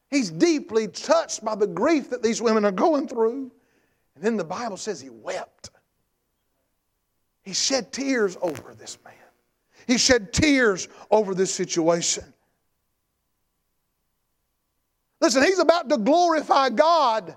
He's 0.10 0.30
deeply 0.30 0.88
touched 0.88 1.44
by 1.44 1.56
the 1.56 1.68
grief 1.68 2.10
that 2.12 2.22
these 2.22 2.42
women 2.42 2.66
are 2.66 2.72
going 2.72 3.08
through. 3.08 3.52
And 4.16 4.24
then 4.24 4.38
the 4.38 4.44
Bible 4.44 4.78
says 4.78 5.02
he 5.02 5.10
wept. 5.10 5.72
He 7.42 7.54
shed 7.54 7.92
tears 7.92 8.38
over 8.42 8.74
this 8.74 8.98
man. 9.04 9.14
He 9.88 9.98
shed 9.98 10.32
tears 10.32 10.88
over 11.12 11.34
this 11.34 11.54
situation. 11.54 12.24
Listen, 15.24 15.42
he's 15.42 15.60
about 15.60 15.88
to 15.88 15.98
glorify 15.98 16.68
God. 16.68 17.34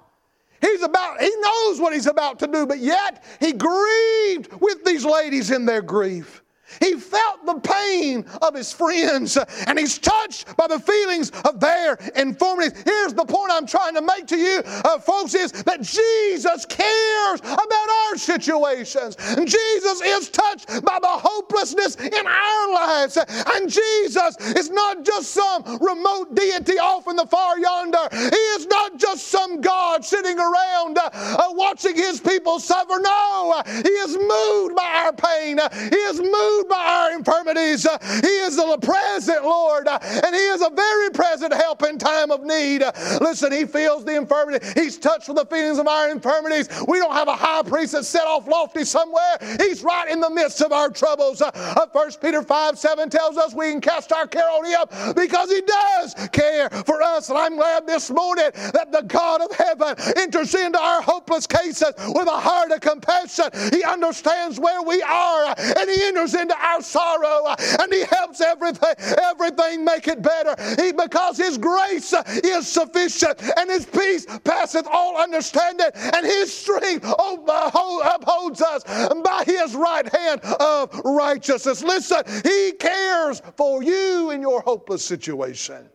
He's 0.60 0.82
about, 0.82 1.20
he 1.20 1.30
knows 1.38 1.80
what 1.80 1.92
he's 1.92 2.08
about 2.08 2.40
to 2.40 2.48
do, 2.48 2.66
but 2.66 2.80
yet 2.80 3.22
he 3.38 3.52
grieved 3.52 4.52
with 4.60 4.84
these 4.84 5.04
ladies 5.04 5.52
in 5.52 5.66
their 5.66 5.82
grief. 5.82 6.42
He 6.80 6.94
felt 6.94 7.46
the 7.46 7.60
pain 7.60 8.24
of 8.42 8.54
his 8.54 8.72
friends 8.72 9.38
and 9.66 9.78
he's 9.78 9.98
touched 9.98 10.56
by 10.56 10.66
the 10.66 10.78
feelings 10.78 11.30
of 11.44 11.60
their 11.60 11.94
infirmities. 12.14 12.82
Here's 12.84 13.14
the 13.14 13.24
point 13.24 13.50
I'm 13.52 13.66
trying 13.66 13.94
to 13.94 14.02
make 14.02 14.26
to 14.28 14.36
you, 14.36 14.62
uh, 14.66 14.98
folks, 14.98 15.34
is 15.34 15.52
that 15.52 15.82
Jesus 15.82 16.64
cares 16.66 17.40
about 17.40 17.88
our 18.06 18.16
situations. 18.16 19.16
Jesus 19.44 20.02
is 20.02 20.30
touched 20.30 20.68
by 20.84 20.98
the 21.00 21.08
hopelessness 21.08 21.96
in 21.96 22.26
our 22.26 22.72
lives. 22.72 23.16
And 23.16 23.70
Jesus 23.70 24.36
is 24.56 24.70
not 24.70 25.04
just 25.04 25.30
some 25.30 25.62
remote 25.80 26.34
deity 26.34 26.78
off 26.78 27.08
in 27.08 27.16
the 27.16 27.26
far 27.26 27.58
yonder. 27.58 28.08
He 28.10 28.44
is 28.56 28.66
not 28.66 28.98
just 28.98 29.28
some 29.28 29.60
God 29.60 30.04
sitting 30.04 30.38
around 30.38 30.98
uh, 30.98 31.10
uh, 31.12 31.48
watching 31.50 31.94
his 31.94 32.20
people 32.20 32.58
suffer. 32.58 32.98
No, 33.00 33.62
he 33.66 33.88
is 33.88 34.16
moved 34.16 34.76
by 34.76 35.04
our 35.04 35.12
pain. 35.12 35.58
He 35.90 35.96
is 35.96 36.20
moved 36.20 36.65
by 36.68 37.10
our 37.12 37.18
infirmities. 37.18 37.86
Uh, 37.86 37.98
he 38.20 38.36
is 38.46 38.56
the 38.56 38.78
present 38.82 39.44
Lord, 39.44 39.88
uh, 39.88 39.98
and 40.02 40.34
He 40.34 40.40
is 40.40 40.62
a 40.62 40.70
very 40.70 41.10
present 41.10 41.52
help 41.54 41.82
in 41.82 41.98
time 41.98 42.30
of 42.30 42.42
need. 42.42 42.82
Uh, 42.82 42.92
listen, 43.20 43.52
He 43.52 43.64
feels 43.64 44.04
the 44.04 44.16
infirmity. 44.16 44.64
He's 44.74 44.98
touched 44.98 45.28
with 45.28 45.36
the 45.36 45.46
feelings 45.46 45.78
of 45.78 45.86
our 45.86 46.10
infirmities. 46.10 46.68
We 46.88 46.98
don't 46.98 47.12
have 47.12 47.28
a 47.28 47.36
high 47.36 47.62
priest 47.62 47.92
that's 47.92 48.08
set 48.08 48.26
off 48.26 48.46
lofty 48.46 48.84
somewhere. 48.84 49.38
He's 49.58 49.82
right 49.82 50.08
in 50.10 50.20
the 50.20 50.30
midst 50.30 50.60
of 50.62 50.72
our 50.72 50.90
troubles. 50.90 51.40
Uh, 51.40 51.86
1 51.92 52.10
Peter 52.20 52.42
5 52.42 52.78
7 52.78 53.10
tells 53.10 53.36
us 53.36 53.54
we 53.54 53.70
can 53.70 53.80
cast 53.80 54.12
our 54.12 54.26
care 54.26 54.48
on 54.50 54.64
Him 54.64 55.14
because 55.14 55.50
He 55.50 55.62
does 55.62 56.28
care 56.32 56.68
for 56.70 57.02
us. 57.02 57.28
And 57.28 57.38
I'm 57.38 57.56
glad 57.56 57.86
this 57.86 58.10
morning 58.10 58.50
that 58.54 58.88
the 58.92 59.02
God 59.02 59.40
of 59.40 59.52
heaven 59.52 59.94
enters 60.16 60.54
into 60.54 60.80
our 60.80 61.02
hopeless 61.02 61.46
cases 61.46 61.92
with 62.08 62.28
a 62.28 62.40
heart 62.40 62.72
of 62.72 62.80
compassion. 62.80 63.46
He 63.72 63.82
understands 63.84 64.58
where 64.58 64.82
we 64.82 65.02
are 65.02 65.54
and 65.58 65.90
He 65.90 66.04
enters 66.04 66.34
into 66.34 66.55
our 66.60 66.82
sorrow 66.82 67.44
uh, 67.46 67.56
and 67.80 67.92
He 67.92 68.04
helps 68.04 68.40
everything, 68.40 68.94
everything 69.22 69.84
make 69.84 70.08
it 70.08 70.22
better. 70.22 70.54
He, 70.80 70.92
because 70.92 71.36
His 71.36 71.58
grace 71.58 72.12
uh, 72.12 72.22
is 72.44 72.68
sufficient 72.68 73.40
and 73.56 73.70
His 73.70 73.86
peace 73.86 74.26
passeth 74.44 74.86
all 74.90 75.16
understanding 75.16 75.90
and 75.94 76.26
His 76.26 76.52
strength 76.52 77.04
upholds 77.04 78.62
us 78.62 78.84
by 79.22 79.42
His 79.46 79.74
right 79.74 80.08
hand 80.14 80.40
of 80.60 81.00
righteousness. 81.04 81.82
Listen, 81.82 82.22
He 82.44 82.72
cares 82.78 83.40
for 83.56 83.82
you 83.82 84.30
in 84.30 84.40
your 84.40 84.60
hopeless 84.62 85.04
situation. 85.04 85.88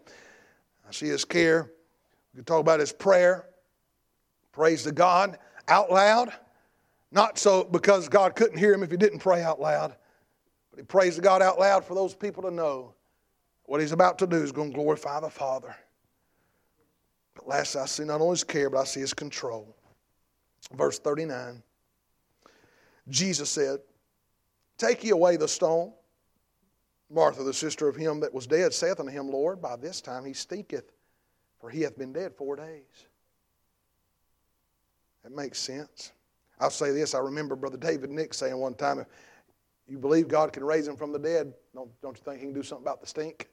I 0.88 0.92
see 0.92 1.08
His 1.08 1.26
care. 1.26 1.72
We 2.34 2.38
can 2.38 2.46
talk 2.46 2.62
about 2.62 2.80
His 2.80 2.94
prayer. 2.94 3.46
Prays 4.52 4.84
to 4.84 4.92
God 4.92 5.38
out 5.68 5.92
loud. 5.92 6.34
Not 7.12 7.38
so 7.38 7.64
because 7.64 8.08
God 8.08 8.36
couldn't 8.36 8.58
hear 8.58 8.74
him 8.74 8.84
if 8.84 8.92
he 8.92 8.98
didn't 8.98 9.20
pray 9.20 9.42
out 9.44 9.60
loud. 9.60 9.96
But 10.72 10.80
he 10.80 10.86
prays 10.86 11.16
to 11.16 11.22
God 11.22 11.42
out 11.42 11.60
loud 11.60 11.86
for 11.86 11.94
those 11.94 12.16
people 12.16 12.44
to 12.44 12.52
know 12.52 12.94
what 13.66 13.82
he's 13.82 13.92
about 13.92 14.18
to 14.20 14.28
do 14.28 14.38
is 14.38 14.52
going 14.52 14.72
to 14.72 14.76
glorify 14.76 15.20
the 15.20 15.30
Father. 15.30 15.76
But 17.36 17.48
last, 17.48 17.76
I 17.76 17.86
see 17.86 18.04
not 18.04 18.22
only 18.22 18.34
his 18.34 18.44
care, 18.44 18.70
but 18.70 18.80
I 18.80 18.84
see 18.86 19.00
his 19.02 19.14
control. 19.14 19.76
Verse 20.74 21.00
39 21.00 21.62
Jesus 23.10 23.50
said, 23.50 23.80
Take 24.78 25.04
ye 25.04 25.10
away 25.10 25.38
the 25.38 25.48
stone. 25.48 25.94
Martha, 27.10 27.44
the 27.44 27.54
sister 27.54 27.90
of 27.90 27.96
him 27.96 28.22
that 28.22 28.34
was 28.34 28.48
dead, 28.48 28.74
saith 28.74 29.00
unto 29.00 29.12
him, 29.12 29.30
Lord, 29.30 29.62
by 29.62 29.76
this 29.76 30.00
time 30.00 30.24
he 30.24 30.34
stinketh, 30.34 30.94
for 31.60 31.70
he 31.70 31.82
hath 31.82 31.98
been 31.98 32.14
dead 32.14 32.34
four 32.34 32.56
days. 32.56 33.06
That 35.24 35.36
makes 35.36 35.60
sense. 35.60 36.14
I'll 36.60 36.70
say 36.70 36.92
this 36.92 37.14
I 37.14 37.20
remember 37.20 37.56
Brother 37.56 37.78
David 37.78 38.12
Nick 38.12 38.34
saying 38.34 38.56
one 38.56 38.76
time, 38.76 39.06
you 39.92 39.98
believe 39.98 40.30
God 40.30 40.54
can 40.54 40.64
raise 40.64 40.88
him 40.88 40.96
from 40.96 41.12
the 41.12 41.20
dead, 41.20 41.54
don't, 41.76 41.90
don't 42.02 42.18
you 42.18 42.24
think 42.24 42.40
he 42.40 42.46
can 42.46 42.54
do 42.54 42.64
something 42.64 42.84
about 42.84 43.02
the 43.02 43.08
stink? 43.08 43.50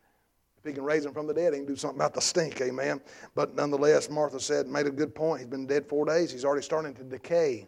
If 0.57 0.65
he 0.65 0.73
can 0.73 0.85
raise 0.85 1.05
him 1.05 1.13
from 1.13 1.27
the 1.27 1.35
dead, 1.35 1.53
he 1.53 1.59
can 1.59 1.67
do 1.67 1.77
something 1.77 1.99
about 1.99 2.15
the 2.15 2.21
stink, 2.21 2.61
amen. 2.61 3.01
But 3.35 3.55
nonetheless, 3.57 4.09
Martha 4.09 4.39
said, 4.39 4.67
made 4.69 4.87
a 4.87 4.91
good 4.91 5.15
point. 5.15 5.41
He's 5.41 5.49
been 5.49 5.67
dead 5.67 5.87
four 5.87 6.07
days. 6.07 6.31
He's 6.31 6.45
already 6.45 6.63
starting 6.63 6.95
to 6.95 7.03
decay. 7.03 7.67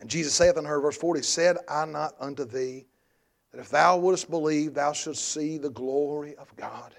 And 0.00 0.08
Jesus 0.08 0.34
saith 0.34 0.56
unto 0.56 0.68
her, 0.68 0.80
verse 0.80 0.96
40, 0.96 1.22
Said 1.22 1.58
I 1.68 1.84
not 1.86 2.14
unto 2.20 2.44
thee 2.44 2.86
that 3.52 3.60
if 3.60 3.68
thou 3.68 3.98
wouldst 3.98 4.30
believe, 4.30 4.74
thou 4.74 4.92
shouldst 4.92 5.32
see 5.32 5.58
the 5.58 5.70
glory 5.70 6.36
of 6.36 6.54
God? 6.56 6.94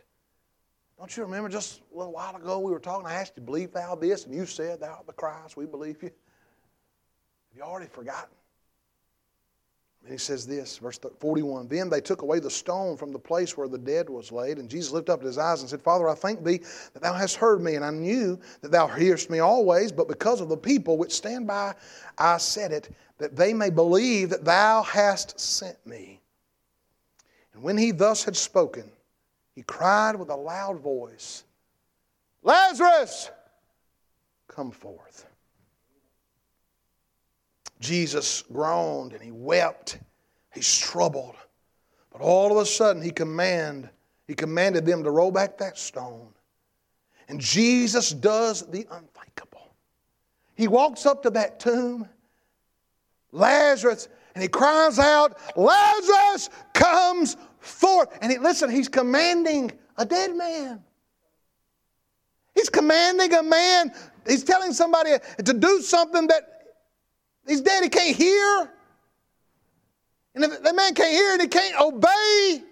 Don't 0.98 1.16
you 1.16 1.24
remember 1.24 1.50
just 1.50 1.82
a 1.94 1.98
little 1.98 2.14
while 2.14 2.36
ago 2.36 2.60
we 2.60 2.72
were 2.72 2.80
talking? 2.80 3.08
I 3.08 3.16
asked 3.16 3.34
you, 3.36 3.44
Believe 3.44 3.74
thou 3.74 3.96
this? 3.96 4.26
And 4.26 4.34
you 4.34 4.46
said, 4.46 4.80
Thou 4.80 4.88
art 4.88 5.08
the 5.08 5.14
Christ. 5.14 5.58
We 5.58 5.66
believe 5.66 6.02
you. 6.02 6.10
Have 6.10 7.58
you 7.58 7.64
already 7.64 7.88
forgotten? 7.88 8.30
And 10.06 10.12
he 10.12 10.20
says 10.20 10.45
this, 10.45 10.78
verse 10.78 10.99
41 11.20 11.68
Then 11.68 11.89
they 11.89 11.99
took 11.99 12.22
away 12.22 12.38
the 12.39 12.49
stone 12.49 12.95
from 12.95 13.12
the 13.12 13.18
place 13.18 13.58
where 13.58 13.68
the 13.68 13.80
dead 13.80 14.08
was 14.08 14.32
laid. 14.32 14.60
And 14.60 14.70
Jesus 14.70 14.91
lifted 14.91 15.12
up 15.12 15.24
his 15.24 15.39
eyes 15.39 15.62
and 15.62 15.70
said, 15.70 15.82
Father, 15.82 16.08
I 16.08 16.14
thank 16.14 16.43
thee 16.43 16.60
that 16.93 17.01
thou 17.01 17.14
hast 17.14 17.38
heard 17.38 17.60
me. 17.60 17.74
And 17.74 17.84
I 17.84 17.89
knew 17.89 18.39
that 18.62 18.72
thou 18.72 18.86
hearest 18.86 19.32
me 19.32 19.39
always. 19.39 19.91
But 19.91 20.08
because 20.08 20.41
of 20.41 20.49
the 20.49 20.58
people 20.58 20.99
which 20.99 21.12
stand 21.12 21.47
by, 21.47 21.74
I 22.20 22.38
said 22.38 22.72
it, 22.72 22.93
that 23.18 23.36
they 23.36 23.51
may 23.51 23.72
believe 23.72 24.30
that 24.30 24.45
thou 24.45 24.84
hast 24.84 25.39
sent 25.39 25.84
me. 25.88 26.22
And 27.56 27.64
when 27.64 27.76
he 27.76 27.89
thus 27.89 28.24
had 28.24 28.38
spoken, 28.38 28.91
he 29.56 29.64
cried 29.64 30.18
with 30.18 30.30
a 30.30 30.36
loud 30.36 30.82
voice, 30.82 31.45
Lazarus, 32.43 33.32
come 34.47 34.70
forth. 34.70 35.26
Jesus 37.80 38.44
groaned 38.52 39.14
and 39.14 39.22
he 39.22 39.32
wept. 39.32 40.00
He's 40.54 40.78
troubled. 40.78 41.36
But 42.12 42.22
all 42.22 42.52
of 42.52 42.58
a 42.58 42.66
sudden 42.66 43.02
he 43.02 43.12
command, 43.12 43.90
he 44.28 44.34
commanded 44.34 44.86
them 44.86 45.04
to 45.04 45.12
roll 45.12 45.32
back 45.32 45.58
that 45.58 45.78
stone. 45.78 46.30
And 47.28 47.40
Jesus 47.40 48.12
does 48.12 48.62
the 48.68 48.88
unthinkable. 48.92 49.74
He 50.56 50.68
walks 50.68 51.06
up 51.06 51.24
to 51.24 51.30
that 51.32 51.60
tomb, 51.60 52.08
Lazarus, 53.32 54.08
and 54.34 54.42
he 54.42 54.48
cries 54.48 55.00
out, 55.00 55.38
Lazarus 55.58 56.50
comes 56.74 57.36
forth. 57.60 58.18
And 58.22 58.32
he, 58.32 58.38
listen, 58.38 58.70
he's 58.70 58.88
commanding 58.88 59.72
a 59.98 60.06
dead 60.06 60.36
man. 60.36 60.84
He's 62.54 62.70
commanding 62.70 63.34
a 63.34 63.44
man, 63.44 63.92
he's 64.26 64.44
telling 64.44 64.72
somebody 64.72 65.12
to 65.44 65.54
do 65.54 65.82
something 65.82 66.28
that 66.28 66.55
he's 67.48 67.62
dead, 67.62 67.84
he 67.84 67.89
can't 67.89 68.16
hear. 68.16 68.70
And 70.36 70.43
if 70.43 70.62
that 70.62 70.76
man 70.76 70.93
can't 70.93 71.12
hear 71.12 71.34
and 71.34 71.41
he 71.41 71.48
can't 71.48 71.80
obey, 71.80 72.64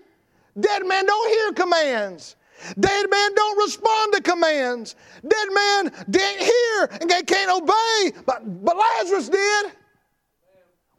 dead 0.60 0.86
man 0.86 1.06
don't 1.06 1.30
hear 1.30 1.54
commands. 1.54 2.36
Dead 2.80 3.10
man 3.10 3.36
don't 3.36 3.58
respond 3.58 4.14
to 4.14 4.22
commands. 4.22 4.96
Dead 5.28 5.48
man 5.54 5.92
didn't 6.10 6.42
hear 6.42 6.90
and 7.02 7.10
they 7.10 7.24
can't 7.24 7.52
obey, 7.52 8.12
but, 8.26 8.64
but 8.64 8.78
Lazarus 8.78 9.30
did. 9.30 9.72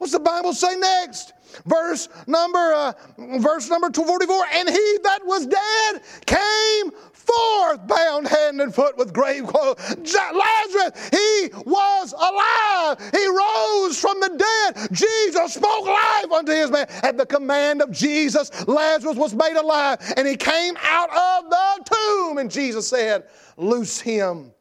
What's 0.05 0.13
the 0.13 0.21
Bible 0.21 0.53
say 0.53 0.77
next? 0.77 1.33
Verse 1.65 2.11
number 2.27 2.59
uh, 2.59 2.93
verse 3.39 3.71
number 3.71 3.89
244 3.89 4.45
and 4.53 4.69
he 4.69 4.99
that 5.03 5.21
was 5.25 5.47
dead 5.47 6.03
came 6.27 6.91
forth 6.91 7.87
bound 7.87 8.29
hand 8.29 8.61
and 8.61 8.75
foot 8.75 8.99
with 8.99 9.15
grave 9.15 9.47
clothes. 9.47 9.79
Lazarus, 10.15 11.09
he 11.11 11.49
was 11.65 12.13
alive. 12.13 12.99
He 13.13 13.27
rose 13.27 13.99
from 13.99 14.21
the 14.21 14.37
dead. 14.37 14.89
Jesus 14.93 15.55
spoke 15.55 15.87
life 15.87 16.31
unto 16.31 16.53
his 16.53 16.71
man. 16.71 16.87
At 17.03 17.17
the 17.17 17.25
command 17.25 17.81
of 17.81 17.91
Jesus, 17.91 18.51
Lazarus 18.69 19.17
was 19.17 19.33
made 19.35 19.57
alive 19.57 20.01
and 20.19 20.29
he 20.29 20.37
came 20.37 20.77
out 20.83 21.09
of 21.09 21.49
the 21.49 21.95
tomb. 21.95 22.37
And 22.37 22.51
Jesus 22.51 22.87
said, 22.87 23.25
Loose 23.57 23.99
him 24.01 24.53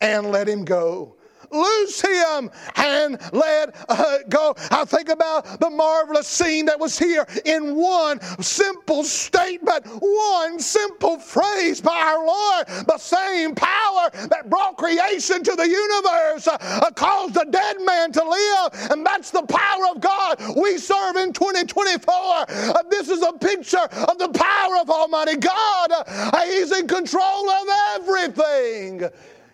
and 0.00 0.30
let 0.30 0.48
him 0.48 0.64
go 0.64 1.17
loose 1.50 2.00
him 2.00 2.50
and 2.76 3.18
let 3.32 3.74
uh, 3.88 4.18
go. 4.28 4.54
I 4.70 4.84
think 4.84 5.08
about 5.08 5.60
the 5.60 5.70
marvelous 5.70 6.26
scene 6.26 6.66
that 6.66 6.78
was 6.78 6.98
here 6.98 7.26
in 7.44 7.74
one 7.76 8.20
simple 8.42 9.04
statement, 9.04 9.86
one 9.86 10.58
simple 10.58 11.18
phrase 11.18 11.80
by 11.80 11.96
our 11.96 12.24
Lord. 12.24 12.66
The 12.86 12.98
same 12.98 13.54
power 13.54 14.10
that 14.28 14.48
brought 14.48 14.76
creation 14.76 15.42
to 15.42 15.54
the 15.54 15.68
universe 15.68 16.48
uh, 16.48 16.56
uh, 16.60 16.90
caused 16.92 17.36
a 17.36 17.44
dead 17.50 17.76
man 17.84 18.12
to 18.12 18.24
live, 18.24 18.90
and 18.90 19.04
that's 19.04 19.30
the 19.30 19.42
power 19.42 19.86
of 19.94 20.00
God 20.00 20.40
we 20.56 20.78
serve 20.78 21.16
in 21.16 21.32
2024. 21.32 22.14
Uh, 22.14 22.82
this 22.90 23.08
is 23.08 23.22
a 23.22 23.32
picture 23.32 23.78
of 23.78 24.18
the 24.18 24.28
power 24.34 24.76
of 24.80 24.90
Almighty 24.90 25.36
God. 25.36 25.90
Uh, 25.90 26.44
he's 26.44 26.72
in 26.72 26.86
control 26.86 27.50
of 27.50 27.68
everything. 27.94 29.08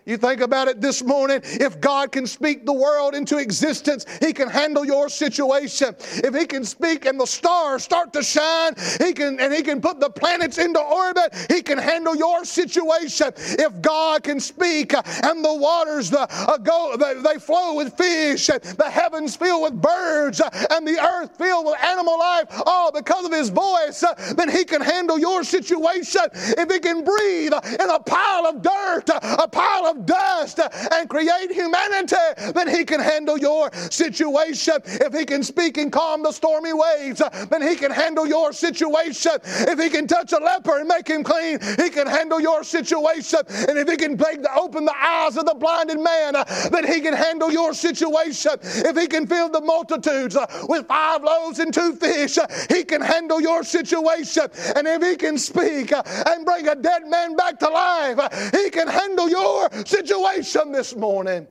You 0.05 0.17
think 0.17 0.41
about 0.41 0.67
it 0.67 0.81
this 0.81 1.03
morning. 1.03 1.41
If 1.43 1.81
God 1.81 2.11
can 2.11 2.27
speak 2.27 2.63
the 2.63 2.73
world 2.73 3.15
into 3.15 3.39
existence, 3.39 4.05
He 4.21 4.33
can 4.33 4.47
handle 4.47 4.85
your 4.85 5.09
situation. 5.09 5.95
If 5.99 6.35
He 6.35 6.45
can 6.45 6.63
speak 6.63 7.05
and 7.05 7.19
the 7.19 7.25
stars 7.25 7.83
start 7.83 8.13
to 8.13 8.21
shine, 8.21 8.75
He 8.99 9.13
can 9.13 9.39
and 9.39 9.51
He 9.51 9.63
can 9.63 9.81
put 9.81 9.99
the 9.99 10.11
planets 10.11 10.59
into 10.59 10.79
orbit, 10.79 11.33
He 11.49 11.63
can 11.63 11.79
handle 11.79 12.15
your 12.15 12.45
situation. 12.45 13.31
If 13.35 13.81
God 13.81 14.21
can 14.21 14.39
speak 14.39 14.93
uh, 14.93 15.01
and 15.23 15.43
the 15.43 15.55
waters 15.55 16.11
the, 16.11 16.27
uh, 16.29 16.57
go, 16.57 16.95
they, 16.99 17.15
they, 17.21 17.39
flow 17.39 17.75
with 17.75 17.97
fish, 17.97 18.49
and 18.49 18.61
the 18.61 18.89
heavens 18.89 19.35
fill 19.35 19.63
with 19.63 19.81
birds, 19.81 20.39
uh, 20.39 20.67
and 20.69 20.87
the 20.87 20.99
earth 20.99 21.35
filled 21.35 21.65
with 21.65 21.83
animal 21.83 22.19
life, 22.19 22.45
all 22.67 22.91
because 22.91 23.25
of 23.25 23.31
His 23.31 23.49
voice, 23.49 24.03
uh, 24.03 24.13
then 24.37 24.49
He 24.49 24.65
can 24.65 24.81
handle 24.81 25.17
your 25.17 25.43
situation. 25.43 26.21
If 26.31 26.71
He 26.71 26.79
can 26.79 27.03
breathe 27.03 27.53
in 27.79 27.89
a 27.89 27.99
pile 27.99 28.45
of 28.45 28.61
dirt, 28.61 29.09
a 29.09 29.47
pile 29.47 29.87
of 29.87 29.94
of 29.95 30.05
dust 30.05 30.59
and 30.91 31.09
create 31.09 31.51
humanity, 31.51 32.15
then 32.53 32.67
He 32.67 32.83
can 32.83 32.99
handle 32.99 33.37
your 33.37 33.71
situation. 33.89 34.75
If 34.85 35.13
He 35.13 35.25
can 35.25 35.43
speak 35.43 35.77
and 35.77 35.91
calm 35.91 36.23
the 36.23 36.31
stormy 36.31 36.73
waves, 36.73 37.21
then 37.49 37.61
He 37.61 37.75
can 37.75 37.91
handle 37.91 38.27
your 38.27 38.53
situation. 38.53 39.31
If 39.43 39.79
He 39.79 39.89
can 39.89 40.07
touch 40.07 40.33
a 40.33 40.37
leper 40.37 40.79
and 40.79 40.87
make 40.87 41.07
him 41.07 41.23
clean, 41.23 41.59
He 41.77 41.89
can 41.89 42.07
handle 42.07 42.39
your 42.39 42.63
situation. 42.63 43.39
And 43.47 43.77
if 43.77 43.89
He 43.89 43.97
can 43.97 44.19
open 44.55 44.85
the 44.85 44.95
eyes 44.95 45.37
of 45.37 45.45
the 45.45 45.55
blinded 45.55 45.99
man, 45.99 46.33
then 46.71 46.85
He 46.85 47.01
can 47.01 47.13
handle 47.13 47.51
your 47.51 47.73
situation. 47.73 48.51
If 48.61 48.97
He 48.97 49.07
can 49.07 49.27
fill 49.27 49.49
the 49.49 49.61
multitudes 49.61 50.37
with 50.67 50.87
five 50.87 51.23
loaves 51.23 51.59
and 51.59 51.73
two 51.73 51.95
fish, 51.95 52.37
He 52.69 52.83
can 52.83 53.01
handle 53.01 53.41
your 53.41 53.63
situation. 53.63 54.43
And 54.75 54.87
if 54.87 55.01
He 55.01 55.15
can 55.15 55.37
speak 55.37 55.91
and 55.91 56.45
bring 56.45 56.67
a 56.67 56.75
dead 56.75 57.07
man 57.07 57.35
back 57.35 57.59
to 57.59 57.69
life, 57.69 58.51
He 58.51 58.69
can 58.69 58.87
handle 58.87 59.29
your 59.29 59.69
situation 59.85 60.71
this 60.71 60.95
morning. 60.95 61.47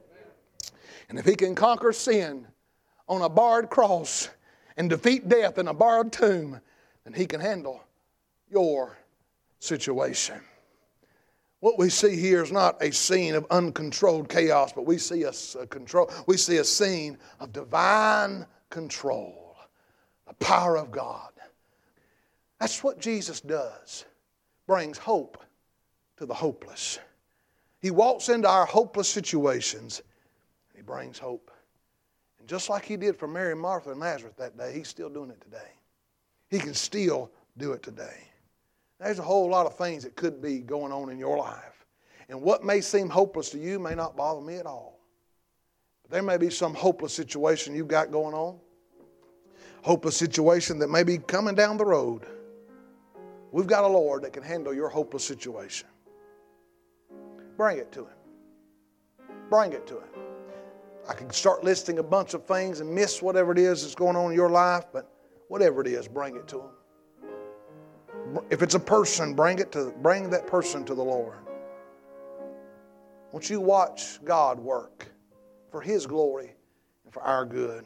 And 1.09 1.19
if 1.19 1.25
he 1.25 1.35
can 1.35 1.55
conquer 1.55 1.93
sin 1.93 2.47
on 3.09 3.23
a 3.23 3.29
barred 3.29 3.71
cross 3.71 4.29
and 4.77 4.91
defeat 4.91 5.29
death 5.29 5.59
in 5.59 5.69
a 5.69 5.75
barred 5.75 6.13
tomb, 6.13 6.61
then 7.05 7.13
he 7.13 7.27
can 7.27 7.41
handle 7.41 7.83
your 8.51 8.97
situation. 9.59 10.41
What 11.61 11.79
we 11.79 11.89
see 11.89 12.17
here 12.17 12.43
is 12.43 12.53
not 12.53 12.83
a 12.83 12.93
scene 12.93 13.35
of 13.35 13.47
uncontrolled 13.51 14.29
chaos, 14.29 14.73
but 14.73 14.85
we 14.85 14.99
see 14.99 15.23
a, 15.23 15.33
a 15.59 15.67
control. 15.67 16.11
We 16.27 16.37
see 16.37 16.59
a 16.59 16.65
scene 16.65 17.17
of 17.41 17.53
divine 17.53 18.47
control, 18.69 19.57
the 20.27 20.35
power 20.35 20.77
of 20.77 20.91
God. 20.91 21.31
That's 22.61 22.85
what 22.85 22.99
Jesus 22.99 23.41
does. 23.41 24.05
Brings 24.67 24.99
hope 24.99 25.43
to 26.19 26.27
the 26.27 26.35
hopeless. 26.35 26.99
He 27.85 27.91
walks 27.91 28.31
into 28.31 28.49
our 28.49 28.65
hopeless 28.65 29.11
situations 29.11 30.01
and 30.71 30.77
He 30.79 30.83
brings 30.83 31.19
hope. 31.19 31.51
And 32.39 32.49
just 32.49 32.71
like 32.71 32.83
He 32.83 32.97
did 32.97 33.15
for 33.15 33.29
Mary, 33.29 33.55
Martha, 33.55 33.91
and 33.91 34.01
Lazarus 34.01 34.33
that 34.39 34.57
day, 34.57 34.73
He's 34.73 34.89
still 34.89 35.11
doing 35.11 35.29
it 35.29 35.39
today. 35.43 35.69
He 36.49 36.59
can 36.59 36.73
still 36.73 37.31
do 37.59 37.73
it 37.73 37.83
today. 37.83 38.17
There's 38.99 39.19
a 39.19 39.23
whole 39.23 39.51
lot 39.51 39.67
of 39.67 39.77
things 39.77 40.03
that 40.05 40.17
could 40.17 40.41
be 40.41 40.61
going 40.61 40.93
on 40.93 41.11
in 41.11 41.19
your 41.19 41.37
life. 41.37 41.85
And 42.31 42.41
what 42.41 42.65
may 42.65 42.81
seem 42.81 43.11
hopeless 43.11 43.51
to 43.51 43.59
you 43.59 43.79
may 43.79 43.95
not 43.95 44.17
bother 44.17 44.41
me 44.41 44.57
at 44.57 44.65
all. 44.65 44.99
But 46.05 46.11
there 46.11 46.23
may 46.23 46.39
be 46.39 46.49
some 46.49 46.73
hopeless 46.73 47.13
situation 47.13 47.75
you've 47.75 47.87
got 47.87 48.11
going 48.11 48.35
on, 48.35 48.59
hopeless 49.83 50.17
situation 50.17 50.79
that 50.79 50.89
may 50.89 51.03
be 51.03 51.19
coming 51.19 51.55
down 51.55 51.77
the 51.77 51.85
road. 51.85 52.23
We've 53.53 53.67
got 53.67 53.85
a 53.85 53.89
Lord 53.89 54.23
that 54.23 54.33
can 54.33 54.43
handle 54.43 54.73
your 54.73 54.89
hopeless 54.89 55.25
situation. 55.27 55.89
Bring 57.57 57.79
it 57.79 57.93
to 57.93 58.01
Him. 58.01 59.29
Bring 59.51 59.73
it 59.73 59.87
to 59.87 59.95
Him. 59.95 60.09
I 61.09 61.15
can 61.15 61.31
start 61.31 61.63
listing 61.63 61.99
a 61.99 62.03
bunch 62.03 62.35
of 62.35 62.45
things 62.47 62.81
and 62.81 62.93
miss 62.93 63.21
whatever 63.21 63.53
it 63.53 63.59
is 63.59 63.83
that's 63.83 63.95
going 63.95 64.17
on 64.17 64.31
in 64.31 64.37
your 64.37 64.49
life, 64.49 64.87
but 64.93 65.11
whatever 65.49 65.81
it 65.83 65.87
is, 65.87 66.09
bring 66.09 66.37
it 66.37 66.49
to 66.49 66.61
Him. 66.61 68.41
If 68.51 68.63
it's 68.63 68.75
a 68.75 68.81
person, 68.81 69.35
bring 69.35 69.59
it 69.59 69.71
to 69.73 69.93
bring 70.01 70.31
that 70.31 70.47
person 70.47 70.85
to 70.87 70.95
the 70.95 71.03
Lord. 71.03 71.37
Won't 73.33 73.51
you 73.51 73.61
watch 73.61 74.25
God 74.25 74.59
work 74.59 75.09
for 75.71 75.81
His 75.81 76.07
glory 76.07 76.55
and 77.05 77.13
for 77.13 77.23
our 77.23 77.45
good? 77.45 77.85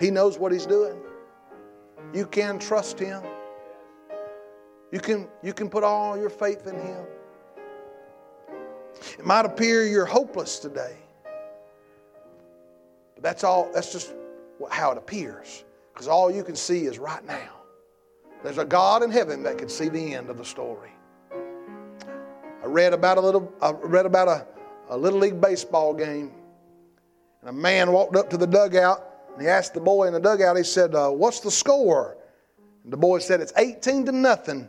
He 0.00 0.10
knows 0.10 0.38
what 0.38 0.52
He's 0.52 0.66
doing. 0.66 0.96
You 2.14 2.26
can 2.26 2.58
trust 2.58 2.98
Him. 2.98 3.22
You 4.90 5.00
can, 5.00 5.28
you 5.42 5.52
can 5.52 5.68
put 5.68 5.84
all 5.84 6.16
your 6.16 6.30
faith 6.30 6.66
in 6.66 6.74
Him. 6.74 7.04
It 9.18 9.26
might 9.26 9.44
appear 9.44 9.86
you're 9.86 10.06
hopeless 10.06 10.58
today. 10.58 10.96
But 13.14 13.22
that's 13.22 13.44
all, 13.44 13.70
that's 13.72 13.92
just 13.92 14.12
how 14.70 14.92
it 14.92 14.98
appears. 14.98 15.64
Because 15.92 16.08
all 16.08 16.30
you 16.30 16.42
can 16.42 16.56
see 16.56 16.86
is 16.86 16.98
right 16.98 17.24
now. 17.26 17.60
There's 18.42 18.58
a 18.58 18.64
God 18.64 19.02
in 19.02 19.10
heaven 19.10 19.42
that 19.44 19.58
can 19.58 19.68
see 19.68 19.88
the 19.88 20.14
end 20.14 20.30
of 20.30 20.38
the 20.38 20.44
story. 20.44 20.90
I 21.32 22.66
read 22.66 22.92
about 22.92 23.18
a 23.18 23.20
little, 23.20 23.52
I 23.60 23.70
read 23.70 24.06
about 24.06 24.28
a, 24.28 24.46
a 24.88 24.96
little 24.96 25.18
league 25.18 25.40
baseball 25.40 25.94
game. 25.94 26.32
And 27.40 27.50
a 27.50 27.52
man 27.52 27.92
walked 27.92 28.16
up 28.16 28.30
to 28.30 28.36
the 28.36 28.46
dugout 28.46 29.04
and 29.32 29.42
he 29.42 29.48
asked 29.48 29.74
the 29.74 29.80
boy 29.80 30.06
in 30.06 30.12
the 30.12 30.20
dugout, 30.20 30.56
he 30.56 30.62
said, 30.62 30.94
uh, 30.94 31.10
What's 31.10 31.40
the 31.40 31.50
score? 31.50 32.16
And 32.84 32.92
the 32.92 32.96
boy 32.96 33.18
said, 33.18 33.40
It's 33.40 33.52
18 33.56 34.06
to 34.06 34.12
nothing. 34.12 34.68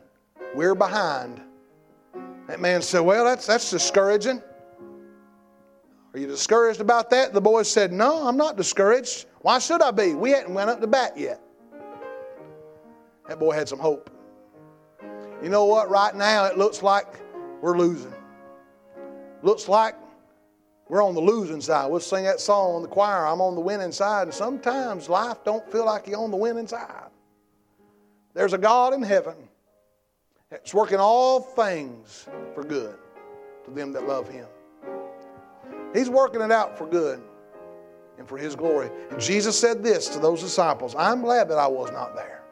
We're 0.56 0.76
behind. 0.76 1.42
That 2.54 2.62
man 2.62 2.84
said, 2.84 3.00
Well, 3.00 3.26
that's, 3.26 3.48
that's 3.48 3.72
discouraging. 3.72 4.40
Are 6.14 6.20
you 6.20 6.28
discouraged 6.28 6.82
about 6.82 7.10
that? 7.10 7.34
The 7.34 7.42
boy 7.42 7.64
said, 7.64 7.92
No, 7.92 8.28
I'm 8.28 8.38
not 8.38 8.58
discouraged. 8.58 9.26
Why 9.42 9.58
should 9.58 9.82
I 9.82 9.90
be? 9.90 10.14
We 10.14 10.30
hadn't 10.30 10.54
went 10.54 10.70
up 10.70 10.80
to 10.80 10.86
bat 10.86 11.18
yet. 11.18 11.42
That 13.28 13.40
boy 13.40 13.54
had 13.54 13.68
some 13.68 13.80
hope. 13.80 14.12
You 15.42 15.50
know 15.50 15.66
what? 15.66 15.90
Right 15.90 16.14
now, 16.14 16.46
it 16.46 16.56
looks 16.56 16.84
like 16.84 17.08
we're 17.60 17.76
losing. 17.76 18.14
Looks 19.42 19.68
like 19.68 19.96
we're 20.90 21.04
on 21.04 21.16
the 21.16 21.22
losing 21.22 21.60
side. 21.60 21.90
We'll 21.90 22.02
sing 22.02 22.24
that 22.26 22.40
song 22.40 22.76
in 22.76 22.82
the 22.84 22.88
choir, 22.88 23.26
I'm 23.26 23.42
on 23.42 23.56
the 23.56 23.62
winning 23.62 23.92
side. 23.92 24.28
And 24.28 24.34
sometimes 24.34 25.10
life 25.10 25.44
don't 25.44 25.68
feel 25.72 25.88
like 25.88 26.06
you're 26.06 26.22
on 26.22 26.30
the 26.30 26.38
winning 26.38 26.68
side. 26.68 27.10
There's 28.36 28.54
a 28.54 28.60
God 28.60 28.94
in 28.94 29.02
heaven 29.02 29.50
that's 30.54 30.72
working 30.72 31.00
all 31.00 31.40
things 31.40 32.28
for 32.54 32.64
good 32.64 32.96
to 33.66 33.72
them 33.72 33.92
that 33.92 34.08
love 34.08 34.30
Him. 34.30 34.46
He's 35.96 36.12
working 36.12 36.42
it 36.42 36.52
out 36.52 36.78
for 36.78 36.86
good 36.86 37.20
and 38.20 38.30
for 38.30 38.38
His 38.38 38.56
glory. 38.56 38.92
And 39.10 39.20
Jesus 39.20 39.60
said 39.60 39.82
this 39.82 40.10
to 40.10 40.20
those 40.20 40.42
disciples 40.42 40.94
I'm 40.96 41.22
glad 41.22 41.50
that 41.50 41.58
I 41.58 41.66
was 41.66 41.92
not 41.92 42.16
there, 42.16 42.44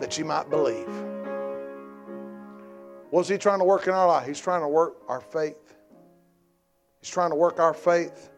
that 0.00 0.16
you 0.16 0.24
might 0.24 0.48
believe. 0.48 0.88
What's 3.10 3.28
He 3.28 3.36
trying 3.36 3.58
to 3.58 3.66
work 3.66 3.86
in 3.86 3.92
our 3.92 4.08
life? 4.08 4.26
He's 4.26 4.40
trying 4.40 4.62
to 4.62 4.68
work 4.68 5.02
our 5.06 5.20
faith. 5.20 5.74
He's 7.02 7.10
trying 7.10 7.28
to 7.28 7.36
work 7.36 7.60
our 7.60 7.74
faith 7.74 8.30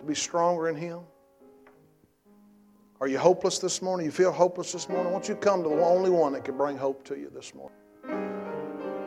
to 0.00 0.04
be 0.04 0.16
stronger 0.16 0.68
in 0.68 0.74
Him. 0.74 0.98
Are 3.00 3.08
you 3.08 3.18
hopeless 3.18 3.58
this 3.58 3.82
morning? 3.82 4.06
You 4.06 4.12
feel 4.12 4.30
hopeless 4.32 4.72
this 4.72 4.88
morning? 4.88 5.12
Won't 5.12 5.28
you 5.28 5.34
come 5.34 5.62
to 5.62 5.68
the 5.68 5.84
only 5.84 6.10
one 6.10 6.32
that 6.34 6.44
can 6.44 6.56
bring 6.56 6.76
hope 6.76 7.04
to 7.04 7.16
you 7.16 7.30
this 7.34 7.52
morning? 7.54 7.76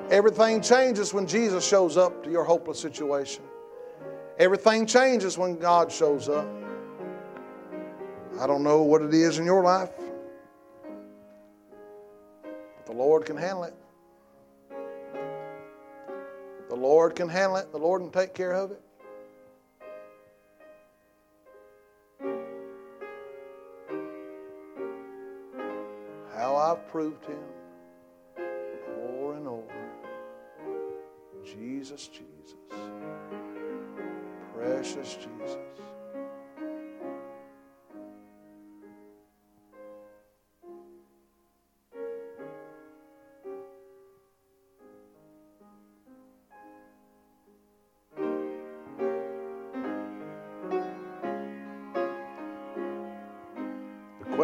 Everything 0.10 0.62
changes 0.62 1.14
when 1.14 1.26
Jesus 1.26 1.68
shows 1.68 1.98
up 1.98 2.24
to 2.24 2.30
your 2.30 2.44
hopeless 2.44 2.80
situation. 2.80 3.44
Everything 4.40 4.86
changes 4.86 5.38
when 5.38 5.58
God 5.58 5.92
shows 5.92 6.30
up. 6.30 6.48
I 8.40 8.46
don't 8.46 8.62
know 8.62 8.84
what 8.84 9.02
it 9.02 9.14
is 9.14 9.40
in 9.40 9.46
your 9.46 9.64
life, 9.64 9.90
but 12.44 12.86
the 12.86 12.94
Lord 12.94 13.26
can 13.26 13.36
handle 13.36 13.64
it. 13.64 13.74
The 16.70 16.76
Lord 16.76 17.16
can 17.16 17.30
handle 17.30 17.58
it. 17.58 17.72
The 17.72 17.80
Lord 17.80 18.02
can 18.02 18.12
take 18.12 18.34
care 18.34 18.54
of 18.54 18.72
it. 18.72 18.82
I've 26.68 26.86
proved 26.90 27.26
Him. 27.26 27.40
Over 29.02 29.36
and 29.36 29.48
over. 29.48 29.64
Jesus, 31.46 32.10
Jesus. 32.10 32.58
Precious 34.54 35.16
Jesus. 35.16 35.58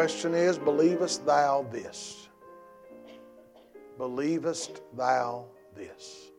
Question 0.04 0.34
is 0.34 0.60
Believest 0.60 1.26
thou 1.26 1.66
this? 1.72 2.28
Believest 3.98 4.82
thou 4.98 5.46
this? 5.78 6.30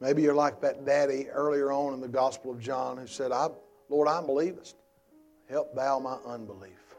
Maybe 0.00 0.22
you're 0.22 0.32
like 0.32 0.60
that 0.60 0.86
daddy 0.86 1.26
earlier 1.28 1.72
on 1.72 1.92
in 1.92 2.00
the 2.00 2.06
Gospel 2.06 2.52
of 2.52 2.60
John 2.60 2.98
who 2.98 3.08
said, 3.08 3.32
I, 3.32 3.48
Lord, 3.88 4.06
I 4.06 4.24
believest. 4.24 4.76
Help 5.48 5.74
thou 5.74 5.98
my 5.98 6.18
unbelief. 6.24 6.94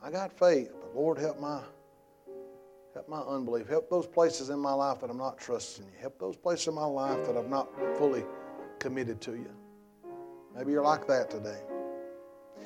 I 0.00 0.12
got 0.12 0.38
faith, 0.38 0.70
but 0.80 0.94
Lord, 0.94 1.18
help 1.18 1.40
my 1.40 1.60
help 2.94 3.08
my 3.08 3.22
unbelief. 3.22 3.66
Help 3.66 3.90
those 3.90 4.06
places 4.06 4.48
in 4.48 4.60
my 4.60 4.74
life 4.74 5.00
that 5.00 5.10
I'm 5.10 5.18
not 5.18 5.40
trusting 5.40 5.86
you. 5.86 5.90
Help 6.00 6.20
those 6.20 6.36
places 6.36 6.68
in 6.68 6.74
my 6.74 6.84
life 6.84 7.26
that 7.26 7.36
I've 7.36 7.50
not 7.50 7.68
fully 7.98 8.24
committed 8.78 9.20
to 9.22 9.32
you. 9.32 9.50
Maybe 10.54 10.70
you're 10.70 10.84
like 10.84 11.08
that 11.08 11.30
today. 11.30 11.62